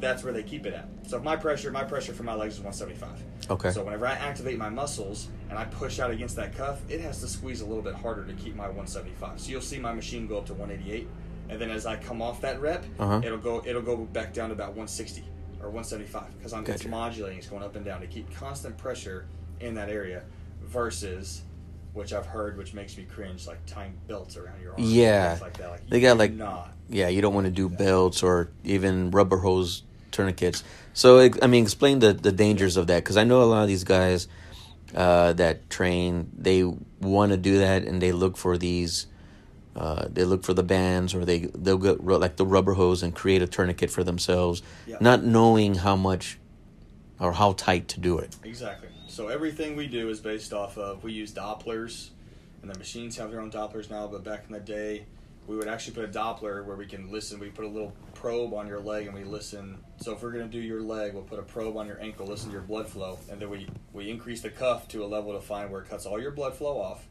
That's 0.00 0.24
where 0.24 0.32
they 0.32 0.42
keep 0.42 0.66
it 0.66 0.74
at. 0.74 0.88
So 1.06 1.18
if 1.18 1.22
my 1.22 1.36
pressure, 1.36 1.70
my 1.70 1.84
pressure 1.84 2.12
for 2.12 2.22
my 2.22 2.34
legs 2.34 2.54
is 2.54 2.60
175. 2.60 3.50
Okay. 3.50 3.70
So 3.70 3.84
whenever 3.84 4.06
I 4.06 4.12
activate 4.12 4.58
my 4.58 4.68
muscles 4.70 5.28
and 5.50 5.58
I 5.58 5.64
push 5.66 5.98
out 6.00 6.10
against 6.10 6.36
that 6.36 6.56
cuff, 6.56 6.80
it 6.88 7.00
has 7.00 7.20
to 7.20 7.28
squeeze 7.28 7.60
a 7.60 7.66
little 7.66 7.82
bit 7.82 7.94
harder 7.94 8.24
to 8.24 8.32
keep 8.34 8.54
my 8.56 8.64
175. 8.66 9.40
So 9.40 9.50
you'll 9.50 9.60
see 9.60 9.78
my 9.78 9.92
machine 9.92 10.26
go 10.26 10.38
up 10.38 10.46
to 10.46 10.54
188, 10.54 11.06
and 11.48 11.60
then 11.60 11.70
as 11.70 11.84
I 11.86 11.96
come 11.96 12.22
off 12.22 12.40
that 12.40 12.60
rep, 12.60 12.84
Uh-huh. 12.98 13.20
it'll 13.24 13.38
go 13.38 13.62
it'll 13.66 13.82
go 13.82 13.96
back 13.98 14.32
down 14.32 14.48
to 14.48 14.54
about 14.54 14.68
160 14.68 15.22
or 15.60 15.68
175 15.70 16.36
because 16.38 16.52
I'm 16.52 16.60
it's 16.64 16.70
Gotcha. 16.82 16.88
modulating, 16.88 17.38
it's 17.38 17.48
going 17.48 17.62
up 17.62 17.76
and 17.76 17.84
down 17.84 18.00
to 18.00 18.06
keep 18.06 18.32
constant 18.34 18.78
pressure 18.78 19.26
in 19.60 19.74
that 19.74 19.88
area, 19.90 20.22
versus. 20.62 21.42
Which 21.92 22.12
I've 22.12 22.24
heard, 22.26 22.56
which 22.56 22.72
makes 22.72 22.96
me 22.96 23.02
cringe, 23.02 23.48
like 23.48 23.58
tying 23.66 23.94
belts 24.06 24.36
around 24.36 24.62
your 24.62 24.74
arm. 24.74 24.80
Yeah. 24.80 25.36
like 25.40 25.56
that. 25.56 25.70
Like, 25.70 25.90
They 25.90 25.98
got, 26.00 26.18
like- 26.18 26.32
not. 26.32 26.72
Yeah, 26.88 27.08
you 27.08 27.20
don't 27.20 27.34
want 27.34 27.46
to 27.46 27.50
do 27.50 27.68
belts 27.68 28.22
or 28.22 28.52
even 28.62 29.10
rubber 29.10 29.38
hose 29.38 29.82
tourniquets. 30.10 30.62
So, 30.92 31.28
I 31.42 31.46
mean, 31.46 31.62
explain 31.64 32.00
the, 32.00 32.12
the 32.12 32.32
dangers 32.32 32.76
of 32.76 32.86
that 32.88 33.02
because 33.04 33.16
I 33.16 33.24
know 33.24 33.42
a 33.42 33.44
lot 33.44 33.62
of 33.62 33.68
these 33.68 33.84
guys 33.84 34.28
uh, 34.94 35.32
that 35.34 35.70
train, 35.70 36.30
they 36.36 36.64
want 37.00 37.32
to 37.32 37.38
do 37.38 37.58
that 37.58 37.84
and 37.84 38.00
they 38.02 38.12
look 38.12 38.36
for 38.36 38.58
these. 38.58 39.06
Uh, 39.76 40.06
they 40.10 40.24
look 40.24 40.42
for 40.42 40.52
the 40.52 40.64
bands, 40.64 41.14
or 41.14 41.24
they 41.24 41.48
they'll 41.54 41.78
get 41.78 42.04
like 42.04 42.34
the 42.36 42.44
rubber 42.44 42.74
hose 42.74 43.04
and 43.04 43.14
create 43.14 43.40
a 43.40 43.46
tourniquet 43.46 43.88
for 43.88 44.02
themselves, 44.02 44.62
Yeah. 44.84 44.96
not 45.00 45.22
knowing 45.24 45.76
how 45.76 45.94
much 45.94 46.38
or 47.20 47.32
how 47.32 47.52
tight 47.52 47.86
to 47.88 48.00
do 48.00 48.18
it. 48.18 48.36
Exactly. 48.42 48.88
So 49.06 49.28
everything 49.28 49.76
we 49.76 49.86
do 49.86 50.08
is 50.10 50.18
based 50.18 50.52
off 50.52 50.76
of 50.76 51.04
we 51.04 51.12
use 51.12 51.32
Dopplers, 51.32 52.08
and 52.62 52.70
the 52.70 52.76
machines 52.78 53.16
have 53.18 53.30
their 53.30 53.40
own 53.40 53.50
Dopplers 53.50 53.88
now. 53.88 54.08
But 54.08 54.24
back 54.24 54.44
in 54.48 54.52
the 54.52 54.60
day, 54.60 55.04
we 55.46 55.56
would 55.56 55.68
actually 55.68 55.94
put 55.94 56.04
a 56.04 56.08
Doppler 56.08 56.64
where 56.64 56.76
we 56.76 56.86
can 56.86 57.10
listen. 57.10 57.40
We 57.40 57.48
put 57.48 57.64
a 57.64 57.68
little 57.68 57.92
probe 58.14 58.54
on 58.54 58.68
your 58.68 58.80
leg, 58.80 59.06
and 59.06 59.14
we 59.14 59.24
listen. 59.24 59.78
So 60.00 60.12
if 60.12 60.22
we're 60.22 60.30
gonna 60.32 60.46
do 60.46 60.60
your 60.60 60.80
leg, 60.82 61.14
we'll 61.14 61.22
put 61.24 61.38
a 61.38 61.42
probe 61.42 61.76
on 61.76 61.86
your 61.86 62.00
ankle, 62.00 62.26
listen 62.26 62.48
to 62.48 62.52
your 62.52 62.62
blood 62.62 62.88
flow, 62.88 63.18
and 63.30 63.40
then 63.40 63.50
we 63.50 63.68
we 63.92 64.10
increase 64.10 64.40
the 64.42 64.50
cuff 64.50 64.86
to 64.88 65.04
a 65.04 65.06
level 65.06 65.32
to 65.32 65.40
find 65.40 65.70
where 65.70 65.82
it 65.82 65.88
cuts 65.88 66.06
all 66.06 66.20
your 66.20 66.30
blood 66.30 66.54
flow 66.54 66.80
off. 66.80 67.06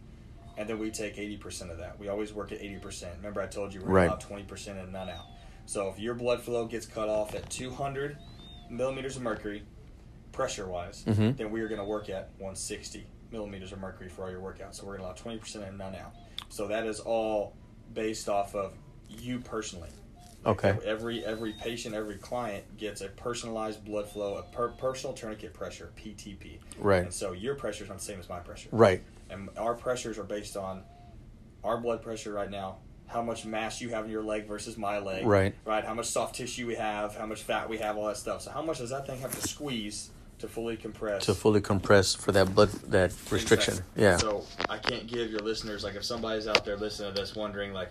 And 0.58 0.68
then 0.68 0.78
we 0.78 0.92
take 0.92 1.16
80% 1.16 1.72
of 1.72 1.78
that. 1.78 1.98
We 1.98 2.10
always 2.10 2.34
work 2.34 2.52
at 2.52 2.60
80%. 2.62 3.16
Remember, 3.18 3.40
I 3.42 3.48
told 3.48 3.74
you 3.74 3.80
we're 3.82 3.88
Right. 3.94 4.08
about 4.08 4.20
20% 4.20 4.78
and 4.78 4.92
none 4.92 5.10
out. 5.10 5.24
So 5.66 5.88
if 5.88 5.98
your 6.00 6.16
blood 6.16 6.42
flow 6.42 6.66
gets 6.66 6.86
cut 6.86 7.08
off 7.08 7.34
at 7.34 7.50
200 7.50 8.18
millimeters 8.70 9.16
of 9.16 9.22
mercury, 9.22 9.64
pressure 10.34 10.68
wise, 10.68 11.06
Mhm. 11.06 11.38
then 11.38 11.52
we 11.52 11.62
are 11.62 11.70
going 11.70 11.80
to 11.80 11.86
work 11.86 12.10
at 12.10 12.30
160 12.40 13.08
millimeters 13.32 13.72
of 13.72 13.80
mercury 13.80 14.10
for 14.10 14.24
all 14.26 14.32
your 14.32 14.42
workouts. 14.42 14.76
So 14.76 14.86
we're 14.86 14.98
going 14.98 15.02
to 15.02 15.06
allow 15.06 15.14
20% 15.14 15.64
and 15.64 15.78
none 15.78 15.96
out. 15.96 16.14
So 16.50 16.68
that 16.68 16.86
is 16.86 17.00
all 17.00 17.54
based 17.94 18.30
off 18.30 18.56
of 18.56 18.74
you 19.10 19.40
personally. 19.40 19.90
Okay. 20.46 20.78
Every 20.86 21.26
every 21.26 21.52
patient, 21.54 21.94
every 21.94 22.16
client 22.16 22.78
gets 22.78 23.02
a 23.02 23.10
personalized 23.10 23.84
blood 23.84 24.08
flow, 24.08 24.36
a 24.36 24.44
per, 24.44 24.70
personal 24.70 25.14
tourniquet 25.14 25.54
pressure 25.54 25.92
(PTP). 25.98 26.60
Right. 26.78 27.04
And 27.04 27.14
so 27.14 27.34
your 27.34 27.56
pressure 27.56 27.84
is 27.84 27.90
not 27.90 27.98
the 28.00 28.04
same 28.06 28.20
as 28.20 28.30
my 28.30 28.40
pressure 28.40 28.70
Right. 28.72 29.04
and 29.30 29.50
our 29.58 29.74
pressures 29.74 30.18
are 30.18 30.24
based 30.24 30.56
on 30.56 30.84
our 31.64 31.78
blood 31.78 32.02
pressure 32.02 32.32
right 32.32 32.50
now, 32.50 32.78
how 33.08 33.22
much 33.22 33.44
mass 33.46 33.82
you 33.82 33.90
have 33.90 34.06
in 34.06 34.12
your 34.12 34.24
leg 34.24 34.48
versus 34.48 34.78
my 34.78 35.00
leg, 35.00 35.26
Right. 35.26 35.54
Right, 35.66 35.84
how 35.84 35.94
much 35.94 36.06
soft 36.06 36.36
tissue 36.36 36.66
we 36.68 36.76
have, 36.76 37.18
how 37.18 37.26
much 37.26 37.42
fat 37.42 37.68
we 37.68 37.80
have, 37.80 37.98
all 37.98 38.08
that 38.08 38.16
stuff. 38.16 38.44
So 38.44 38.52
how 38.52 38.62
much 38.62 38.78
does 38.78 38.92
that 38.92 39.06
thing 39.08 39.20
have 39.20 39.38
to 39.38 39.46
squeeze 39.46 40.10
to 40.40 40.48
fully 40.48 40.78
compress? 40.78 41.26
To 41.26 41.34
fully 41.34 41.62
compress 41.62 42.16
for 42.16 42.32
that 42.32 42.54
blood 42.56 42.70
that 42.90 43.14
restriction. 43.32 43.74
Exactly. 43.96 44.04
Yeah. 44.04 44.18
So 44.18 44.46
I 44.70 44.78
can't 44.78 45.08
give 45.08 45.30
your 45.32 45.42
listeners 45.42 45.84
like 45.84 45.96
if 45.96 46.04
somebody's 46.04 46.48
out 46.48 46.66
there 46.66 46.78
listening 46.78 47.14
to 47.14 47.22
this 47.22 47.36
wondering 47.36 47.74
like, 47.74 47.90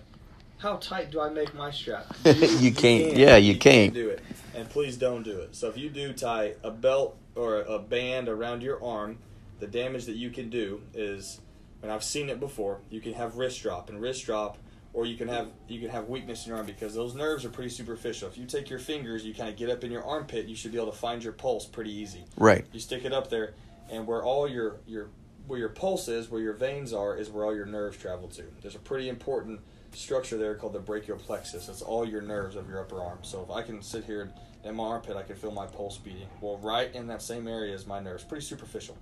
how 0.58 0.76
tight 0.76 1.10
do 1.10 1.20
I 1.20 1.28
make 1.28 1.54
my 1.54 1.70
strap? 1.70 2.06
You 2.24 2.72
can't- 2.72 3.16
yeah, 3.16 3.36
you 3.36 3.56
can't. 3.58 3.94
do 3.94 4.08
it, 4.08 4.20
and 4.54 4.68
please 4.68 4.96
don't 4.96 5.22
do 5.22 5.38
it. 5.38 5.54
So 5.54 5.68
if 5.68 5.76
you 5.78 5.88
do 5.88 6.12
tie 6.12 6.54
a 6.64 6.70
belt 6.70 7.16
or 7.36 7.60
a 7.62 7.78
band 7.78 8.28
around 8.28 8.62
your 8.62 8.82
arm, 8.82 9.18
the 9.60 9.66
damage 9.68 10.06
that 10.06 10.16
you 10.16 10.30
can 10.30 10.50
do 10.50 10.80
is, 10.94 11.40
and 11.82 11.92
I've 11.92 12.02
seen 12.04 12.28
it 12.28 12.40
before. 12.40 12.78
You 12.90 13.00
can 13.00 13.12
have 13.14 13.36
wrist 13.36 13.62
drop, 13.62 13.88
and 13.88 14.00
wrist 14.00 14.24
drop 14.26 14.58
or 14.92 15.06
you 15.06 15.16
can 15.16 15.28
have 15.28 15.48
you 15.68 15.80
can 15.80 15.90
have 15.90 16.08
weakness 16.08 16.44
in 16.44 16.50
your 16.50 16.58
arm 16.58 16.66
because 16.66 16.94
those 16.94 17.14
nerves 17.14 17.44
are 17.44 17.50
pretty 17.50 17.70
superficial. 17.70 18.28
If 18.28 18.38
you 18.38 18.46
take 18.46 18.70
your 18.70 18.78
fingers, 18.78 19.24
you 19.24 19.34
kind 19.34 19.48
of 19.48 19.56
get 19.56 19.70
up 19.70 19.84
in 19.84 19.90
your 19.90 20.04
armpit, 20.04 20.46
you 20.46 20.56
should 20.56 20.72
be 20.72 20.78
able 20.78 20.90
to 20.90 20.98
find 20.98 21.22
your 21.22 21.32
pulse 21.32 21.66
pretty 21.66 21.92
easy. 21.92 22.24
Right. 22.36 22.66
You 22.72 22.80
stick 22.80 23.04
it 23.04 23.12
up 23.12 23.30
there, 23.30 23.54
and 23.90 24.06
where 24.06 24.22
all 24.22 24.48
your 24.48 24.80
your 24.86 25.08
where 25.46 25.58
your 25.58 25.70
pulse 25.70 26.08
is, 26.08 26.30
where 26.30 26.40
your 26.40 26.52
veins 26.52 26.92
are, 26.92 27.16
is 27.16 27.30
where 27.30 27.44
all 27.44 27.54
your 27.54 27.66
nerves 27.66 27.96
travel 27.96 28.28
to. 28.28 28.42
There's 28.60 28.74
a 28.74 28.80
pretty 28.80 29.08
important 29.08 29.60
structure 29.94 30.36
there 30.36 30.54
called 30.54 30.74
the 30.74 30.78
brachial 30.78 31.16
plexus. 31.16 31.66
That's 31.66 31.80
all 31.80 32.06
your 32.06 32.20
nerves 32.20 32.54
of 32.54 32.68
your 32.68 32.80
upper 32.80 33.00
arm. 33.00 33.18
So 33.22 33.42
if 33.42 33.50
I 33.50 33.62
can 33.62 33.82
sit 33.82 34.04
here 34.04 34.30
in 34.64 34.74
my 34.74 34.84
armpit, 34.84 35.16
I 35.16 35.22
can 35.22 35.36
feel 35.36 35.50
my 35.50 35.66
pulse 35.66 35.96
beating. 35.96 36.28
Well, 36.42 36.58
right 36.58 36.94
in 36.94 37.06
that 37.06 37.22
same 37.22 37.48
area 37.48 37.74
is 37.74 37.86
my 37.86 37.98
nerves, 37.98 38.24
pretty 38.24 38.44
superficial. 38.44 38.96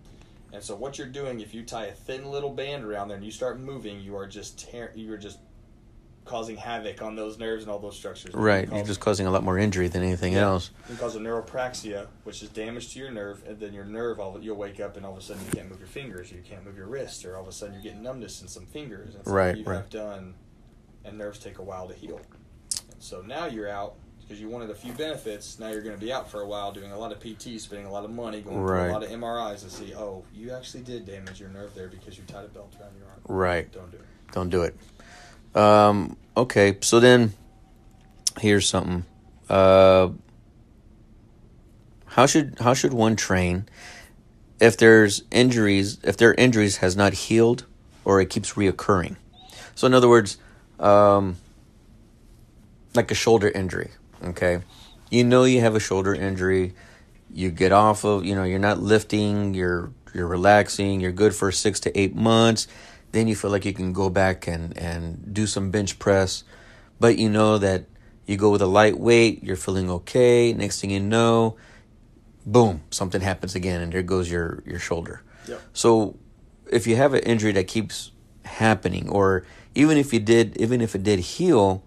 And 0.53 0.63
so 0.63 0.77
what 0.77 0.99
you're 0.99 1.09
doing, 1.09 1.41
if 1.41 1.53
you 1.53 1.65
tie 1.65 1.87
a 1.87 1.93
thin 1.93 2.31
little 2.31 2.51
band 2.51 2.85
around 2.85 3.09
there 3.09 3.17
and 3.17 3.27
you 3.27 3.33
start 3.33 3.59
moving, 3.59 4.01
you 4.01 4.17
are 4.17 4.27
just 4.27 4.59
tear, 4.59 4.93
you 4.95 5.13
are 5.13 5.19
just 5.19 5.39
causing 6.27 6.57
havoc 6.57 7.01
on 7.03 7.15
those 7.17 7.39
nerves 7.39 7.63
and 7.63 7.71
all 7.73 7.79
those 7.79 7.97
structures. 7.97 8.35
Right. 8.35 8.69
You 8.69 8.77
You're 8.77 8.85
just 8.85 9.01
causing 9.01 9.27
a 9.27 9.31
lot 9.31 9.43
more 9.45 9.57
injury 9.59 9.89
than 9.89 10.03
anything 10.03 10.33
Yeah. 10.35 10.41
else. 10.47 10.71
you 10.81 10.97
can 10.97 10.97
cause 10.99 11.17
a 11.17 11.21
neuropraxia, 11.21 12.09
which 12.25 12.43
is 12.43 12.49
damage 12.51 12.93
to 12.93 12.99
your 12.99 13.11
nerve, 13.11 13.43
and 13.47 13.59
then 13.61 13.73
your 13.73 13.85
nerve, 13.85 14.19
all 14.21 14.39
you'll 14.41 14.57
wake 14.57 14.81
up 14.81 14.97
and 14.97 15.07
all 15.07 15.13
of 15.13 15.19
a 15.19 15.23
sudden 15.23 15.43
you 15.47 15.51
can't 15.53 15.69
move 15.71 15.79
your 15.79 15.89
fingers, 15.89 16.31
you 16.33 16.43
can't 16.47 16.65
move 16.65 16.77
your 16.77 16.89
wrist, 16.89 17.25
or 17.25 17.37
all 17.37 17.43
of 17.43 17.49
a 17.49 17.53
sudden 17.53 17.75
you're 17.75 17.83
getting 17.83 18.03
numbness 18.03 18.43
in 18.43 18.49
some 18.49 18.67
fingers. 18.67 19.15
Like 19.15 19.27
Right, 19.27 19.57
you 19.57 19.65
right. 19.65 19.77
have 19.77 19.91
done, 19.91 20.35
and 21.05 21.17
nerves 21.17 21.39
take 21.39 21.59
a 21.59 21.63
while 21.63 21.87
to 21.89 21.95
heal. 21.95 22.21
And 22.93 23.01
so 23.03 23.23
now 23.23 23.47
you're 23.47 23.69
out 23.71 23.95
because 24.21 24.41
you 24.41 24.49
wanted 24.49 24.71
a 24.71 24.75
few 24.75 24.93
benefits. 24.93 25.61
Now 25.61 25.69
you're 25.69 25.83
going 25.83 25.95
to 25.97 26.05
be 26.05 26.13
out 26.13 26.29
for 26.29 26.41
a 26.41 26.47
while, 26.49 26.73
doing 26.73 26.91
a 26.91 26.99
lot 26.99 27.13
of 27.13 27.21
PT, 27.21 27.61
spending 27.61 27.87
a 27.87 27.93
lot 27.93 28.05
of 28.05 28.11
money, 28.11 28.41
going 28.41 28.57
Right. 28.59 28.81
through 28.83 28.91
a 28.91 28.93
lot 28.93 29.03
of 29.05 29.11
MRIs 29.11 29.63
to 29.63 29.71
see, 29.71 29.95
oh, 29.95 30.25
you 30.35 30.51
actually 30.51 30.83
did 30.83 31.07
damage 31.07 31.39
your 31.39 31.49
nerve 31.51 31.73
there 31.77 31.87
because 31.87 32.19
you 32.19 32.25
tied 32.27 32.45
a 32.45 32.49
belt 32.49 32.75
around 32.81 32.97
your 32.99 33.07
arm. 33.09 33.21
Right. 33.29 33.71
Don't 33.71 33.93
do 33.93 33.99
it. 33.99 34.03
Don't 34.33 34.49
do 34.51 34.63
it. 34.63 34.75
Um, 35.57 36.17
okay, 36.37 36.77
so 36.83 37.01
then 37.01 37.33
here's 38.39 38.69
something. 38.69 39.05
Uh, 39.49 40.11
how 42.05 42.27
should 42.27 42.59
how 42.61 42.75
should 42.75 42.93
one 42.93 43.17
train 43.17 43.67
if 44.61 44.77
there's 44.77 45.23
injuries 45.31 45.99
if 46.03 46.17
their 46.17 46.35
injuries 46.35 46.79
has 46.79 46.97
not 46.97 47.13
healed 47.13 47.65
or 48.05 48.21
it 48.21 48.31
keeps 48.31 48.53
reoccurring? 48.53 49.17
So 49.75 49.87
in 49.87 49.95
other 49.95 50.09
words, 50.09 50.39
um, 50.79 51.37
like 52.95 53.11
a 53.11 53.15
shoulder 53.15 53.49
injury. 53.49 53.91
Okay, 54.23 54.61
you 55.11 55.25
know 55.25 55.45
you 55.45 55.61
have 55.61 55.75
a 55.75 55.81
shoulder 55.81 56.15
injury. 56.15 56.75
You 57.33 57.51
get 57.51 57.73
off 57.73 58.05
of 58.05 58.25
you 58.25 58.35
know 58.35 58.45
you're 58.45 58.59
not 58.59 58.79
lifting. 58.79 59.55
You're 59.55 59.91
you're 60.15 60.27
relaxing. 60.27 61.01
You're 61.01 61.13
good 61.13 61.35
for 61.35 61.51
six 61.51 61.81
to 61.81 61.99
eight 61.99 62.15
months. 62.15 62.67
Then 63.13 63.29
you 63.29 63.37
feel 63.37 63.51
like 63.51 63.65
you 63.65 63.73
can 63.73 63.93
go 63.93 64.11
back 64.11 64.47
and 64.47 64.77
and 64.77 65.33
do 65.33 65.47
some 65.47 65.71
bench 65.71 65.99
press, 65.99 66.45
but 67.01 67.19
you 67.19 67.29
know 67.29 67.59
that 67.59 67.87
you 68.27 68.37
go 68.37 68.51
with 68.51 68.63
a 68.63 68.67
light 68.67 68.99
weight. 68.99 69.43
You're 69.43 69.57
feeling 69.57 69.89
okay. 69.91 70.53
Next 70.53 70.81
thing 70.81 70.91
you 70.91 71.01
know, 71.01 71.57
boom, 72.45 72.83
something 72.91 73.21
happens 73.21 73.55
again, 73.55 73.81
and 73.81 73.93
there 73.93 74.03
goes 74.03 74.31
your 74.31 74.63
your 74.67 74.79
shoulder. 74.79 75.23
Yep. 75.49 75.61
So 75.73 76.19
if 76.71 76.87
you 76.87 76.97
have 76.97 77.15
an 77.15 77.21
injury 77.21 77.53
that 77.53 77.69
keeps 77.69 78.13
happening, 78.45 79.09
or 79.09 79.47
even 79.75 79.97
if 79.97 80.13
you 80.13 80.21
did, 80.21 80.57
even 80.59 80.81
if 80.81 80.95
it 80.95 81.03
did 81.03 81.21
heal, 81.21 81.85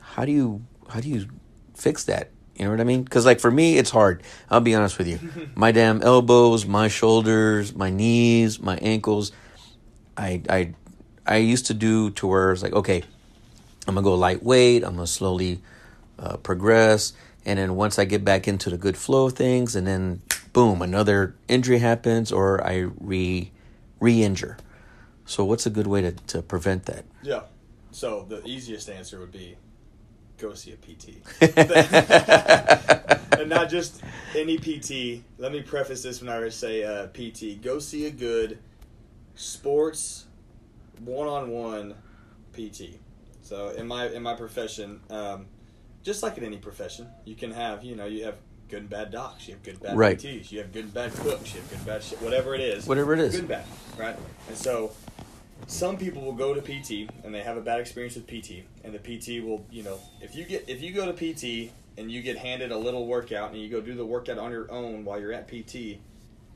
how 0.00 0.24
do 0.24 0.32
you 0.32 0.64
how 0.88 1.00
do 1.00 1.08
you 1.08 1.28
fix 1.74 2.04
that? 2.04 2.30
You 2.56 2.64
know 2.64 2.72
what 2.72 2.80
I 2.80 2.84
mean? 2.84 3.04
Because 3.04 3.24
like 3.24 3.38
for 3.38 3.50
me, 3.50 3.78
it's 3.78 3.90
hard. 3.90 4.22
I'll 4.50 4.60
be 4.60 4.74
honest 4.74 4.98
with 4.98 5.06
you. 5.06 5.20
my 5.54 5.70
damn 5.70 6.02
elbows, 6.02 6.66
my 6.66 6.88
shoulders, 6.88 7.74
my 7.74 7.90
knees, 7.90 8.60
my 8.60 8.76
ankles. 8.78 9.32
I 10.18 10.42
I 10.48 10.74
I 11.26 11.36
used 11.36 11.66
to 11.66 11.74
do 11.74 12.10
to 12.10 12.26
where 12.26 12.52
it's 12.52 12.62
like 12.62 12.72
okay, 12.72 13.02
I'm 13.86 13.94
gonna 13.94 14.04
go 14.04 14.14
lightweight. 14.14 14.84
I'm 14.84 14.96
gonna 14.96 15.06
slowly 15.06 15.62
uh, 16.18 16.36
progress, 16.38 17.12
and 17.46 17.58
then 17.58 17.76
once 17.76 17.98
I 17.98 18.04
get 18.04 18.24
back 18.24 18.48
into 18.48 18.68
the 18.68 18.76
good 18.76 18.96
flow 18.96 19.26
of 19.26 19.34
things, 19.34 19.76
and 19.76 19.86
then 19.86 20.20
boom, 20.52 20.82
another 20.82 21.34
injury 21.46 21.78
happens, 21.78 22.32
or 22.32 22.66
I 22.66 22.88
re 22.98 23.50
re-injure. 24.00 24.58
So 25.24 25.44
what's 25.44 25.66
a 25.66 25.70
good 25.70 25.86
way 25.86 26.02
to, 26.02 26.12
to 26.12 26.42
prevent 26.42 26.86
that? 26.86 27.04
Yeah. 27.22 27.42
So 27.90 28.24
the 28.28 28.46
easiest 28.46 28.88
answer 28.88 29.18
would 29.20 29.32
be 29.32 29.56
go 30.38 30.54
see 30.54 30.72
a 30.72 30.76
PT. 30.76 31.18
and 33.38 33.48
not 33.50 33.68
just 33.68 34.02
any 34.34 34.56
PT. 34.56 35.22
Let 35.38 35.52
me 35.52 35.62
preface 35.62 36.02
this 36.02 36.20
when 36.20 36.30
I 36.30 36.48
say 36.48 36.84
uh, 36.84 37.08
PT. 37.08 37.60
Go 37.60 37.78
see 37.78 38.06
a 38.06 38.10
good 38.10 38.58
sports 39.38 40.26
one-on-one 41.04 41.94
PT. 42.52 42.98
So 43.40 43.68
in 43.70 43.86
my 43.86 44.08
in 44.08 44.22
my 44.22 44.34
profession, 44.34 45.00
um, 45.10 45.46
just 46.02 46.22
like 46.22 46.36
in 46.36 46.44
any 46.44 46.58
profession, 46.58 47.06
you 47.24 47.34
can 47.34 47.52
have 47.52 47.84
you 47.84 47.96
know 47.96 48.04
you 48.04 48.24
have 48.24 48.36
good 48.68 48.80
and 48.80 48.90
bad 48.90 49.10
docs, 49.10 49.48
you 49.48 49.54
have 49.54 49.62
good 49.62 49.74
and 49.74 49.82
bad 49.82 49.96
Right. 49.96 50.18
PTs, 50.18 50.52
you 50.52 50.58
have 50.58 50.72
good 50.72 50.84
and 50.84 50.94
bad 50.94 51.12
cooks, 51.14 51.54
you 51.54 51.60
have 51.60 51.70
good 51.70 51.78
and 51.78 51.86
bad 51.86 52.02
shit, 52.02 52.20
whatever 52.20 52.54
it 52.54 52.60
is. 52.60 52.86
Whatever 52.86 53.14
it 53.14 53.20
is. 53.20 53.32
Good 53.32 53.40
and 53.40 53.48
bad, 53.48 53.64
right? 53.96 54.16
And 54.48 54.56
so 54.56 54.92
some 55.66 55.96
people 55.96 56.22
will 56.22 56.34
go 56.34 56.52
to 56.52 56.60
PT 56.60 57.10
and 57.24 57.34
they 57.34 57.42
have 57.42 57.56
a 57.56 57.60
bad 57.62 57.80
experience 57.80 58.16
with 58.16 58.26
PT, 58.26 58.64
and 58.84 58.92
the 58.92 58.98
PT 58.98 59.42
will, 59.42 59.64
you 59.70 59.82
know, 59.82 59.98
if 60.20 60.34
you 60.34 60.44
get 60.44 60.68
if 60.68 60.82
you 60.82 60.92
go 60.92 61.10
to 61.10 61.12
PT 61.14 61.72
and 61.96 62.10
you 62.10 62.22
get 62.22 62.36
handed 62.36 62.70
a 62.70 62.78
little 62.78 63.06
workout 63.06 63.52
and 63.52 63.60
you 63.60 63.68
go 63.68 63.80
do 63.80 63.94
the 63.94 64.04
workout 64.04 64.38
on 64.38 64.50
your 64.50 64.70
own 64.70 65.04
while 65.04 65.18
you're 65.20 65.32
at 65.32 65.48
PT, 65.48 65.98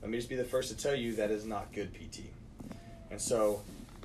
let 0.03 0.11
me 0.11 0.19
just 0.19 0.29
be 0.29 0.37
the 0.37 0.45
first 0.45 0.69
to 0.69 0.77
tell 0.77 0.95
you 0.95 1.15
that 1.17 1.31
is 1.31 1.47
not 1.47 1.73
good 1.73 1.95
PT. 1.95 2.21
And 3.13 3.21
so, 3.21 3.63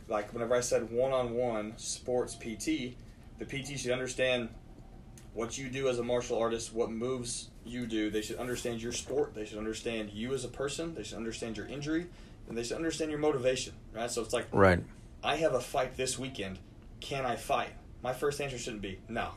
like 0.09 0.33
whenever 0.33 0.53
I 0.53 0.59
said 0.59 0.91
one-on-one 0.91 1.73
sports 1.77 2.35
PT, 2.35 2.93
the 3.39 3.45
PT 3.45 3.79
should 3.79 3.91
understand 3.91 4.49
what 5.33 5.57
you 5.57 5.69
do 5.69 5.87
as 5.87 5.97
a 5.97 6.03
martial 6.03 6.37
artist, 6.37 6.73
what 6.73 6.91
moves 6.91 7.49
you 7.65 7.87
do. 7.87 8.09
They 8.09 8.21
should 8.21 8.37
understand 8.37 8.81
your 8.81 8.91
sport. 8.91 9.33
They 9.33 9.45
should 9.45 9.59
understand 9.59 10.11
you 10.11 10.33
as 10.33 10.43
a 10.43 10.49
person. 10.49 10.93
They 10.93 11.03
should 11.03 11.17
understand 11.17 11.55
your 11.55 11.67
injury, 11.67 12.07
and 12.49 12.57
they 12.57 12.63
should 12.63 12.75
understand 12.75 13.09
your 13.09 13.19
motivation. 13.19 13.73
Right. 13.93 14.11
So 14.11 14.21
it's 14.21 14.33
like 14.33 14.47
Right. 14.51 14.83
I 15.23 15.37
have 15.37 15.53
a 15.53 15.61
fight 15.61 15.95
this 15.95 16.19
weekend. 16.19 16.59
Can 16.99 17.25
I 17.25 17.37
fight? 17.37 17.69
My 18.03 18.13
first 18.13 18.41
answer 18.41 18.57
shouldn't 18.57 18.81
be 18.81 18.99
no. 19.07 19.31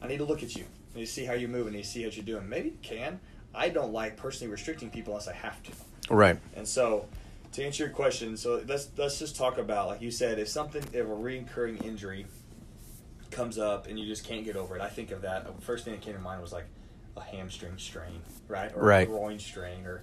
I 0.00 0.06
need 0.06 0.18
to 0.18 0.24
look 0.24 0.44
at 0.44 0.54
you. 0.54 0.64
I 0.94 0.98
need 0.98 1.06
to 1.06 1.10
see 1.12 1.24
how 1.24 1.34
you 1.34 1.48
move 1.48 1.66
and 1.66 1.74
need 1.74 1.82
to 1.82 1.88
see 1.88 2.04
what 2.04 2.16
you're 2.16 2.24
doing. 2.24 2.48
Maybe 2.48 2.68
you 2.68 2.78
can. 2.82 3.18
I 3.52 3.68
don't 3.68 3.92
like 3.92 4.16
personally 4.16 4.50
restricting 4.52 4.90
people 4.90 5.14
unless 5.14 5.28
I 5.28 5.34
have 5.34 5.60
to. 5.64 5.72
Right. 6.10 6.38
And 6.54 6.68
so, 6.68 7.06
to 7.52 7.64
answer 7.64 7.84
your 7.84 7.92
question, 7.92 8.36
so 8.36 8.62
let's 8.66 8.88
let's 8.96 9.18
just 9.18 9.36
talk 9.36 9.58
about 9.58 9.88
like 9.88 10.02
you 10.02 10.10
said, 10.10 10.38
if 10.38 10.48
something 10.48 10.82
if 10.92 11.00
a 11.00 11.04
recurring 11.04 11.78
injury 11.78 12.26
comes 13.30 13.58
up 13.58 13.86
and 13.86 13.98
you 13.98 14.06
just 14.06 14.24
can't 14.24 14.44
get 14.44 14.56
over 14.56 14.76
it, 14.76 14.82
I 14.82 14.88
think 14.88 15.10
of 15.10 15.22
that. 15.22 15.44
The 15.46 15.62
first 15.62 15.84
thing 15.84 15.94
that 15.94 16.02
came 16.02 16.14
to 16.14 16.20
mind 16.20 16.40
was 16.40 16.52
like 16.52 16.66
a 17.16 17.20
hamstring 17.22 17.78
strain, 17.78 18.20
right? 18.48 18.72
Or 18.74 18.82
Right. 18.84 19.02
a 19.02 19.10
groin 19.10 19.38
strain 19.38 19.84
or 19.86 20.02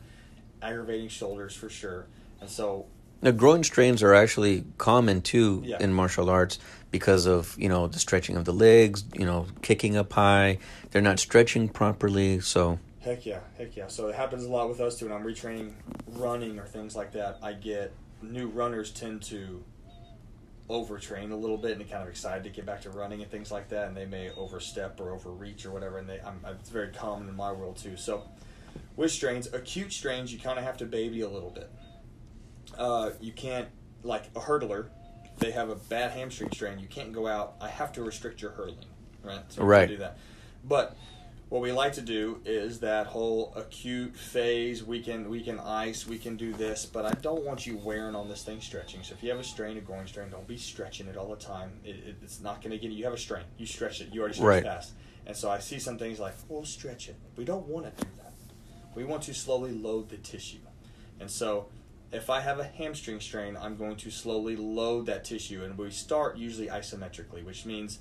aggravating 0.62 1.10
shoulders 1.10 1.56
for 1.56 1.70
sure. 1.70 2.08
And 2.42 2.50
so 2.50 2.88
The 3.22 3.32
groin 3.32 3.64
strains 3.64 4.04
are 4.04 4.14
actually 4.14 4.66
common 4.78 5.22
too 5.22 5.64
Yeah. 5.66 5.78
in 5.80 5.94
martial 5.94 6.30
arts 6.30 6.60
because 6.92 7.26
of 7.26 7.56
you 7.58 7.70
know 7.70 7.88
the 7.88 8.00
stretching 8.00 8.36
of 8.38 8.46
the 8.46 8.54
legs, 8.54 9.04
you 9.14 9.26
know, 9.26 9.48
kicking 9.62 9.96
up 9.98 10.14
high. 10.14 10.60
They're 10.92 11.02
not 11.02 11.20
stretching 11.20 11.70
properly, 11.70 12.40
so 12.42 12.80
Heck 13.06 13.24
yeah, 13.24 13.42
heck 13.60 13.76
yeah. 13.76 13.86
So 13.86 14.08
it 14.08 14.16
happens 14.16 14.46
a 14.46 14.50
lot 14.50 14.68
with 14.68 14.82
us 14.82 14.98
too. 14.98 15.06
When 15.06 15.14
I'm 15.14 15.24
retraining 15.24 15.74
running 16.08 16.58
or 16.58 16.66
things 16.66 16.96
like 16.96 17.12
that, 17.12 17.38
I 17.44 17.54
get 17.54 17.94
new 18.24 18.48
runners 18.48 18.90
tend 18.90 19.22
to 19.24 19.64
overtrain 20.72 21.32
a 21.32 21.36
little 21.36 21.60
bit 21.60 21.78
and 21.78 21.88
kind 21.88 22.02
of 22.02 22.10
excited 22.10 22.44
to 22.46 22.50
get 22.50 22.66
back 22.66 22.82
to 22.82 22.90
running 22.90 23.22
and 23.22 23.30
things 23.30 23.52
like 23.52 23.70
that, 23.70 23.90
and 23.90 23.96
they 23.96 24.08
may 24.08 24.32
overstep 24.32 25.00
or 25.00 25.12
overreach 25.12 25.68
or 25.68 25.72
whatever. 25.72 26.00
And 26.00 26.10
they, 26.10 26.20
I'm, 26.20 26.40
it's 26.60 26.72
very 26.72 26.88
common 26.88 27.30
in 27.30 27.36
my 27.36 27.52
world 27.52 27.78
too. 27.78 27.96
So 27.96 28.24
with 28.96 29.12
strains, 29.12 29.54
acute 29.54 29.94
strains, 29.94 30.34
you 30.34 30.40
kind 30.40 30.58
of 30.58 30.66
have 30.66 30.78
to 30.78 30.86
baby 30.86 31.22
a 31.22 31.30
little 31.30 31.52
bit. 31.52 31.70
Uh, 32.76 33.12
you 33.22 33.34
can't 33.34 33.68
like 34.02 34.32
a 34.36 34.40
hurdler. 34.40 34.88
They 35.38 35.52
have 35.52 35.70
a 35.70 35.76
bad 35.76 36.10
hamstring 36.10 36.52
strain, 36.54 36.80
you 36.80 36.88
can't 36.88 37.12
go 37.12 37.28
out. 37.28 37.54
I 37.62 37.68
have 37.68 37.94
to 37.94 38.04
restrict 38.04 38.42
your 38.42 38.50
hurling, 38.50 38.86
right? 39.22 39.44
So 39.50 39.64
Right. 39.64 39.88
do 39.88 39.98
that. 39.98 40.18
But 40.64 40.98
what 41.50 41.62
we 41.62 41.72
like 41.72 41.94
to 41.94 42.02
do 42.02 42.42
is 42.44 42.80
that 42.80 43.08
whole 43.08 43.54
acute 43.56 44.16
phase. 44.16 44.84
We 44.84 45.02
can 45.02 45.30
we 45.30 45.42
can 45.42 45.60
ice, 45.60 46.08
we 46.08 46.18
can 46.18 46.36
do 46.38 46.54
this, 46.54 46.86
but 46.86 47.06
I 47.06 47.12
don't 47.22 47.44
want 47.46 47.68
you 47.68 47.78
wearing 47.78 48.16
on 48.16 48.28
this 48.28 48.44
thing 48.44 48.60
stretching. 48.62 49.04
So 49.04 49.14
if 49.14 49.24
you 49.24 49.30
have 49.30 49.40
a 49.40 49.44
strain, 49.44 49.78
a 49.78 49.82
groin 49.82 50.08
strain, 50.08 50.30
don't 50.30 50.48
be 50.48 50.58
stretching 50.58 51.08
it 51.08 51.18
all 51.18 51.30
the 51.30 51.36
time. 51.36 51.72
It, 51.84 51.96
it, 51.98 52.16
it's 52.24 52.42
not 52.42 52.62
going 52.62 52.72
to 52.72 52.78
get 52.78 52.92
you. 52.92 52.98
You 52.98 53.04
have 53.06 53.14
a 53.14 53.18
strain, 53.18 53.44
you 53.58 53.66
stretch 53.66 54.02
it. 54.02 54.10
You 54.14 54.22
already 54.22 54.36
stretched 54.36 54.48
Right. 54.48 54.64
past. 54.64 54.94
And 55.28 55.36
so 55.36 55.50
I 55.50 55.60
see 55.60 55.80
some 55.80 55.98
things 55.98 56.20
like, 56.20 56.34
well, 56.50 56.66
stretch 56.66 57.10
it. 57.10 57.16
We 57.36 57.46
don't 57.46 57.68
want 57.68 57.86
to 57.98 58.04
do 58.04 58.10
that. 58.18 58.34
We 58.96 59.04
want 59.04 59.24
to 59.24 59.34
slowly 59.34 59.72
load 59.72 60.10
the 60.10 60.18
tissue. 60.18 60.60
And 61.20 61.30
so 61.30 61.68
if 62.12 62.30
I 62.30 62.42
have 62.42 62.60
a 62.60 62.64
hamstring 62.64 63.20
strain, 63.20 63.58
I'm 63.60 63.76
going 63.76 63.96
to 63.98 64.12
slowly 64.12 64.56
load 64.56 65.08
that 65.08 65.24
tissue. 65.26 65.64
And 65.64 65.78
we 65.78 65.90
start 65.92 66.38
usually 66.38 66.68
isometrically, 66.68 67.44
which 67.44 67.66
means 67.66 68.00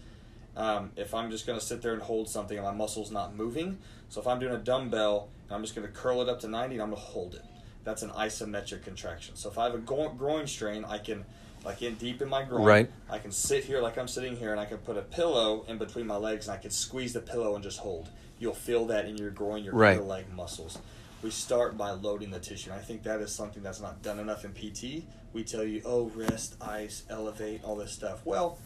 um, 0.57 0.91
if 0.97 1.15
I'm 1.15 1.31
just 1.31 1.47
going 1.47 1.59
to 1.59 1.65
sit 1.65 1.83
there 1.83 1.93
and 1.95 2.03
hold 2.03 2.29
something 2.29 2.57
and 2.57 2.67
my 2.67 2.73
muscle's 2.73 3.11
not 3.11 3.35
moving, 3.37 3.79
so 4.09 4.21
if 4.21 4.27
I'm 4.27 4.39
doing 4.39 4.55
a 4.55 4.59
dumbbell 4.59 5.29
and 5.49 5.57
I'm 5.57 5.63
just 5.63 5.75
going 5.75 5.87
to 5.87 5.93
curl 5.93 6.23
it 6.23 6.29
up 6.29 6.41
to 6.41 6.49
90 6.49 6.75
and 6.77 6.83
I'm 6.83 6.91
going 6.91 7.01
to 7.01 7.07
hold 7.09 7.35
it, 7.35 7.43
that's 7.83 8.03
an 8.03 8.11
isometric 8.11 8.83
contraction. 8.85 9.37
So 9.37 9.51
if 9.51 9.59
I 9.59 9.65
have 9.65 9.75
a 9.75 9.79
gro- 9.79 10.11
groin 10.11 10.47
strain, 10.47 10.85
I 10.85 10.99
can 10.99 11.25
like 11.65 11.83
in 11.83 11.95
deep 11.95 12.21
in 12.23 12.29
my 12.29 12.43
groin. 12.43 12.65
Right. 12.65 12.91
I 13.09 13.19
can 13.19 13.33
sit 13.33 13.65
here 13.65 13.81
like 13.81 13.97
I'm 13.99 14.09
sitting 14.09 14.37
here, 14.37 14.51
and 14.53 14.61
I 14.61 14.67
can 14.67 14.79
put 14.79 14.97
a 14.99 15.03
pillow 15.03 15.65
in 15.67 15.79
between 15.79 16.07
my 16.07 16.17
legs, 16.17 16.47
and 16.47 16.57
I 16.57 16.61
can 16.61 16.71
squeeze 16.71 17.15
the 17.15 17.21
pillow 17.21 17.55
and 17.55 17.65
just 17.65 17.79
hold. 17.79 18.11
You'll 18.39 18.53
feel 18.55 18.85
that 18.87 19.07
in 19.07 19.17
your 19.17 19.31
groin, 19.31 19.65
your 19.65 19.75
Right. 19.75 20.03
leg 20.03 20.27
muscles. 20.35 20.79
We 21.23 21.31
start 21.31 21.79
by 21.79 21.93
loading 21.93 22.31
the 22.31 22.39
tissue. 22.39 22.71
And 22.71 22.79
I 22.79 22.83
think 22.83 23.03
that 23.05 23.21
is 23.21 23.33
something 23.33 23.63
that's 23.63 23.81
not 23.81 24.03
done 24.03 24.19
enough 24.19 24.45
in 24.45 24.53
PT. 24.53 25.07
We 25.33 25.43
tell 25.43 25.65
you, 25.65 25.81
oh, 25.87 26.11
rest, 26.15 26.57
ice, 26.61 27.05
elevate, 27.09 27.65
all 27.65 27.77
this 27.77 27.93
stuff. 27.93 28.21
Well, 28.27 28.59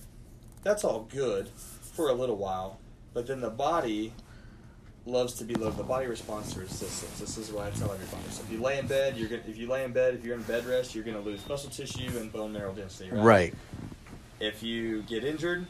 that's 0.64 0.82
all 0.82 1.03
good 1.09 1.51
for 1.99 2.11
a 2.11 2.12
little 2.12 2.36
while, 2.36 2.78
but 3.12 3.26
then 3.26 3.40
the 3.40 3.51
body 3.51 4.12
loves 5.05 5.34
to 5.34 5.42
be 5.42 5.53
loaded. 5.57 5.76
The 5.76 5.82
body 5.82 6.07
responds 6.07 6.55
to 6.55 6.61
resistance. 6.61 7.18
This 7.18 7.36
is 7.36 7.51
what 7.51 7.66
I 7.66 7.70
tell 7.70 7.90
everybody. 7.90 8.22
So 8.30 8.40
if 8.44 8.53
you 8.53 8.61
lay 8.61 8.78
in 8.78 8.86
bed, 8.86 9.16
you're 9.16 9.28
gonna, 9.28 9.42
if 9.49 9.57
you 9.59 9.66
lay 9.66 9.82
in 9.82 9.90
bed, 9.92 10.14
if 10.14 10.24
you're 10.24 10.36
in 10.36 10.42
bed 10.44 10.64
rest, 10.64 10.94
you're 10.94 11.03
going 11.03 11.16
to 11.16 11.22
lose 11.28 11.40
muscle 11.49 11.70
tissue 11.70 12.16
and 12.16 12.32
bone 12.32 12.53
marrow 12.53 12.72
density. 12.72 13.11
Right? 13.11 13.24
Right. 13.24 13.55
If 14.38 14.62
you 14.62 15.03
get 15.03 15.24
injured 15.24 15.66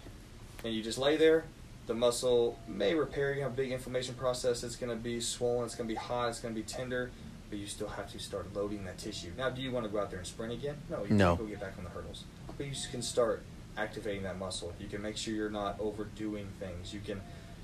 and 0.65 0.75
you 0.75 0.83
just 0.83 0.99
lay 0.99 1.17
there, 1.17 1.45
the 1.87 1.95
muscle 1.95 2.59
may 2.69 2.93
repair. 2.95 3.33
You 3.33 3.41
have 3.45 3.53
a 3.53 3.57
big 3.57 3.73
inflammation 3.73 4.15
process. 4.15 4.63
It's 4.63 4.77
going 4.77 4.91
to 4.91 5.03
be 5.03 5.21
swollen. 5.21 5.65
It's 5.65 5.77
going 5.77 5.89
to 5.89 5.95
be 5.95 5.99
hot. 5.99 6.29
It's 6.29 6.41
going 6.41 6.55
to 6.55 6.61
be 6.61 6.67
tender. 6.67 7.11
But 7.49 7.59
you 7.59 7.67
still 7.67 7.89
have 7.89 8.13
to 8.13 8.19
start 8.19 8.53
loading 8.55 8.85
that 8.85 8.99
tissue. 8.99 9.31
Now, 9.39 9.49
do 9.49 9.63
you 9.63 9.71
want 9.71 9.87
to 9.87 9.91
go 9.91 9.99
out 9.99 10.11
there 10.11 10.19
and 10.19 10.29
sprint 10.29 10.53
again? 10.53 10.77
No. 10.91 11.05
You 11.09 11.15
No. 11.15 11.37
can 11.37 11.47
go 11.47 11.51
get 11.53 11.61
back 11.61 11.73
on 11.79 11.85
the 11.85 11.91
hurdles. 11.91 12.25
But 12.59 12.67
you 12.67 12.73
can 12.91 13.01
start 13.01 13.43
activating 13.79 14.25
that 14.25 14.39
muscle. 14.39 14.73
You 14.79 14.89
can 14.89 15.01
make 15.01 15.17
sure 15.17 15.35
you're 15.35 15.51
not 15.51 15.77
overdoing 15.81 16.49
things. 16.59 16.93
You 16.93 17.01
can 17.01 17.21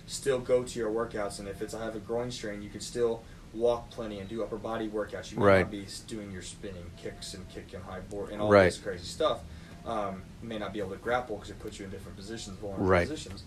still 0.07 0.39
go 0.39 0.63
to 0.63 0.79
your 0.79 0.91
workouts, 0.91 1.39
and 1.39 1.49
if 1.49 1.61
it's 1.61 1.75
I 1.75 1.85
have 1.85 1.97
a 1.97 2.01
groin 2.01 2.31
strain, 2.31 2.63
you 2.63 2.71
can 2.71 2.81
still 2.81 3.23
walk 3.53 3.91
plenty 3.91 4.19
and 4.21 4.29
do 4.29 4.43
upper 4.43 4.57
body 4.57 4.89
workouts. 4.89 5.33
You 5.33 5.39
might 5.39 5.47
Right. 5.47 5.61
not 5.61 5.71
be 5.71 5.87
doing 6.07 6.31
your 6.31 6.43
spinning 6.43 6.91
kicks 6.97 7.35
and 7.35 7.49
kick 7.49 7.73
and 7.73 7.83
high 7.85 8.01
board 8.01 8.31
and 8.31 8.41
all 8.41 8.51
Right. 8.51 8.65
this 8.67 8.79
crazy 8.79 9.05
stuff. 9.05 9.43
Um, 9.87 10.23
you 10.43 10.49
may 10.49 10.59
not 10.59 10.73
be 10.73 10.79
able 10.81 10.91
to 10.91 10.97
grapple 10.97 11.37
because 11.37 11.51
it 11.51 11.59
puts 11.59 11.79
you 11.79 11.85
in 11.85 11.91
different 11.91 12.17
positions, 12.17 12.59
vulnerable 12.59 12.87
Right. 12.87 13.07
positions. 13.07 13.45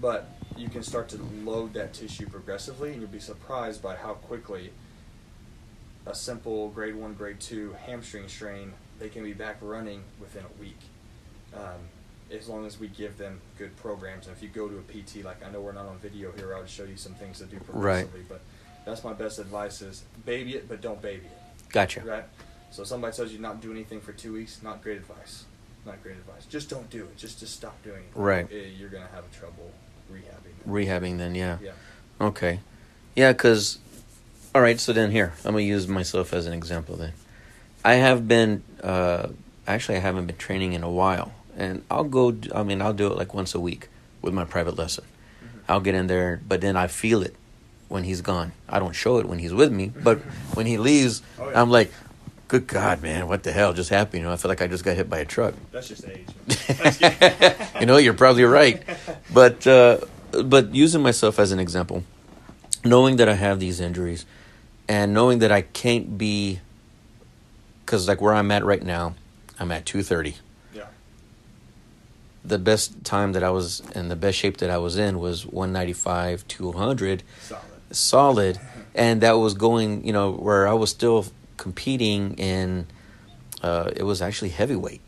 But 0.00 0.28
you 0.56 0.68
can 0.68 0.82
start 0.82 1.08
to 1.10 1.22
load 1.44 1.72
that 1.74 1.94
tissue 1.94 2.26
progressively, 2.28 2.92
and 2.92 3.00
you'll 3.00 3.10
be 3.10 3.20
surprised 3.20 3.82
by 3.82 3.96
how 3.96 4.14
quickly 4.14 4.72
a 6.04 6.14
simple 6.14 6.68
grade 6.68 6.94
one, 6.94 7.14
grade 7.14 7.40
two 7.40 7.72
hamstring 7.86 8.28
strain 8.28 8.74
they 8.98 9.08
can 9.08 9.24
be 9.24 9.32
back 9.32 9.56
running 9.60 10.02
within 10.20 10.44
a 10.44 10.60
week. 10.60 10.78
Um, 11.54 11.88
as 12.32 12.48
long 12.48 12.66
as 12.66 12.78
we 12.80 12.88
give 12.88 13.18
them 13.18 13.40
good 13.58 13.76
programs, 13.76 14.26
and 14.26 14.36
if 14.36 14.42
you 14.42 14.48
go 14.48 14.68
to 14.68 14.76
a 14.78 14.82
PT, 14.82 15.24
like 15.24 15.44
I 15.46 15.50
know 15.50 15.60
we're 15.60 15.72
not 15.72 15.86
on 15.86 15.98
video 15.98 16.32
here, 16.32 16.54
I 16.54 16.58
would 16.58 16.68
show 16.68 16.84
you 16.84 16.96
some 16.96 17.14
things 17.14 17.38
to 17.38 17.44
do 17.44 17.56
Right. 17.68 18.04
progressively. 18.06 18.22
But 18.28 18.40
that's 18.84 19.04
my 19.04 19.12
best 19.12 19.38
advice: 19.38 19.82
is 19.82 20.02
baby 20.24 20.54
it, 20.56 20.68
but 20.68 20.80
don't 20.80 21.00
baby 21.00 21.26
it. 21.26 21.68
Gotcha. 21.72 22.00
Right. 22.00 22.24
So 22.70 22.84
somebody 22.84 23.16
tells 23.16 23.32
you 23.32 23.38
not 23.38 23.60
to 23.60 23.66
do 23.68 23.72
anything 23.72 24.00
for 24.00 24.12
two 24.12 24.32
weeks, 24.32 24.60
not 24.62 24.82
great 24.82 24.96
advice. 24.98 25.44
Not 25.84 26.02
great 26.02 26.16
advice. 26.16 26.44
Just 26.46 26.68
don't 26.68 26.90
do 26.90 27.04
it. 27.04 27.16
Just 27.16 27.38
just 27.38 27.54
stop 27.54 27.80
doing 27.84 28.02
it. 28.02 28.10
Right. 28.14 28.46
Eh, 28.52 28.70
You're 28.76 28.88
gonna 28.88 29.08
have 29.14 29.30
trouble 29.32 29.70
rehabbing. 30.12 30.68
Rehabbing 30.68 31.18
then, 31.18 31.34
yeah. 31.34 31.58
Yeah. 31.62 31.72
Okay. 32.20 32.60
Yeah, 33.14 33.32
because, 33.32 33.78
all 34.54 34.60
right, 34.60 34.78
so 34.78 34.92
then 34.92 35.10
here, 35.10 35.32
I'm 35.44 35.52
going 35.52 35.64
to 35.64 35.68
use 35.68 35.88
myself 35.88 36.32
as 36.34 36.44
an 36.46 36.52
example 36.52 36.96
then. 36.96 37.12
I 37.84 37.94
have 37.94 38.28
been, 38.28 38.62
uh, 38.82 39.28
actually, 39.66 39.96
I 39.96 40.00
haven't 40.00 40.26
been 40.26 40.36
training 40.36 40.74
in 40.74 40.82
a 40.82 40.90
while. 40.90 41.32
And 41.56 41.84
I'll 41.90 42.04
go, 42.04 42.36
I 42.54 42.62
mean, 42.62 42.82
I'll 42.82 42.92
do 42.92 43.06
it 43.06 43.16
like 43.16 43.32
once 43.34 43.54
a 43.54 43.60
week 43.60 43.88
with 44.22 44.34
my 44.34 44.44
private 44.44 44.76
lesson. 44.76 45.04
Mm-hmm. 45.04 45.58
I'll 45.72 45.80
get 45.80 45.94
in 45.94 46.06
there, 46.06 46.40
but 46.46 46.60
then 46.60 46.76
I 46.76 46.86
feel 46.86 47.22
it 47.22 47.34
when 47.88 48.04
he's 48.04 48.20
gone. 48.20 48.52
I 48.68 48.78
don't 48.78 48.94
show 48.94 49.18
it 49.18 49.26
when 49.26 49.38
he's 49.38 49.54
with 49.54 49.72
me, 49.72 49.92
but 50.02 50.18
when 50.54 50.66
he 50.66 50.76
leaves, 50.76 51.22
Oh, 51.38 51.48
yeah. 51.48 51.60
I'm 51.60 51.70
like, 51.70 51.92
good 52.48 52.66
God, 52.66 53.02
man, 53.02 53.26
what 53.28 53.42
the 53.42 53.52
hell 53.52 53.72
just 53.72 53.90
happened? 53.90 54.20
You 54.20 54.26
know, 54.26 54.32
I 54.32 54.36
feel 54.36 54.48
like 54.48 54.60
I 54.60 54.66
just 54.66 54.84
got 54.84 54.96
hit 54.96 55.08
by 55.08 55.18
a 55.18 55.24
truck. 55.24 55.54
That's 55.72 55.88
just 55.88 56.04
age. 56.06 56.26
man. 56.26 56.56
Just 56.76 57.00
kidding. 57.00 57.80
you 57.80 57.86
know, 57.86 57.96
you're 57.96 58.14
probably 58.14 58.44
right. 58.44 58.82
But 59.32 59.66
uh, 59.66 59.98
but 60.44 60.74
using 60.74 61.02
myself 61.02 61.38
as 61.38 61.52
an 61.52 61.58
example, 61.58 62.04
knowing 62.84 63.16
that 63.16 63.28
I 63.28 63.34
have 63.34 63.60
these 63.60 63.80
injuries, 63.80 64.26
and 64.88 65.14
knowing 65.14 65.38
that 65.40 65.50
I 65.50 65.62
can't 65.62 66.18
be, 66.18 66.60
because 67.84 68.06
like 68.08 68.20
where 68.20 68.34
I'm 68.34 68.50
at 68.50 68.64
right 68.64 68.82
now, 68.82 69.14
I'm 69.58 69.70
at 69.72 69.86
two 69.86 70.02
thirty. 70.02 70.36
The 72.46 72.58
best 72.58 73.04
time 73.04 73.32
that 73.32 73.42
I 73.42 73.50
was 73.50 73.82
in, 73.94 74.08
the 74.08 74.16
best 74.16 74.38
shape 74.38 74.58
that 74.58 74.70
I 74.70 74.78
was 74.78 74.96
in 74.96 75.18
was 75.18 75.44
one 75.46 75.72
ninety 75.72 75.92
five, 75.92 76.46
two 76.48 76.72
hundred, 76.72 77.22
Solid. 77.42 77.62
solid, 77.90 78.60
and 78.94 79.20
that 79.22 79.32
was 79.32 79.54
going. 79.54 80.06
You 80.06 80.12
know, 80.12 80.30
where 80.32 80.68
I 80.68 80.72
was 80.74 80.90
still 80.90 81.26
competing 81.56 82.34
in. 82.38 82.86
Uh, 83.62 83.90
it 83.96 84.02
was 84.04 84.20
actually 84.22 84.50
heavyweight, 84.50 85.00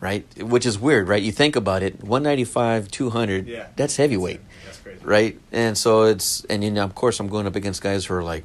right? 0.00 0.24
Which 0.40 0.64
is 0.64 0.78
weird, 0.78 1.08
right? 1.08 1.22
You 1.22 1.32
think 1.32 1.56
about 1.56 1.82
it, 1.82 2.02
195, 2.02 2.88
200, 2.90 3.46
Yeah. 3.48 3.66
that's 3.76 3.96
heavyweight, 3.96 4.40
That's 4.64 4.78
crazy. 4.78 5.00
right? 5.04 5.38
And 5.52 5.76
so 5.76 6.04
it's, 6.04 6.44
and 6.48 6.62
you 6.62 6.70
know, 6.70 6.84
of 6.84 6.94
course, 6.94 7.18
I'm 7.20 7.28
going 7.28 7.46
up 7.46 7.56
against 7.56 7.82
guys 7.82 8.06
who 8.06 8.14
are 8.14 8.22
like 8.22 8.44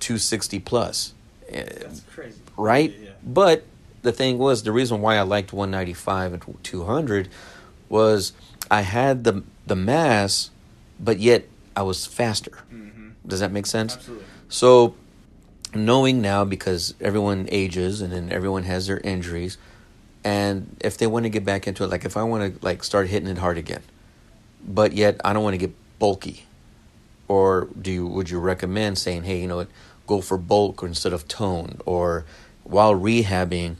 260 0.00 0.58
plus, 0.58 1.14
That's 1.50 2.00
crazy. 2.12 2.36
right? 2.56 2.92
Yeah. 3.00 3.10
But 3.24 3.64
the 4.02 4.12
thing 4.12 4.36
was, 4.38 4.64
the 4.64 4.72
reason 4.72 5.00
why 5.00 5.16
I 5.16 5.22
liked 5.22 5.52
195 5.52 6.32
and 6.34 6.42
200 6.64 7.28
was 7.92 8.32
I 8.70 8.80
had 8.80 9.22
the 9.22 9.44
the 9.66 9.76
mass, 9.76 10.50
but 10.98 11.18
yet 11.20 11.44
I 11.76 11.82
was 11.82 12.06
faster. 12.06 12.58
Mm-hmm. 12.72 13.10
Does 13.26 13.40
that 13.40 13.52
make 13.52 13.66
sense? 13.66 13.94
Absolutely. 13.94 14.24
So, 14.48 14.94
knowing 15.74 16.20
now 16.20 16.44
because 16.44 16.94
everyone 17.00 17.48
ages 17.52 18.00
and 18.00 18.12
then 18.12 18.32
everyone 18.32 18.64
has 18.64 18.86
their 18.86 18.98
injuries, 18.98 19.58
and 20.24 20.74
if 20.80 20.96
they 20.96 21.06
want 21.06 21.24
to 21.24 21.30
get 21.30 21.44
back 21.44 21.68
into 21.68 21.84
it, 21.84 21.88
like 21.88 22.04
if 22.04 22.16
I 22.16 22.22
want 22.24 22.60
to 22.60 22.64
like 22.64 22.82
start 22.82 23.08
hitting 23.08 23.28
it 23.28 23.38
hard 23.38 23.58
again, 23.58 23.82
but 24.66 24.92
yet 24.92 25.20
I 25.24 25.32
don't 25.32 25.44
want 25.44 25.54
to 25.54 25.58
get 25.58 25.74
bulky, 25.98 26.46
or 27.28 27.68
do 27.80 27.92
you 27.92 28.06
would 28.06 28.30
you 28.30 28.40
recommend 28.40 28.98
saying, 28.98 29.24
hey, 29.24 29.40
you 29.40 29.46
know 29.46 29.56
what, 29.56 29.68
go 30.06 30.22
for 30.22 30.38
bulk 30.38 30.82
instead 30.82 31.12
of 31.12 31.28
tone, 31.28 31.78
or 31.84 32.24
while 32.64 32.94
rehabbing, 32.94 33.76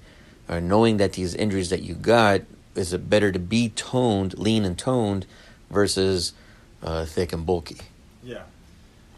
or 0.51 0.61
knowing 0.61 0.99
that 0.99 1.15
these 1.15 1.35
injuries 1.35 1.71
that 1.71 1.83
you 1.83 1.95
got, 1.95 2.43
is 2.75 2.93
it 2.93 3.09
better 3.11 3.31
to 3.33 3.39
be 3.39 3.69
toned, 3.71 4.39
lean 4.39 4.65
and 4.65 4.79
toned, 4.79 5.27
versus 5.71 6.33
uh, 6.83 7.05
thick 7.05 7.33
and 7.33 7.45
bulky? 7.47 7.79
Yeah, 8.23 8.43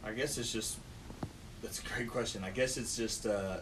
I 0.04 0.12
guess 0.12 0.38
it's 0.38 0.52
just 0.52 0.78
that's 1.62 1.80
a 1.80 1.82
great 1.94 2.08
question. 2.08 2.44
I 2.44 2.50
guess 2.50 2.76
it's 2.76 2.96
just 2.96 3.26
uh, 3.26 3.56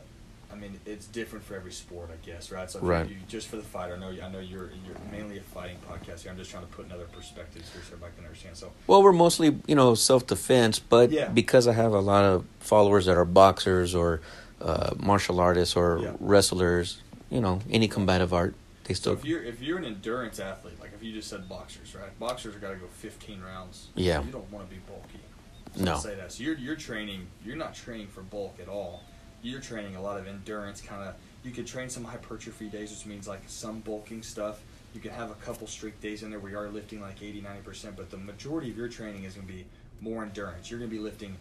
I 0.52 0.54
mean 0.56 0.78
it's 0.86 1.06
different 1.06 1.44
for 1.44 1.54
every 1.54 1.72
sport, 1.72 2.10
I 2.12 2.24
guess, 2.26 2.50
right? 2.52 2.70
So 2.70 2.80
Right. 2.80 3.08
You, 3.08 3.16
just 3.28 3.48
for 3.48 3.56
the 3.56 3.62
fighter, 3.62 3.94
I 3.94 3.98
know 3.98 4.08
I 4.08 4.28
know 4.30 4.40
you're 4.40 4.70
you're 4.86 4.96
mainly 5.10 5.38
a 5.38 5.42
fighting 5.42 5.78
podcast 5.90 6.22
here. 6.22 6.30
I'm 6.30 6.36
just 6.38 6.50
trying 6.50 6.64
to 6.64 6.70
put 6.72 6.86
another 6.86 7.04
perspective 7.04 7.62
here 7.72 7.82
so 7.82 7.88
everybody 7.94 8.12
can 8.16 8.24
understand. 8.24 8.56
So 8.56 8.70
Well, 8.86 9.02
we're 9.02 9.12
mostly, 9.12 9.56
you 9.66 9.74
know, 9.74 9.94
self 9.94 10.26
defense, 10.26 10.78
but 10.78 11.10
Yeah. 11.10 11.28
because 11.28 11.66
I 11.68 11.72
have 11.72 11.92
a 11.92 12.00
lot 12.00 12.24
of 12.24 12.44
followers 12.60 13.06
that 13.06 13.16
are 13.16 13.24
boxers 13.24 13.94
or 13.94 14.20
uh, 14.60 14.94
martial 14.98 15.40
artists 15.40 15.74
or 15.76 15.98
Yeah. 16.02 16.12
wrestlers, 16.20 16.98
you 17.30 17.40
know, 17.40 17.60
any 17.70 17.88
combative 17.88 18.32
art, 18.32 18.54
they 18.84 18.94
So 18.94 19.00
still. 19.00 19.12
if 19.14 19.24
you're 19.24 19.42
if 19.42 19.60
you're 19.62 19.78
an 19.78 19.84
endurance 19.84 20.40
athlete, 20.40 20.78
like 20.80 20.92
if 20.94 21.02
you 21.02 21.12
just 21.12 21.28
said 21.28 21.48
boxers, 21.48 21.94
right? 21.94 22.16
Boxers 22.18 22.54
are 22.56 22.58
got 22.58 22.70
to 22.70 22.76
go 22.76 22.86
15 22.86 23.40
rounds. 23.42 23.88
Yeah. 23.94 24.22
You 24.24 24.30
don't 24.32 24.50
want 24.50 24.68
to 24.68 24.74
be 24.74 24.80
bulky. 24.86 25.20
So 25.76 25.84
No. 25.84 25.98
Say 25.98 26.14
that. 26.16 26.32
So 26.32 26.42
you're 26.42 26.56
you're 26.56 26.76
training. 26.76 27.26
You're 27.44 27.56
not 27.56 27.74
training 27.74 28.08
for 28.08 28.22
bulk 28.22 28.58
at 28.60 28.68
all. 28.68 29.02
You're 29.42 29.60
training 29.60 29.96
a 29.96 30.02
lot 30.02 30.18
of 30.18 30.26
endurance 30.26 30.80
kind 30.80 31.02
of. 31.08 31.14
You 31.44 31.50
could 31.50 31.66
train 31.66 31.88
some 31.88 32.04
hypertrophy 32.04 32.68
days, 32.68 32.90
which 32.90 33.06
means 33.06 33.26
like 33.26 33.42
some 33.46 33.80
bulking 33.80 34.22
stuff. 34.22 34.60
You 34.94 35.00
could 35.00 35.10
have 35.12 35.30
a 35.30 35.34
couple 35.36 35.66
streak 35.66 36.00
days 36.00 36.22
in 36.22 36.30
there 36.30 36.38
where 36.38 36.52
you 36.52 36.58
are 36.58 36.68
lifting 36.68 37.00
like 37.00 37.22
80, 37.22 37.40
90 37.40 37.62
percent, 37.62 37.96
but 37.96 38.10
the 38.10 38.18
majority 38.18 38.70
of 38.70 38.76
your 38.76 38.88
training 38.88 39.24
is 39.24 39.34
going 39.34 39.46
to 39.46 39.52
be 39.52 39.64
more 40.00 40.22
endurance. 40.22 40.70
You're 40.70 40.78
going 40.78 40.90
to 40.90 40.96
be 40.96 41.02
lifting 41.02 41.36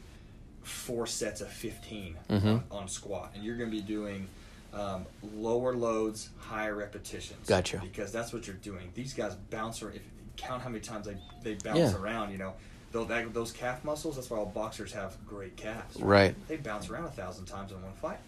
four 0.63 1.05
sets 1.07 1.41
of 1.41 1.49
15 1.51 2.15
Mhm. 2.29 2.45
on, 2.45 2.63
on 2.71 2.87
squat, 2.87 3.31
and 3.35 3.43
you're 3.43 3.57
going 3.57 3.69
to 3.69 3.75
be 3.75 3.81
doing 3.83 4.27
um, 4.73 5.05
lower 5.35 5.75
loads, 5.75 6.29
higher 6.39 6.75
repetitions. 6.75 7.47
Gotcha. 7.47 7.79
Because 7.81 8.11
that's 8.11 8.31
what 8.33 8.47
you're 8.47 8.55
doing. 8.57 8.89
These 8.95 9.13
guys 9.13 9.35
bounce. 9.49 9.81
around. 9.81 9.95
if 9.95 10.01
count 10.37 10.61
how 10.61 10.69
many 10.69 10.81
times 10.81 11.05
they 11.05 11.17
they 11.43 11.53
bounce 11.55 11.77
Yeah. 11.79 11.95
around, 11.97 12.31
you 12.31 12.37
know, 12.37 12.53
those 12.91 13.07
that, 13.09 13.33
those 13.33 13.51
calf 13.51 13.83
muscles. 13.83 14.15
That's 14.15 14.29
why 14.29 14.37
all 14.37 14.45
boxers 14.45 14.93
have 14.93 15.15
great 15.27 15.55
calves. 15.57 15.97
Right. 15.97 16.35
They 16.47 16.57
bounce 16.57 16.89
around 16.89 17.05
a 17.05 17.11
thousand 17.11 17.45
times 17.45 17.71
in 17.71 17.81
one 17.81 17.93
fight. 17.93 18.19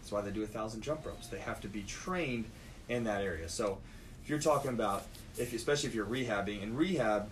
That's 0.00 0.10
why 0.12 0.20
they 0.22 0.30
do 0.30 0.42
a 0.42 0.46
thousand 0.46 0.82
jump 0.82 1.04
ropes. 1.06 1.26
They 1.28 1.38
have 1.38 1.60
to 1.60 1.68
be 1.68 1.82
trained 1.82 2.46
in 2.88 3.04
that 3.04 3.22
area. 3.22 3.48
So, 3.48 3.78
if 4.22 4.28
you're 4.30 4.40
talking 4.40 4.70
about, 4.70 5.04
if 5.38 5.52
especially 5.52 5.88
if 5.90 5.94
you're 5.94 6.06
rehabbing, 6.06 6.62
in 6.62 6.74
rehab, 6.74 7.28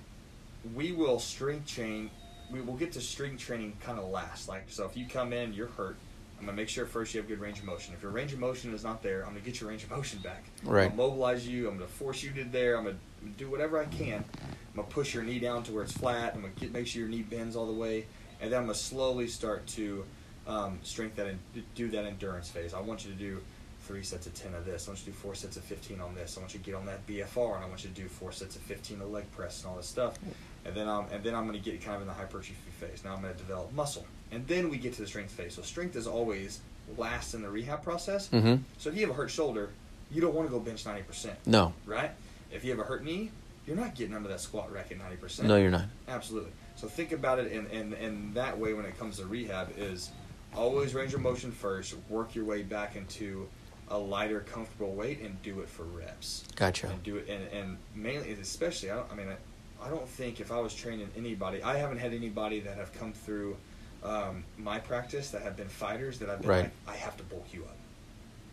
we 0.75 0.93
will 0.93 1.19
strength 1.19 1.67
chain. 1.67 2.11
We 2.51 2.61
will 2.61 2.75
get 2.77 2.93
to 2.93 3.01
strength 3.01 3.41
training 3.43 3.75
kind 3.81 3.99
of 3.99 4.09
last. 4.11 4.49
Like 4.49 4.65
so, 4.69 4.85
if 4.87 4.97
you 4.97 5.07
come 5.07 5.33
in, 5.33 5.53
you're 5.53 5.69
hurt. 5.69 5.97
I'm 6.39 6.47
gonna 6.47 6.57
make 6.57 6.69
sure 6.69 6.87
first 6.87 7.15
you 7.15 7.21
have 7.21 7.29
good 7.29 7.41
range 7.41 7.59
of 7.59 7.65
motion. 7.65 7.95
If 7.95 8.03
your 8.03 8.13
range 8.13 8.33
of 8.33 8.39
motion 8.39 8.73
is 8.73 8.85
not 8.85 9.03
there, 9.03 9.23
I'm 9.23 9.31
gonna 9.31 9.41
get 9.41 9.61
your 9.61 9.71
range 9.71 9.83
of 9.83 9.91
motion 9.91 10.21
back. 10.21 10.45
Right. 10.63 10.85
I'm 10.85 10.97
gonna 10.97 11.09
mobilize 11.09 11.47
you. 11.47 11.69
I'm 11.69 11.75
gonna 11.75 11.89
force 11.89 12.23
you 12.23 12.31
to 12.33 12.45
there. 12.45 12.77
I'm 12.79 12.85
gonna 12.85 12.97
do 13.37 13.51
whatever 13.51 13.79
I 13.79 13.87
can. 13.87 14.25
I'm 14.43 14.77
gonna 14.77 14.89
push 14.89 15.15
your 15.15 15.25
knee 15.25 15.41
down 15.41 15.65
to 15.65 15.73
where 15.73 15.83
it's 15.83 15.93
flat. 15.93 16.35
I'm 16.35 16.43
gonna 16.43 16.53
get, 16.55 16.73
make 16.73 16.87
sure 16.87 17.01
your 17.01 17.09
knee 17.09 17.23
bends 17.23 17.57
all 17.57 17.67
the 17.67 17.73
way, 17.73 18.07
and 18.41 18.53
then 18.53 18.61
I'm 18.61 18.67
gonna 18.67 18.75
slowly 18.75 19.27
start 19.27 19.67
to 19.69 20.05
um, 20.47 20.79
strength 20.83 21.17
that 21.17 21.27
and 21.27 21.39
do 21.75 21.89
that 21.91 22.05
endurance 22.05 22.49
phase. 22.49 22.73
I 22.73 22.81
want 22.81 23.05
you 23.05 23.13
to 23.13 23.19
do 23.19 23.41
three 23.83 24.03
sets 24.03 24.27
of 24.27 24.35
10 24.35 24.55
of 24.55 24.65
this. 24.65 24.87
I 24.87 24.91
want 24.91 25.01
you 25.01 25.07
to 25.07 25.11
do 25.13 25.17
four 25.17 25.35
sets 25.35 25.57
of 25.57 25.65
15 25.65 26.01
on 26.01 26.15
this. 26.15 26.37
I 26.37 26.41
want 26.41 26.53
you 26.53 26.61
to 26.61 26.67
get 26.67 26.75
on 26.75 26.87
that 26.87 27.07
BFR, 27.07 27.57
and 27.57 27.65
I 27.65 27.69
want 27.69 27.85
you 27.85 27.91
to 27.91 27.97
do 27.97 28.07
four 28.09 28.33
sets 28.33 28.57
of 28.57 28.63
15 28.63 29.01
of 29.01 29.11
leg 29.11 29.31
press 29.33 29.63
and 29.63 29.71
all 29.71 29.77
this 29.77 29.87
stuff. 29.87 30.19
And 30.65 30.75
then 30.75 30.89
I'm, 30.89 31.07
and 31.11 31.25
then 31.25 31.35
I'm 31.35 31.47
going 31.47 31.61
to 31.61 31.71
get 31.71 31.83
kind 31.83 31.97
of 31.97 32.03
in 32.03 32.09
the 32.09 32.15
hypertrophy 32.15 32.55
phase. 32.79 33.03
Now 33.05 33.15
I'm 33.15 33.23
going 33.23 33.33
to 33.33 33.39
develop 33.39 33.73
muscle. 33.73 34.05
And 34.31 34.47
then 34.47 34.69
we 34.71 34.77
get 34.79 34.93
to 34.95 35.03
the 35.03 35.07
strength 35.07 35.33
phase. 35.33 35.55
So 35.55 35.63
strength 35.63 35.97
is 35.97 36.07
always 36.07 36.61
last 36.97 37.35
in 37.35 37.43
the 37.43 37.49
rehab 37.49 37.83
process. 37.83 38.29
Mm-hmm. 38.29 38.63
So 38.79 38.91
if 38.91 38.97
you 38.97 39.03
have 39.03 39.11
a 39.11 39.15
hurt 39.15 39.31
shoulder, 39.31 39.71
you 40.11 40.21
don't 40.21 40.35
want 40.35 40.49
to 40.49 40.53
go 40.53 40.61
bench 40.61 40.85
90%, 40.85 41.31
No, 41.47 41.73
right? 41.87 42.11
If 42.51 42.65
you 42.65 42.71
have 42.71 42.81
a 42.81 42.85
hurt 42.85 43.05
knee, 43.05 43.31
you're 43.67 43.77
not 43.77 43.95
getting 43.95 44.15
under 44.15 44.29
that 44.31 44.41
squat 44.41 44.73
rack 44.73 44.91
at 44.91 44.99
90%. 44.99 45.45
no, 45.45 45.57
you're 45.57 45.71
not. 45.71 45.85
Absolutely. 46.09 46.51
So 46.77 46.89
think 46.89 47.13
about 47.13 47.39
it 47.39 47.53
in, 47.53 47.67
in, 47.67 47.93
in 47.95 48.33
that 48.35 48.59
way 48.59 48.73
when 48.73 48.87
it 48.87 48.99
comes 48.99 49.19
to 49.19 49.27
rehab 49.27 49.73
is 49.77 50.11
always 50.55 50.95
range 50.95 51.13
of 51.13 51.21
motion 51.21 51.53
first, 51.53 51.95
work 52.09 52.35
your 52.35 52.45
way 52.45 52.63
back 52.63 52.97
into 52.97 53.47
a 53.91 53.99
lighter, 53.99 54.41
comfortable 54.41 54.93
weight 54.95 55.21
and 55.21 55.41
do 55.43 55.61
it 55.61 55.69
for 55.69 55.83
reps. 55.85 56.45
Gotcha. 56.57 56.89
And 56.89 57.03
do 57.03 57.17
it 57.17 57.29
and, 57.29 57.43
and 57.53 57.79
mainly 57.95 58.33
especially 58.33 58.91
I 58.91 58.97
don't 58.97 59.13
I 59.13 59.15
mean 59.15 59.29
I, 59.29 59.87
I 59.87 59.91
don't 59.91 60.09
think 60.09 60.41
if 60.41 60.53
I 60.53 60.61
was 60.61 60.75
training 60.75 61.09
anybody 61.17 61.63
I 61.63 61.77
haven't 61.77 61.99
had 61.99 62.13
anybody 62.13 62.61
that 62.61 62.77
have 62.77 62.93
come 62.93 63.13
through 63.13 63.57
um, 64.03 64.45
my 64.57 64.79
practice 64.79 65.31
that 65.31 65.43
have 65.43 65.57
been 65.57 65.69
fighters 65.69 66.19
that 66.21 66.31
I've 66.31 66.41
been 66.41 66.51
Right. 66.51 66.63
like, 66.65 66.73
I 66.87 66.97
have 66.97 67.17
to 67.17 67.23
bulk 67.25 67.47
you 67.53 67.65
up. 67.65 67.77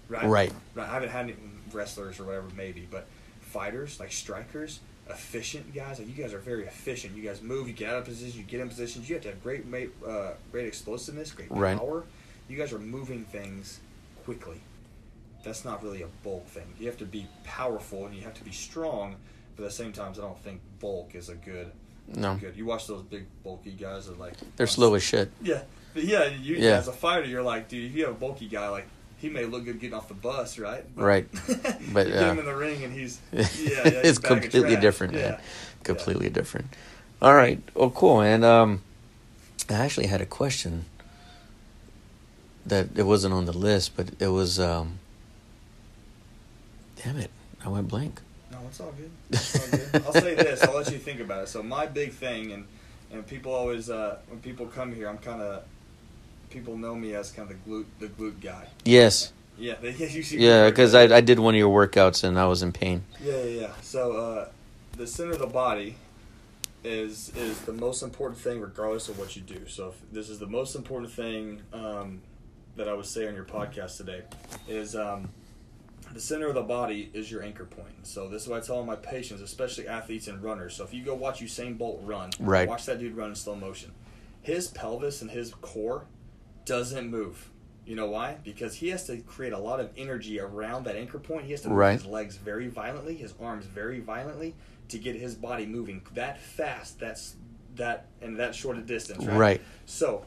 Right? 0.08 0.26
Right. 0.26 0.54
Right. 0.76 0.88
I 0.88 0.94
haven't 0.94 1.10
had 1.10 1.26
any 1.26 1.36
wrestlers 1.72 2.20
or 2.20 2.26
whatever 2.26 2.48
maybe, 2.56 2.88
but 2.90 3.08
fighters 3.42 4.00
like 4.00 4.12
strikers, 4.12 4.80
efficient 5.10 5.74
guys. 5.74 6.00
Like 6.00 6.08
you 6.08 6.14
guys 6.14 6.34
are 6.34 6.40
very 6.40 6.66
efficient. 6.66 7.16
You 7.16 7.24
guys 7.24 7.42
move. 7.42 7.68
You 7.68 7.74
get 7.74 7.90
out 7.90 7.98
of 8.00 8.06
position. 8.06 8.40
You 8.40 8.46
get 8.46 8.60
in 8.60 8.70
positions. 8.70 9.08
You 9.10 9.16
have 9.16 9.24
to 9.24 9.30
have 9.30 9.44
great, 9.44 9.64
uh, 10.08 10.32
great 10.52 10.68
explosiveness, 10.68 11.32
great 11.32 11.50
Right. 11.52 11.78
power. 11.78 12.04
You 12.48 12.58
guys 12.58 12.72
are 12.74 12.80
moving 12.80 13.26
things 13.26 13.80
quickly. 14.24 14.62
That's 15.44 15.64
not 15.66 15.84
really 15.84 16.02
a 16.02 16.08
bulk 16.24 16.48
thing. 16.48 16.74
You 16.80 16.88
have 16.88 16.98
to 16.98 17.06
be 17.06 17.28
powerful 17.44 18.06
and 18.08 18.16
you 18.16 18.22
have 18.24 18.34
to 18.36 18.44
be 18.44 18.52
strong. 18.52 19.16
But 19.56 19.64
at 19.64 19.70
the 19.70 19.76
same 19.76 19.94
time, 19.94 20.12
I 20.12 20.16
don't 20.18 20.40
think 20.44 20.60
bulk 20.80 21.16
is 21.16 21.30
a 21.30 21.36
good. 21.36 21.72
No, 22.14 22.36
Good. 22.36 22.56
You 22.56 22.66
watch 22.66 22.88
those 22.88 23.02
big 23.02 23.26
bulky 23.44 23.72
guys 23.72 24.06
that 24.08 24.20
like. 24.20 24.34
they're 24.58 24.68
slow 24.68 24.94
as 24.94 25.04
shit. 25.04 25.32
Yeah, 25.42 25.64
but 25.94 26.04
yeah. 26.04 26.26
You 26.26 26.56
Yeah. 26.56 26.78
as 26.78 26.88
a 26.88 26.94
fighter, 26.94 27.26
you're 27.26 27.42
like, 27.44 27.68
dude. 27.68 27.90
If 27.92 27.96
you 27.98 28.06
have 28.06 28.16
a 28.16 28.18
bulky 28.18 28.48
guy, 28.48 28.70
like 28.70 28.88
he 29.18 29.30
may 29.30 29.46
look 29.46 29.66
good 29.66 29.80
getting 29.80 29.96
off 29.96 30.08
the 30.08 30.14
bus, 30.14 30.60
right? 30.60 30.86
Right. 30.96 31.28
But, 31.94 32.08
you 32.08 32.14
get 32.14 32.24
him 32.24 32.38
uh, 32.38 32.42
in 32.42 32.46
the 32.46 32.56
ring 32.56 32.84
and 32.84 32.94
he's 32.94 33.20
yeah, 33.32 33.42
yeah 33.42 33.84
he's 33.84 33.94
it's 34.04 34.20
completely 34.20 34.76
different, 34.76 35.14
Yeah. 35.14 35.32
man. 35.32 35.40
Completely 35.84 36.30
different. 36.30 36.68
All 37.22 37.34
right. 37.34 37.60
Oh, 37.76 37.90
cool. 37.90 38.22
And 38.22 38.44
um, 38.46 38.82
I 39.70 39.74
actually 39.74 40.08
had 40.08 40.22
a 40.22 40.26
question 40.26 40.86
that 42.66 42.90
it 42.96 43.04
wasn't 43.04 43.34
on 43.34 43.46
the 43.46 43.54
list, 43.54 43.96
but 43.96 44.10
it 44.20 44.28
was 44.28 44.60
um. 44.60 45.00
Damn 47.04 47.18
it! 47.18 47.30
I 47.64 47.70
went 47.70 47.88
blank. 47.88 48.22
No, 48.52 48.60
it's 48.68 48.80
all 48.80 48.94
good. 48.94 49.12
It's 49.32 49.60
all 49.60 49.78
good. 49.78 50.04
I'll 50.06 50.14
say 50.14 50.36
this. 50.36 50.64
I'll 50.64 50.76
let 50.76 50.92
you 50.92 50.98
think 50.98 51.20
about 51.20 51.44
it. 51.44 51.50
So 51.50 51.64
my 51.64 51.86
big 51.86 52.12
thing, 52.14 52.52
and 52.52 52.66
and 53.12 53.26
people 53.26 53.54
always 53.54 53.90
uh, 53.90 54.18
when 54.28 54.40
people 54.40 54.68
come 54.68 54.94
here, 54.94 55.08
I'm 55.08 55.18
kind 55.18 55.42
of 55.42 55.64
people 56.50 56.78
know 56.78 56.96
me 56.96 57.14
as 57.16 57.32
kind 57.32 57.50
of 57.50 57.58
the 57.58 57.70
glute 57.70 57.86
the 58.00 58.08
glute 58.08 58.42
guy. 58.42 58.68
Yes. 58.84 59.34
Yeah, 59.58 59.76
they, 59.82 59.92
you 59.94 60.24
see. 60.24 60.40
Yeah, 60.40 60.70
because 60.70 60.94
I 60.94 61.04
I 61.16 61.22
did 61.22 61.40
one 61.40 61.56
of 61.56 61.60
your 61.60 61.74
workouts 61.74 62.24
and 62.24 62.40
I 62.40 62.46
was 62.46 62.62
in 62.62 62.72
pain. 62.72 63.04
Yeah, 63.22 63.38
yeah, 63.38 63.62
yeah. 63.62 63.72
So 63.82 64.14
uh, 64.14 64.50
the 64.98 65.08
center 65.08 65.32
of 65.32 65.40
the 65.40 65.48
body 65.48 65.96
is 66.84 67.32
is 67.36 67.60
the 67.62 67.74
most 67.74 68.04
important 68.04 68.40
thing, 68.40 68.62
regardless 68.62 69.10
of 69.10 69.18
what 69.18 69.36
you 69.36 69.42
do. 69.42 69.68
So 69.68 69.90
if 69.90 69.96
this 70.12 70.30
is 70.30 70.40
the 70.40 70.48
most 70.48 70.76
important 70.76 71.12
thing 71.12 71.62
um, 71.74 72.22
that 72.76 72.88
I 72.88 72.94
would 72.94 73.06
say 73.06 73.28
on 73.28 73.36
your 73.36 73.46
podcast 73.46 73.98
today. 73.98 74.22
Is 74.68 74.96
um, 74.96 75.30
the 76.16 76.22
center 76.22 76.48
of 76.48 76.56
the 76.56 76.62
body 76.64 77.12
is 77.14 77.30
your 77.30 77.44
anchor 77.44 77.66
point. 77.66 78.08
So 78.08 78.30
this 78.30 78.44
is 78.44 78.48
what 78.48 78.64
I 78.64 78.66
tell 78.66 78.78
all 78.78 78.86
my 78.86 78.96
patients, 78.96 79.42
especially 79.42 79.86
athletes 79.86 80.30
and 80.30 80.42
runners. 80.42 80.74
So 80.74 80.86
if 80.86 80.94
you 80.94 81.04
go 81.04 81.14
watch 81.14 81.42
Usain 81.42 81.78
Bolt 81.78 82.00
run, 82.06 82.32
Right. 82.40 82.70
watch 82.70 82.86
that 82.86 83.00
dude 83.00 83.18
run 83.18 83.30
in 83.32 83.36
slow 83.36 83.54
motion. 83.56 83.92
His 84.42 84.68
pelvis 84.70 85.22
and 85.22 85.30
his 85.30 85.54
core 85.56 86.06
doesn't 86.64 87.10
move. 87.10 87.50
You 87.86 87.98
know 87.98 88.08
why? 88.08 88.38
Because 88.46 88.76
he 88.76 88.88
has 88.90 89.06
to 89.08 89.18
create 89.18 89.52
a 89.52 89.60
lot 89.60 89.82
of 89.82 89.90
energy 89.98 90.40
around 90.40 90.86
that 90.86 90.96
anchor 90.96 91.20
point. 91.20 91.44
He 91.46 91.52
has 91.52 91.62
to 91.64 91.68
move 91.68 91.78
Right. 91.80 91.94
his 92.00 92.06
legs 92.06 92.38
very 92.38 92.70
violently, 92.70 93.16
his 93.18 93.34
arms 93.40 93.66
very 93.66 94.00
violently 94.00 94.56
to 94.88 94.98
get 94.98 95.18
his 95.18 95.36
body 95.36 95.66
moving 95.66 96.02
that 96.14 96.40
fast. 96.40 96.98
That's 96.98 97.36
that 97.76 98.06
and 98.22 98.40
that 98.40 98.56
short 98.56 98.78
a 98.78 98.82
distance, 98.82 99.26
right? 99.26 99.38
Right. 99.38 99.62
So 99.86 100.24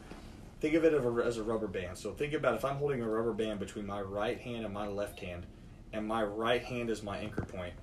think 0.60 0.74
of 0.74 0.84
it 0.84 0.92
as 1.24 1.38
a 1.38 1.42
rubber 1.42 1.66
band. 1.66 1.96
So 1.96 2.12
think 2.12 2.34
about 2.34 2.54
if 2.56 2.64
I'm 2.64 2.76
holding 2.76 3.00
a 3.00 3.08
rubber 3.08 3.32
band 3.32 3.58
between 3.58 3.86
my 3.86 4.02
right 4.02 4.38
hand 4.38 4.66
and 4.66 4.74
my 4.74 4.86
left 4.86 5.18
hand, 5.20 5.46
and 5.92 6.06
my 6.06 6.22
right 6.22 6.62
hand 6.62 6.90
is 6.90 7.02
my 7.02 7.18
anchor 7.18 7.42
point, 7.42 7.74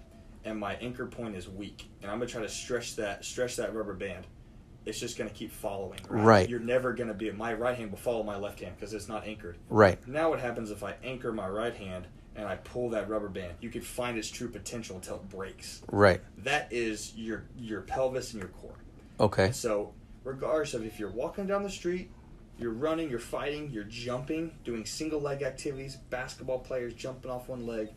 and 0.43 0.60
my 0.60 0.76
anchor 0.76 1.06
point 1.06 1.36
is 1.36 1.49
weak, 1.49 1.89
and 2.01 2.12
I'm 2.12 2.20
gonna 2.20 2.30
try 2.30 2.41
to 2.41 2.49
stretch 2.49 2.95
that 2.97 3.26
stretch 3.26 3.56
that 3.58 3.74
rubber 3.76 3.93
band. 3.93 4.28
It's 4.86 4.99
just 4.99 5.18
gonna 5.18 5.32
keep 5.32 5.51
following. 5.51 5.99
Right. 6.08 6.24
Right. 6.24 6.49
You're 6.49 6.60
never 6.60 6.93
gonna 6.93 7.14
be. 7.14 7.32
My 7.32 7.53
right 7.53 7.76
hand 7.78 7.89
will 7.91 7.97
follow 7.97 8.24
my 8.24 8.38
left 8.38 8.60
hand 8.60 8.76
because 8.76 8.93
it's 8.93 9.08
not 9.08 9.26
anchored. 9.26 9.58
Right. 9.70 10.06
Now 10.08 10.30
what 10.30 10.39
happens 10.39 10.70
if 10.72 10.84
I 10.84 10.95
anchor 11.03 11.32
my 11.34 11.47
right 11.49 11.76
hand 11.76 12.06
and 12.36 12.47
I 12.47 12.58
pull 12.58 12.89
that 12.91 13.10
rubber 13.10 13.30
band? 13.30 13.56
You 13.62 13.70
could 13.72 13.86
find 13.86 14.18
its 14.18 14.30
true 14.30 14.49
potential 14.49 14.97
until 14.97 15.16
it 15.16 15.30
breaks. 15.30 15.82
Right. 15.91 16.22
That 16.39 16.72
is 16.72 17.16
your 17.16 17.45
your 17.58 17.82
pelvis 17.82 18.34
and 18.34 18.41
your 18.41 18.51
core. 18.51 18.78
Okay. 19.20 19.51
So, 19.51 19.93
regardless 20.24 20.76
of 20.76 20.86
if 20.86 20.99
you're 20.99 21.10
walking 21.10 21.47
down 21.47 21.64
the 21.64 21.70
street, 21.70 22.12
you're 22.58 22.72
running, 22.72 23.10
you're 23.10 23.20
fighting, 23.20 23.70
you're 23.72 23.84
jumping, 23.84 24.51
doing 24.64 24.86
single 24.86 25.20
leg 25.22 25.41
activities, 25.41 25.97
basketball 26.10 26.60
players 26.60 26.93
jumping 26.93 27.30
off 27.32 27.49
one 27.49 27.66
leg, 27.66 27.89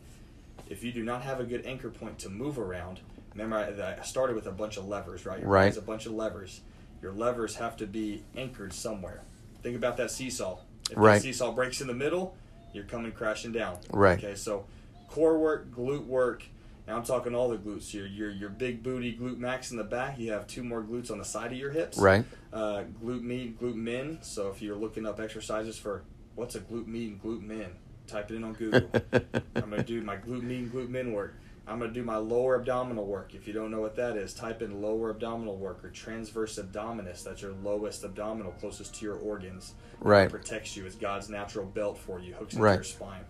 if 0.69 0.83
you 0.83 0.91
do 0.91 1.03
not 1.03 1.21
have 1.23 1.39
a 1.39 1.43
good 1.43 1.65
anchor 1.65 1.89
point 1.89 2.19
to 2.19 2.29
move 2.29 2.59
around, 2.59 2.99
remember 3.33 3.57
I, 3.57 3.99
I 4.01 4.03
started 4.03 4.35
with 4.35 4.47
a 4.47 4.51
bunch 4.51 4.77
of 4.77 4.87
levers, 4.87 5.25
right? 5.25 5.39
Your 5.39 5.49
Right. 5.49 5.75
a 5.75 5.81
bunch 5.81 6.05
of 6.05 6.13
levers. 6.13 6.61
Your 7.01 7.13
levers 7.13 7.55
have 7.55 7.77
to 7.77 7.87
be 7.87 8.23
anchored 8.35 8.73
somewhere. 8.73 9.21
Think 9.63 9.75
about 9.77 9.97
that 9.97 10.11
seesaw. 10.11 10.59
If 10.91 10.97
Right. 10.97 11.15
that 11.15 11.21
seesaw 11.21 11.51
breaks 11.53 11.81
in 11.81 11.87
the 11.87 11.93
middle, 11.93 12.35
you're 12.73 12.83
coming 12.83 13.11
crashing 13.11 13.51
down. 13.51 13.77
Right. 13.91 14.17
Okay, 14.17 14.35
so 14.35 14.65
core 15.07 15.37
work, 15.39 15.71
glute 15.71 16.05
work. 16.05 16.43
Now 16.89 16.97
I'm 16.97 17.03
talking 17.03 17.35
all 17.35 17.49
the 17.49 17.57
glutes 17.57 17.87
here. 17.87 18.07
Your 18.07 18.31
your 18.31 18.49
big 18.49 18.81
booty 18.81 19.15
glute 19.15 19.37
max 19.37 19.69
in 19.69 19.77
the 19.77 19.83
back. 19.83 20.17
You 20.17 20.31
have 20.31 20.47
two 20.47 20.63
more 20.63 20.81
glutes 20.81 21.11
on 21.11 21.19
the 21.19 21.23
side 21.23 21.51
of 21.51 21.57
your 21.59 21.69
hips. 21.69 21.99
Right. 21.99 22.25
Uh, 22.51 22.85
glute 23.03 23.21
med, 23.21 23.59
glute 23.59 23.75
min. 23.75 24.17
So 24.23 24.49
if 24.49 24.59
you're 24.59 24.75
looking 24.75 25.05
up 25.05 25.19
exercises 25.19 25.77
for 25.77 26.01
what's 26.33 26.55
a 26.55 26.59
glute 26.59 26.87
med 26.87 27.01
and 27.11 27.21
glute 27.21 27.43
min, 27.43 27.67
type 28.07 28.31
it 28.31 28.37
in 28.37 28.43
on 28.43 28.53
Google. 28.53 28.89
I'm 29.55 29.69
gonna 29.69 29.83
do 29.83 30.01
my 30.01 30.17
glute 30.17 30.41
med 30.41 30.57
and 30.57 30.71
glute 30.73 30.89
min 30.89 31.13
work. 31.13 31.35
I'm 31.67 31.77
gonna 31.77 31.91
do 31.93 32.01
my 32.03 32.17
lower 32.17 32.55
abdominal 32.55 33.05
work. 33.05 33.35
If 33.35 33.45
you 33.45 33.53
don't 33.53 33.69
know 33.69 33.81
what 33.81 33.95
that 33.97 34.17
is, 34.17 34.33
type 34.33 34.63
in 34.63 34.81
lower 34.81 35.11
abdominal 35.11 35.57
work 35.57 35.85
or 35.85 35.91
transverse 35.91 36.57
abdominis. 36.57 37.23
That's 37.23 37.43
your 37.43 37.53
lowest 37.63 38.03
abdominal, 38.03 38.53
closest 38.53 38.95
to 38.95 39.05
your 39.05 39.17
organs. 39.17 39.75
Right. 40.01 40.23
It 40.23 40.31
protects 40.31 40.75
you. 40.75 40.87
It's 40.87 40.95
God's 40.95 41.29
natural 41.29 41.67
belt 41.67 41.99
for 41.99 42.19
you. 42.19 42.33
Hooks 42.33 42.55
into 42.55 42.63
Right. 42.63 42.73
your 42.73 42.83
spine. 42.83 43.25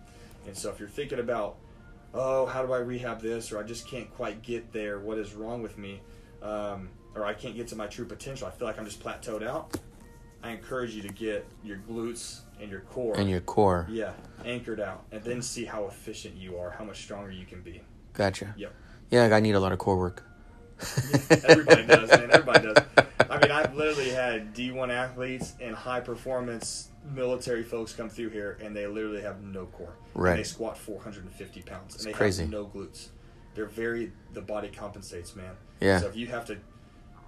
And 0.48 0.56
so 0.56 0.70
if 0.70 0.80
you're 0.80 0.88
thinking 0.88 1.20
about, 1.20 1.58
oh, 2.14 2.46
how 2.46 2.66
do 2.66 2.74
I 2.74 2.80
rehab 2.80 3.22
this, 3.22 3.52
or 3.52 3.60
I 3.60 3.64
just 3.64 3.88
can't 3.88 4.14
quite 4.16 4.42
get 4.42 4.72
there, 4.74 5.00
what 5.00 5.18
is 5.18 5.34
wrong 5.34 5.62
with 5.62 5.78
me, 5.78 6.02
um, 6.42 6.90
or 7.16 7.26
I 7.26 7.34
can't 7.34 7.56
get 7.56 7.68
to 7.70 7.76
my 7.76 7.88
true 7.88 8.06
potential, 8.06 8.48
I 8.48 8.52
feel 8.52 8.68
like 8.68 8.80
I'm 8.80 8.86
just 8.86 9.04
plateaued 9.04 9.46
out. 9.46 9.76
I 10.42 10.52
encourage 10.52 10.96
you 10.96 11.02
to 11.02 11.10
get 11.10 11.46
your 11.64 11.78
glutes 11.90 12.40
and 12.62 12.72
your 12.72 12.80
core, 12.82 13.18
And 13.18 13.30
your 13.30 13.42
core. 13.42 13.88
yeah, 13.90 14.14
anchored 14.46 14.80
out, 14.80 15.04
and 15.12 15.24
then 15.24 15.42
see 15.42 15.66
how 15.66 15.86
efficient 15.86 16.36
you 16.36 16.58
are, 16.58 16.70
how 16.72 16.84
much 16.86 17.02
stronger 17.04 17.32
you 17.32 17.46
can 17.46 17.62
be. 17.62 17.82
Gotcha. 18.14 18.54
Yep. 18.58 18.74
Yeah, 19.12 19.36
I 19.36 19.40
need 19.40 19.56
a 19.56 19.60
lot 19.60 19.72
of 19.72 19.80
core 19.80 19.98
work. 19.98 20.24
Everybody 21.30 21.86
does, 21.86 22.10
man. 22.10 22.30
Everybody 22.32 22.74
does. 22.74 22.84
I 23.30 23.38
mean, 23.40 23.52
I've 23.52 23.76
literally 23.76 24.10
had 24.12 24.56
D1 24.56 24.90
athletes 24.92 25.54
and 25.60 25.76
high 25.76 26.00
performance 26.00 26.90
military 27.14 27.64
folks 27.64 27.94
come 27.94 28.10
through 28.10 28.30
here, 28.30 28.58
and 28.62 28.76
they 28.76 28.88
literally 28.88 29.22
have 29.22 29.42
no 29.44 29.66
core. 29.66 29.94
And 30.16 30.24
Right. 30.24 30.36
they 30.38 30.44
squat 30.44 30.78
450 30.78 31.62
pounds. 31.62 31.96
It's 31.96 32.06
and 32.06 32.14
they 32.14 32.18
crazy. 32.18 32.44
have 32.44 32.52
no 32.52 32.66
glutes. 32.66 33.08
They're 33.56 33.66
very. 33.66 34.12
The 34.34 34.42
body 34.42 34.70
compensates, 34.70 35.36
man. 35.36 35.56
Yeah. 35.80 36.00
So 36.00 36.08
if 36.08 36.16
you 36.16 36.28
have 36.28 36.46
to, 36.46 36.58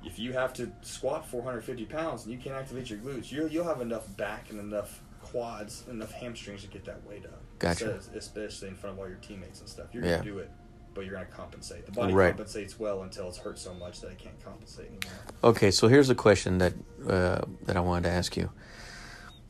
if 0.03 0.17
you 0.19 0.33
have 0.33 0.53
to 0.55 0.71
squat 0.81 1.27
450 1.27 1.85
pounds 1.85 2.23
and 2.25 2.33
you 2.33 2.39
can't 2.39 2.55
activate 2.55 2.89
your 2.89 2.99
glutes, 2.99 3.31
you 3.31 3.47
you'll 3.47 3.65
have 3.65 3.81
enough 3.81 4.15
back 4.17 4.49
and 4.49 4.59
enough 4.59 5.01
quads, 5.21 5.83
enough 5.89 6.11
hamstrings 6.11 6.61
to 6.63 6.67
get 6.67 6.83
that 6.85 7.05
weight 7.07 7.25
up. 7.25 7.41
Gotcha. 7.59 7.99
Especially 8.15 8.67
in 8.69 8.75
front 8.75 8.95
of 8.95 8.99
all 8.99 9.07
your 9.07 9.17
teammates 9.17 9.59
and 9.59 9.69
stuff. 9.69 9.87
You're 9.93 10.03
Yeah. 10.03 10.17
gonna 10.17 10.23
do 10.31 10.39
it, 10.39 10.49
but 10.95 11.05
you're 11.05 11.13
gonna 11.13 11.25
compensate. 11.25 11.85
The 11.85 11.91
body 11.91 12.13
Right. 12.13 12.29
compensates 12.35 12.79
well 12.79 13.03
until 13.03 13.27
it's 13.29 13.37
hurt 13.37 13.59
so 13.59 13.73
much 13.73 14.01
that 14.01 14.11
it 14.11 14.17
can't 14.17 14.43
compensate 14.43 14.87
anymore. 14.87 15.11
Okay, 15.43 15.69
so 15.71 15.87
here's 15.87 16.09
a 16.09 16.15
question 16.15 16.57
that 16.57 16.73
uh, 17.07 17.41
that 17.65 17.77
I 17.77 17.79
wanted 17.81 18.03
to 18.09 18.13
ask 18.13 18.35
you. 18.35 18.51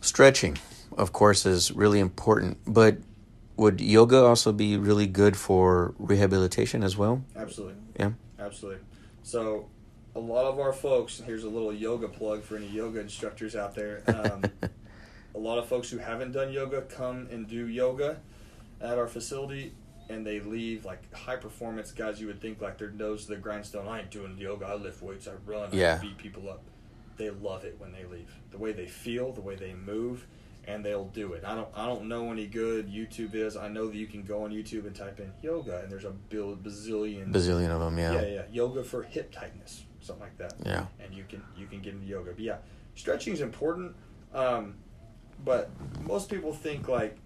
Stretching, 0.02 0.58
of 0.98 1.14
course, 1.14 1.46
is 1.46 1.72
really 1.72 2.00
important, 2.00 2.58
but 2.66 2.98
would 3.62 3.80
yoga 3.80 4.24
also 4.26 4.51
be 4.51 4.76
really 4.78 5.07
good 5.07 5.36
for 5.38 5.93
rehabilitation 5.99 6.84
as 6.84 6.97
well? 6.97 7.24
Absolutely. 7.36 7.76
Yeah. 7.99 8.12
Absolutely. 8.39 8.82
So, 9.24 9.68
a 10.16 10.20
lot 10.20 10.45
of 10.45 10.59
our 10.59 10.74
folks, 10.74 11.20
and 11.20 11.28
here's 11.28 11.43
a 11.45 11.49
little 11.49 11.72
yoga 11.72 12.07
plug 12.07 12.43
for 12.43 12.57
any 12.57 12.68
yoga 12.68 12.99
instructors 12.99 13.55
out 13.55 13.76
there. 13.76 14.03
Um, 14.07 14.43
a 15.36 15.38
lot 15.39 15.57
of 15.57 15.68
folks 15.68 15.89
who 15.89 15.97
haven't 15.99 16.32
done 16.34 16.51
yoga 16.51 16.82
come 16.82 17.28
and 17.32 17.47
do 17.47 17.68
yoga. 17.68 18.18
at 18.82 18.97
our 18.97 19.07
facility 19.07 19.74
and 20.09 20.26
they 20.26 20.39
leave 20.41 20.84
like 20.84 21.01
high 21.14 21.36
performance 21.38 21.91
guys 21.91 22.20
you 22.20 22.28
would 22.28 22.41
think 22.41 22.59
like 22.59 22.78
their 22.80 22.89
nose 22.89 23.26
to 23.26 23.30
the 23.36 23.38
grindstone 23.38 23.88
i 23.88 23.99
ain't 23.99 24.09
doing 24.09 24.36
yoga 24.38 24.66
i 24.66 24.74
lift 24.74 25.01
weights 25.03 25.28
i 25.28 25.32
run 25.45 25.70
Yeah. 25.72 25.99
i 25.99 26.01
beat 26.01 26.18
people 26.18 26.49
up 26.49 26.62
they 27.18 27.30
love 27.30 27.64
it 27.64 27.76
when 27.80 27.91
they 27.93 28.03
leave 28.05 28.30
the 28.49 28.57
way 28.57 28.72
they 28.74 28.88
feel 28.88 29.32
the 29.32 29.39
way 29.41 29.55
they 29.55 29.74
move 29.74 30.26
and 30.66 30.86
they'll 30.86 31.05
do 31.05 31.34
it 31.34 31.43
i 31.45 31.55
don't 31.55 31.68
i 31.76 31.86
don't 31.86 32.07
know 32.07 32.32
any 32.32 32.45
good 32.45 32.88
youtube 32.88 33.34
is 33.34 33.57
i 33.57 33.68
know 33.68 33.88
that 33.88 33.95
you 33.95 34.05
can 34.07 34.22
go 34.24 34.43
on 34.43 34.51
youtube 34.51 34.86
and 34.86 34.95
type 34.95 35.20
in 35.20 35.32
yoga 35.41 35.82
and 35.82 35.91
there's 35.91 36.05
a 36.05 36.12
bill 36.12 36.55
bazillion 36.55 37.32
Bazillion 37.34 37.70
of 37.70 37.80
them, 37.80 37.97
yeah. 37.97 38.14
yeah 38.14 38.28
yeah 38.28 38.41
yoga 38.51 38.84
for 38.84 39.01
hip 39.03 39.32
tightness 39.32 39.84
something 40.01 40.24
like 40.24 40.38
that 40.38 40.53
Yeah. 40.66 40.86
and 41.03 41.14
you 41.14 41.24
can 41.28 41.43
you 41.57 41.68
can 41.68 41.82
get 41.82 41.93
into 41.93 42.05
yoga. 42.07 42.32
But 42.32 42.39
yeah, 42.39 42.57
stretching 42.95 43.34
is 43.34 43.41
important. 43.41 43.95
Um, 44.34 44.76
but 45.43 45.70
most 46.01 46.30
people 46.30 46.53
think 46.53 46.88
like, 46.88 47.18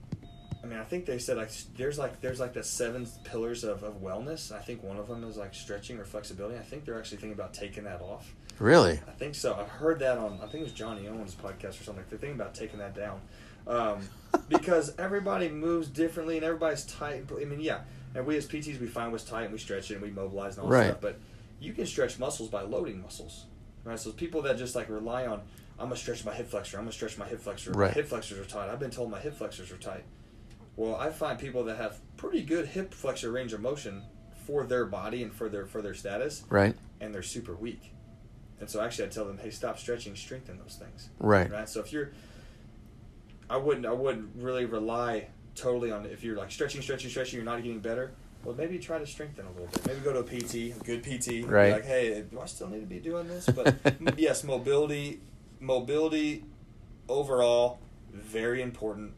I 0.65 0.67
mean, 0.67 0.79
I 0.79 0.83
think 0.83 1.05
they 1.05 1.19
said 1.19 1.37
like 1.37 1.51
there's 1.77 1.99
like 1.99 2.21
there's 2.21 2.39
like 2.39 2.53
the 2.53 2.63
seven 2.63 3.07
pillars 3.23 3.63
of, 3.63 3.83
of 3.83 4.01
wellness. 4.01 4.51
I 4.51 4.59
think 4.59 4.81
one 4.81 4.97
of 4.97 5.07
them 5.07 5.23
is 5.23 5.37
like 5.37 5.53
stretching 5.53 5.99
or 5.99 6.05
flexibility. 6.05 6.57
I 6.57 6.63
think 6.63 6.85
they're 6.85 6.97
actually 6.97 7.17
thinking 7.17 7.37
about 7.37 7.53
taking 7.53 7.83
that 7.83 8.01
off. 8.01 8.33
Really? 8.57 8.99
I 9.07 9.11
think 9.11 9.35
so. 9.35 9.53
I've 9.53 9.69
heard 9.69 9.99
that 9.99 10.17
on 10.17 10.39
I 10.41 10.47
think 10.47 10.61
it 10.61 10.63
was 10.63 10.73
Johnny 10.73 11.07
Owens' 11.07 11.35
podcast 11.35 11.79
or 11.79 11.83
something. 11.83 12.03
They're 12.09 12.17
thinking 12.17 12.39
about 12.39 12.55
taking 12.55 12.79
that 12.79 12.95
down 12.95 13.21
um, 13.67 13.99
because 14.49 14.93
everybody 14.97 15.49
moves 15.49 15.87
differently 15.87 16.37
and 16.37 16.45
everybody's 16.45 16.83
tight. 16.85 17.25
I 17.31 17.45
mean, 17.45 17.61
yeah, 17.61 17.81
and 18.15 18.25
we 18.25 18.35
as 18.35 18.47
PTs 18.47 18.79
we 18.79 18.87
find 18.87 19.11
what's 19.11 19.23
tight 19.23 19.43
and 19.43 19.53
we 19.53 19.59
stretch 19.59 19.91
it 19.91 19.95
and 19.95 20.03
we 20.03 20.09
mobilize 20.09 20.57
and 20.57 20.65
all 20.65 20.71
that 20.71 20.77
Right. 20.77 20.87
stuff. 20.87 21.01
But 21.01 21.19
you 21.59 21.73
can 21.73 21.85
stretch 21.85 22.17
muscles 22.17 22.49
by 22.49 22.61
loading 22.63 23.03
muscles, 23.03 23.45
right? 23.83 23.99
So 23.99 24.11
people 24.11 24.41
that 24.43 24.57
just 24.57 24.75
like 24.75 24.89
rely 24.89 25.27
on 25.27 25.41
I'm 25.77 25.87
gonna 25.87 25.97
stretch 25.97 26.25
my 26.25 26.33
hip 26.33 26.47
flexor. 26.47 26.77
I'm 26.77 26.85
gonna 26.85 26.93
stretch 26.93 27.17
my 27.19 27.27
hip 27.27 27.41
flexor. 27.41 27.71
Right. 27.71 27.89
My 27.89 27.93
hip 27.93 28.07
flexors 28.07 28.39
are 28.39 28.49
tight. 28.49 28.69
I've 28.69 28.79
been 28.79 28.91
told 28.91 29.11
my 29.11 29.19
hip 29.19 29.35
flexors 29.35 29.71
are 29.71 29.77
tight. 29.77 30.03
Well, 30.77 30.95
I 30.95 31.09
find 31.09 31.39
people 31.39 31.63
that 31.65 31.77
have 31.77 31.99
pretty 32.17 32.41
good 32.41 32.67
hip 32.67 32.93
flexor 32.93 33.31
range 33.31 33.53
of 33.53 33.61
motion 33.61 34.03
for 34.45 34.65
their 34.65 34.85
body 34.85 35.23
and 35.23 35.33
for 35.33 35.49
their 35.49 35.65
for 35.65 35.81
their 35.81 35.93
status, 35.93 36.43
Right? 36.49 36.75
and 37.01 37.13
they're 37.13 37.23
super 37.23 37.55
weak. 37.55 37.93
And 38.59 38.69
so 38.69 38.81
actually, 38.81 39.05
I 39.05 39.07
tell 39.09 39.25
them, 39.25 39.37
hey, 39.37 39.49
stop 39.49 39.77
stretching, 39.79 40.15
strengthen 40.15 40.57
those 40.57 40.75
things. 40.75 41.09
Right. 41.19 41.49
Right. 41.51 41.67
So 41.67 41.79
if 41.81 41.91
you're, 41.91 42.11
I 43.49 43.57
wouldn't, 43.57 43.85
I 43.85 43.91
wouldn't 43.91 44.29
really 44.37 44.65
rely 44.65 45.27
totally 45.55 45.91
on 45.91 46.05
if 46.05 46.23
you're 46.23 46.37
like 46.37 46.51
stretching, 46.51 46.81
stretching, 46.81 47.09
stretching, 47.09 47.37
you're 47.37 47.45
not 47.45 47.61
getting 47.63 47.79
better. 47.79 48.11
Well, 48.43 48.55
maybe 48.55 48.77
try 48.77 48.99
to 48.99 49.07
strengthen 49.07 49.45
a 49.45 49.51
little 49.51 49.67
bit. 49.67 49.87
Maybe 49.87 49.99
go 50.01 50.13
to 50.13 50.19
a 50.19 50.23
PT, 50.23 50.75
a 50.79 50.83
good 50.83 51.03
PT. 51.03 51.45
Right. 51.49 51.71
Like, 51.73 51.85
hey, 51.85 52.23
do 52.29 52.39
I 52.39 52.45
still 52.45 52.67
need 52.67 52.81
to 52.81 52.85
be 52.85 52.99
doing 52.99 53.27
this? 53.27 53.47
But 53.47 53.75
yes, 54.17 54.43
mobility, 54.43 55.19
mobility, 55.59 56.43
overall, 57.09 57.79
very 58.13 58.61
important, 58.61 59.13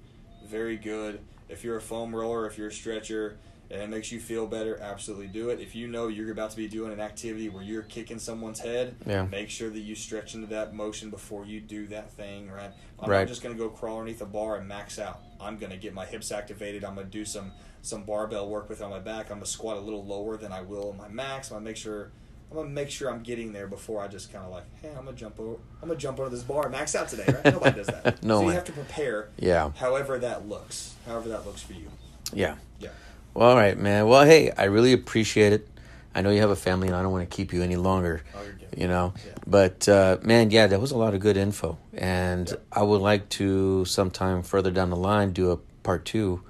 very 0.47 0.77
good. 0.77 1.19
If 1.49 1.63
you're 1.63 1.77
a 1.77 1.81
foam 1.81 2.15
roller, 2.15 2.45
if 2.47 2.57
you're 2.57 2.67
a 2.67 2.71
stretcher, 2.71 3.37
and 3.69 3.81
it 3.81 3.89
makes 3.89 4.11
you 4.11 4.19
feel 4.19 4.47
better, 4.47 4.79
absolutely 4.81 5.27
do 5.27 5.49
it. 5.49 5.59
If 5.59 5.75
you 5.75 5.87
know 5.87 6.07
you're 6.07 6.31
about 6.31 6.51
to 6.51 6.57
be 6.57 6.67
doing 6.69 6.93
an 6.93 7.01
activity 7.01 7.49
where 7.49 7.63
you're 7.63 7.81
kicking 7.81 8.17
someone's 8.19 8.59
head, 8.59 8.95
Yeah. 9.05 9.25
make 9.25 9.49
sure 9.49 9.69
that 9.69 9.79
you 9.79 9.93
stretch 9.93 10.35
into 10.35 10.47
that 10.47 10.73
motion 10.73 11.09
before 11.09 11.45
you 11.45 11.59
do 11.59 11.85
that 11.87 12.11
thing, 12.11 12.49
right? 12.49 12.71
I'm 12.99 13.09
Right. 13.09 13.19
not 13.19 13.27
just 13.27 13.41
going 13.43 13.55
to 13.55 13.59
go 13.61 13.69
crawl 13.69 13.99
underneath 13.99 14.21
a 14.21 14.25
bar 14.25 14.55
and 14.57 14.67
max 14.67 14.99
out. 14.99 15.19
I'm 15.41 15.57
going 15.57 15.71
to 15.71 15.77
get 15.77 15.93
my 15.93 16.05
hips 16.05 16.31
activated. 16.31 16.83
I'm 16.85 16.95
going 16.95 17.07
to 17.07 17.11
do 17.11 17.25
some 17.25 17.51
some 17.83 18.03
barbell 18.03 18.49
work 18.49 18.67
with 18.67 18.81
on 18.81 18.89
my 18.89 18.99
back. 18.99 19.25
I'm 19.29 19.37
going 19.37 19.43
to 19.43 19.49
squat 19.49 19.77
a 19.77 19.79
little 19.79 20.03
lower 20.03 20.35
than 20.35 20.51
I 20.51 20.61
will 20.61 20.89
on 20.89 20.97
my 20.97 21.07
max. 21.07 21.49
I'm 21.51 21.55
going 21.55 21.63
to 21.63 21.69
make 21.69 21.77
sure 21.77 22.11
I'm 22.49 22.55
going 22.55 22.67
to 22.69 22.73
make 22.73 22.89
sure 22.89 23.09
I'm 23.11 23.23
getting 23.23 23.51
there 23.51 23.67
before 23.67 24.01
I 24.01 24.07
just 24.07 24.31
kind 24.31 24.45
of 24.45 24.51
like, 24.51 24.63
hey, 24.81 24.89
I'm 24.89 25.03
going 25.03 25.15
to 25.15 25.19
jump 25.19 25.39
over 25.39 25.57
I'm 25.81 25.89
to 25.89 25.95
jump 25.95 26.19
over 26.19 26.29
this 26.29 26.43
bar 26.43 26.63
and 26.63 26.71
max 26.71 26.95
out 26.95 27.09
today, 27.09 27.25
right? 27.27 27.45
Nobody 27.53 27.75
does 27.75 27.87
that. 27.87 28.23
No 28.23 28.37
so 28.37 28.41
you 28.41 28.47
way. 28.47 28.53
have 28.55 28.63
to 28.65 28.71
prepare 28.71 29.29
Yeah. 29.37 29.71
however 29.75 30.17
that 30.19 30.47
looks. 30.47 30.95
However 31.05 31.29
that 31.29 31.45
looks 31.45 31.61
for 31.61 31.73
you. 31.73 31.87
Yeah. 32.33 32.55
Yeah. 32.79 32.89
Well, 33.33 33.49
all 33.49 33.55
right, 33.55 33.77
man. 33.77 34.07
Well, 34.07 34.25
hey, 34.25 34.51
I 34.51 34.65
really 34.65 34.93
appreciate 34.93 35.53
it. 35.53 35.67
I 36.15 36.21
know 36.21 36.31
you 36.31 36.39
have 36.41 36.49
a 36.49 36.55
family, 36.55 36.87
and 36.87 36.95
I 36.95 37.03
don't 37.03 37.11
want 37.11 37.29
to 37.29 37.35
keep 37.35 37.53
you 37.53 37.61
any 37.61 37.75
longer. 37.75 38.23
Oh, 38.35 38.41
you're. 38.43 38.53
You 38.75 38.87
know, 38.87 39.13
Yeah. 39.25 39.31
but 39.47 39.87
uh, 39.89 40.17
man, 40.23 40.51
yeah, 40.51 40.67
that 40.67 40.79
was 40.81 40.91
a 40.91 40.97
lot 40.97 41.13
of 41.15 41.19
good 41.19 41.35
info, 41.37 41.77
and 41.93 42.47
Yeah. 42.49 42.55
I 42.71 42.83
would 42.83 43.01
like 43.01 43.27
to 43.29 43.85
sometime 43.85 44.43
further 44.43 44.69
down 44.71 44.89
the 44.89 44.95
line 44.95 45.31
do 45.33 45.51
a 45.51 45.57
part 45.83 46.05
two. 46.05 46.41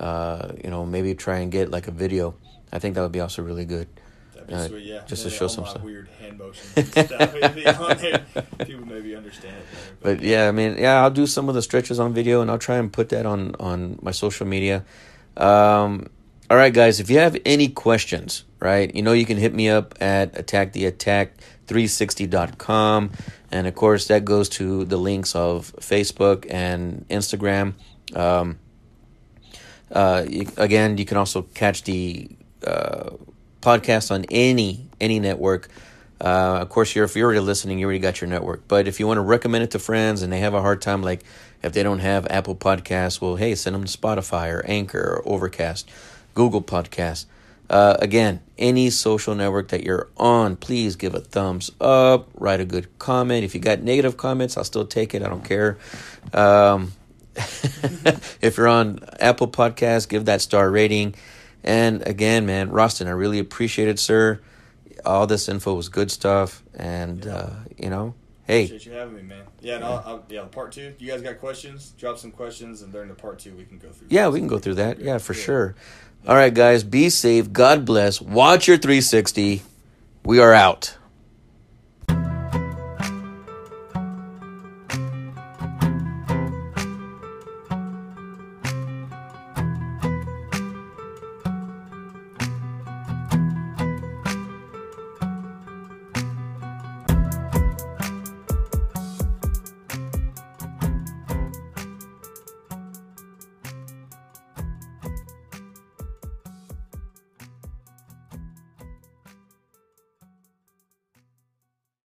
Uh, 0.00 0.52
you 0.62 0.70
know, 0.70 0.84
maybe 0.84 1.14
try 1.14 1.38
and 1.38 1.50
get 1.52 1.70
like 1.70 1.86
a 1.88 1.90
video. 1.90 2.34
I 2.72 2.78
think 2.80 2.94
that 2.96 3.02
would 3.02 3.12
be 3.12 3.20
also 3.20 3.42
really 3.42 3.64
good. 3.64 3.86
That'd 4.46 4.48
be 4.48 4.54
Uh, 4.54 4.68
sweet, 4.68 4.84
yeah. 4.86 5.00
just 5.06 5.22
to 5.24 5.30
show 5.30 5.48
some 5.48 5.66
stuff. 5.66 5.82
weird 5.82 6.08
hand 6.20 6.38
motions 6.38 6.72
and 6.76 6.86
stuff. 7.06 7.34
Maybe 7.40 7.66
on 7.66 7.96
there. 7.98 8.24
People 8.64 8.86
maybe 8.86 9.14
understand 9.16 9.56
it 9.56 9.66
better. 9.72 9.96
But 10.16 10.22
yeah, 10.24 10.48
I 10.48 10.52
mean, 10.52 10.76
yeah, 10.78 11.02
I'll 11.02 11.10
do 11.10 11.26
some 11.26 11.48
of 11.48 11.54
the 11.54 11.62
stretches 11.62 11.98
on 11.98 12.12
video, 12.14 12.40
and 12.42 12.50
I'll 12.50 12.58
try 12.58 12.76
and 12.76 12.92
put 12.92 13.08
that 13.10 13.26
on 13.26 13.54
on 13.60 13.98
my 14.02 14.10
social 14.12 14.46
media. 14.46 14.84
Um, 15.36 16.08
all 16.50 16.56
right, 16.58 16.72
guys, 16.74 17.00
if 17.00 17.08
you 17.10 17.18
have 17.18 17.36
any 17.46 17.68
questions, 17.68 18.44
right, 18.60 18.94
you 18.94 19.02
know, 19.02 19.12
you 19.12 19.24
can 19.24 19.38
hit 19.38 19.54
me 19.54 19.68
up 19.70 19.94
at 20.00 20.34
attacktheattack360.com. 20.34 23.10
And 23.50 23.66
of 23.66 23.74
course, 23.74 24.06
that 24.08 24.24
goes 24.24 24.48
to 24.50 24.84
the 24.84 24.96
links 24.96 25.34
of 25.34 25.72
Facebook 25.80 26.46
and 26.50 27.04
Instagram. 27.08 27.74
Um, 28.14 28.58
uh, 29.90 30.24
you, 30.28 30.46
again, 30.56 30.98
you 30.98 31.04
can 31.04 31.16
also 31.16 31.42
catch 31.54 31.82
the 31.84 32.28
uh, 32.66 33.10
podcast 33.64 34.10
on 34.10 34.24
any 34.30 34.86
any 35.00 35.18
network. 35.18 35.68
Uh, 36.20 36.58
of 36.60 36.68
course, 36.68 36.94
you're 36.94 37.04
if 37.04 37.16
you're 37.16 37.26
already 37.26 37.40
listening, 37.40 37.78
you 37.78 37.86
already 37.86 37.98
got 37.98 38.20
your 38.20 38.28
network. 38.28 38.68
But 38.68 38.86
if 38.86 39.00
you 39.00 39.06
want 39.06 39.18
to 39.18 39.22
recommend 39.22 39.64
it 39.64 39.70
to 39.72 39.78
friends 39.78 40.22
and 40.22 40.32
they 40.32 40.40
have 40.40 40.54
a 40.54 40.60
hard 40.60 40.80
time, 40.80 41.02
like 41.02 41.24
if 41.62 41.72
they 41.72 41.82
don't 41.82 41.98
have 41.98 42.26
Apple 42.28 42.54
Podcasts, 42.54 43.20
well, 43.20 43.36
hey, 43.36 43.54
send 43.54 43.74
them 43.74 43.84
to 43.84 43.98
Spotify 43.98 44.52
or 44.52 44.64
Anchor 44.66 45.00
or 45.00 45.28
Overcast, 45.28 45.90
Google 46.34 46.62
Podcasts. 46.62 47.26
Uh, 47.70 47.96
again, 47.98 48.40
any 48.58 48.90
social 48.90 49.34
network 49.34 49.68
that 49.68 49.82
you're 49.82 50.08
on, 50.18 50.54
please 50.54 50.96
give 50.96 51.14
a 51.14 51.20
thumbs 51.20 51.70
up, 51.80 52.28
write 52.34 52.60
a 52.60 52.64
good 52.64 52.98
comment. 52.98 53.42
If 53.44 53.54
you 53.54 53.60
got 53.60 53.80
negative 53.80 54.18
comments, 54.18 54.56
I'll 54.58 54.64
still 54.64 54.84
take 54.84 55.14
it. 55.14 55.22
I 55.22 55.28
don't 55.28 55.44
care. 55.44 55.78
Um, 56.34 56.92
if 57.36 58.56
you're 58.56 58.68
on 58.68 59.00
Apple 59.18 59.48
Podcasts, 59.48 60.08
give 60.08 60.26
that 60.26 60.42
star 60.42 60.70
rating. 60.70 61.14
And 61.64 62.06
again, 62.06 62.44
man, 62.46 62.70
Rustin, 62.70 63.08
I 63.08 63.12
really 63.12 63.38
appreciate 63.38 63.88
it, 63.88 63.98
sir. 63.98 64.40
All 65.04 65.26
this 65.26 65.48
info 65.48 65.74
was 65.74 65.88
good 65.88 66.10
stuff, 66.10 66.62
and 66.74 67.26
uh, 67.26 67.50
you 67.76 67.88
know, 67.90 68.14
hey, 68.46 68.64
Appreciate 68.66 68.86
you 68.92 68.98
having 68.98 69.16
me, 69.16 69.22
man. 69.22 69.44
Yeah, 69.60 69.76
and 69.76 69.84
I'll, 69.84 70.02
I'll, 70.06 70.24
yeah, 70.28 70.44
part 70.44 70.72
two. 70.72 70.94
You 70.98 71.10
guys 71.10 71.22
got 71.22 71.38
questions? 71.40 71.92
Drop 71.98 72.18
some 72.18 72.30
questions, 72.30 72.82
and 72.82 72.92
during 72.92 73.08
the 73.08 73.14
part 73.14 73.38
two, 73.38 73.54
we 73.54 73.64
can 73.64 73.78
go 73.78 73.88
through. 73.88 74.08
yeah, 74.10 74.28
we 74.28 74.38
can 74.38 74.48
go 74.48 74.58
through 74.58 74.74
that. 74.74 75.00
Yeah, 75.00 75.18
for 75.18 75.32
Yeah. 75.34 75.42
sure. 75.42 75.74
All 76.26 76.34
right, 76.36 76.52
guys, 76.54 76.84
be 76.84 77.10
safe. 77.10 77.52
God 77.52 77.84
bless. 77.84 78.20
Watch 78.20 78.66
your 78.68 78.76
360. 78.78 79.62
We 80.24 80.38
are 80.38 80.52
out. 80.54 80.96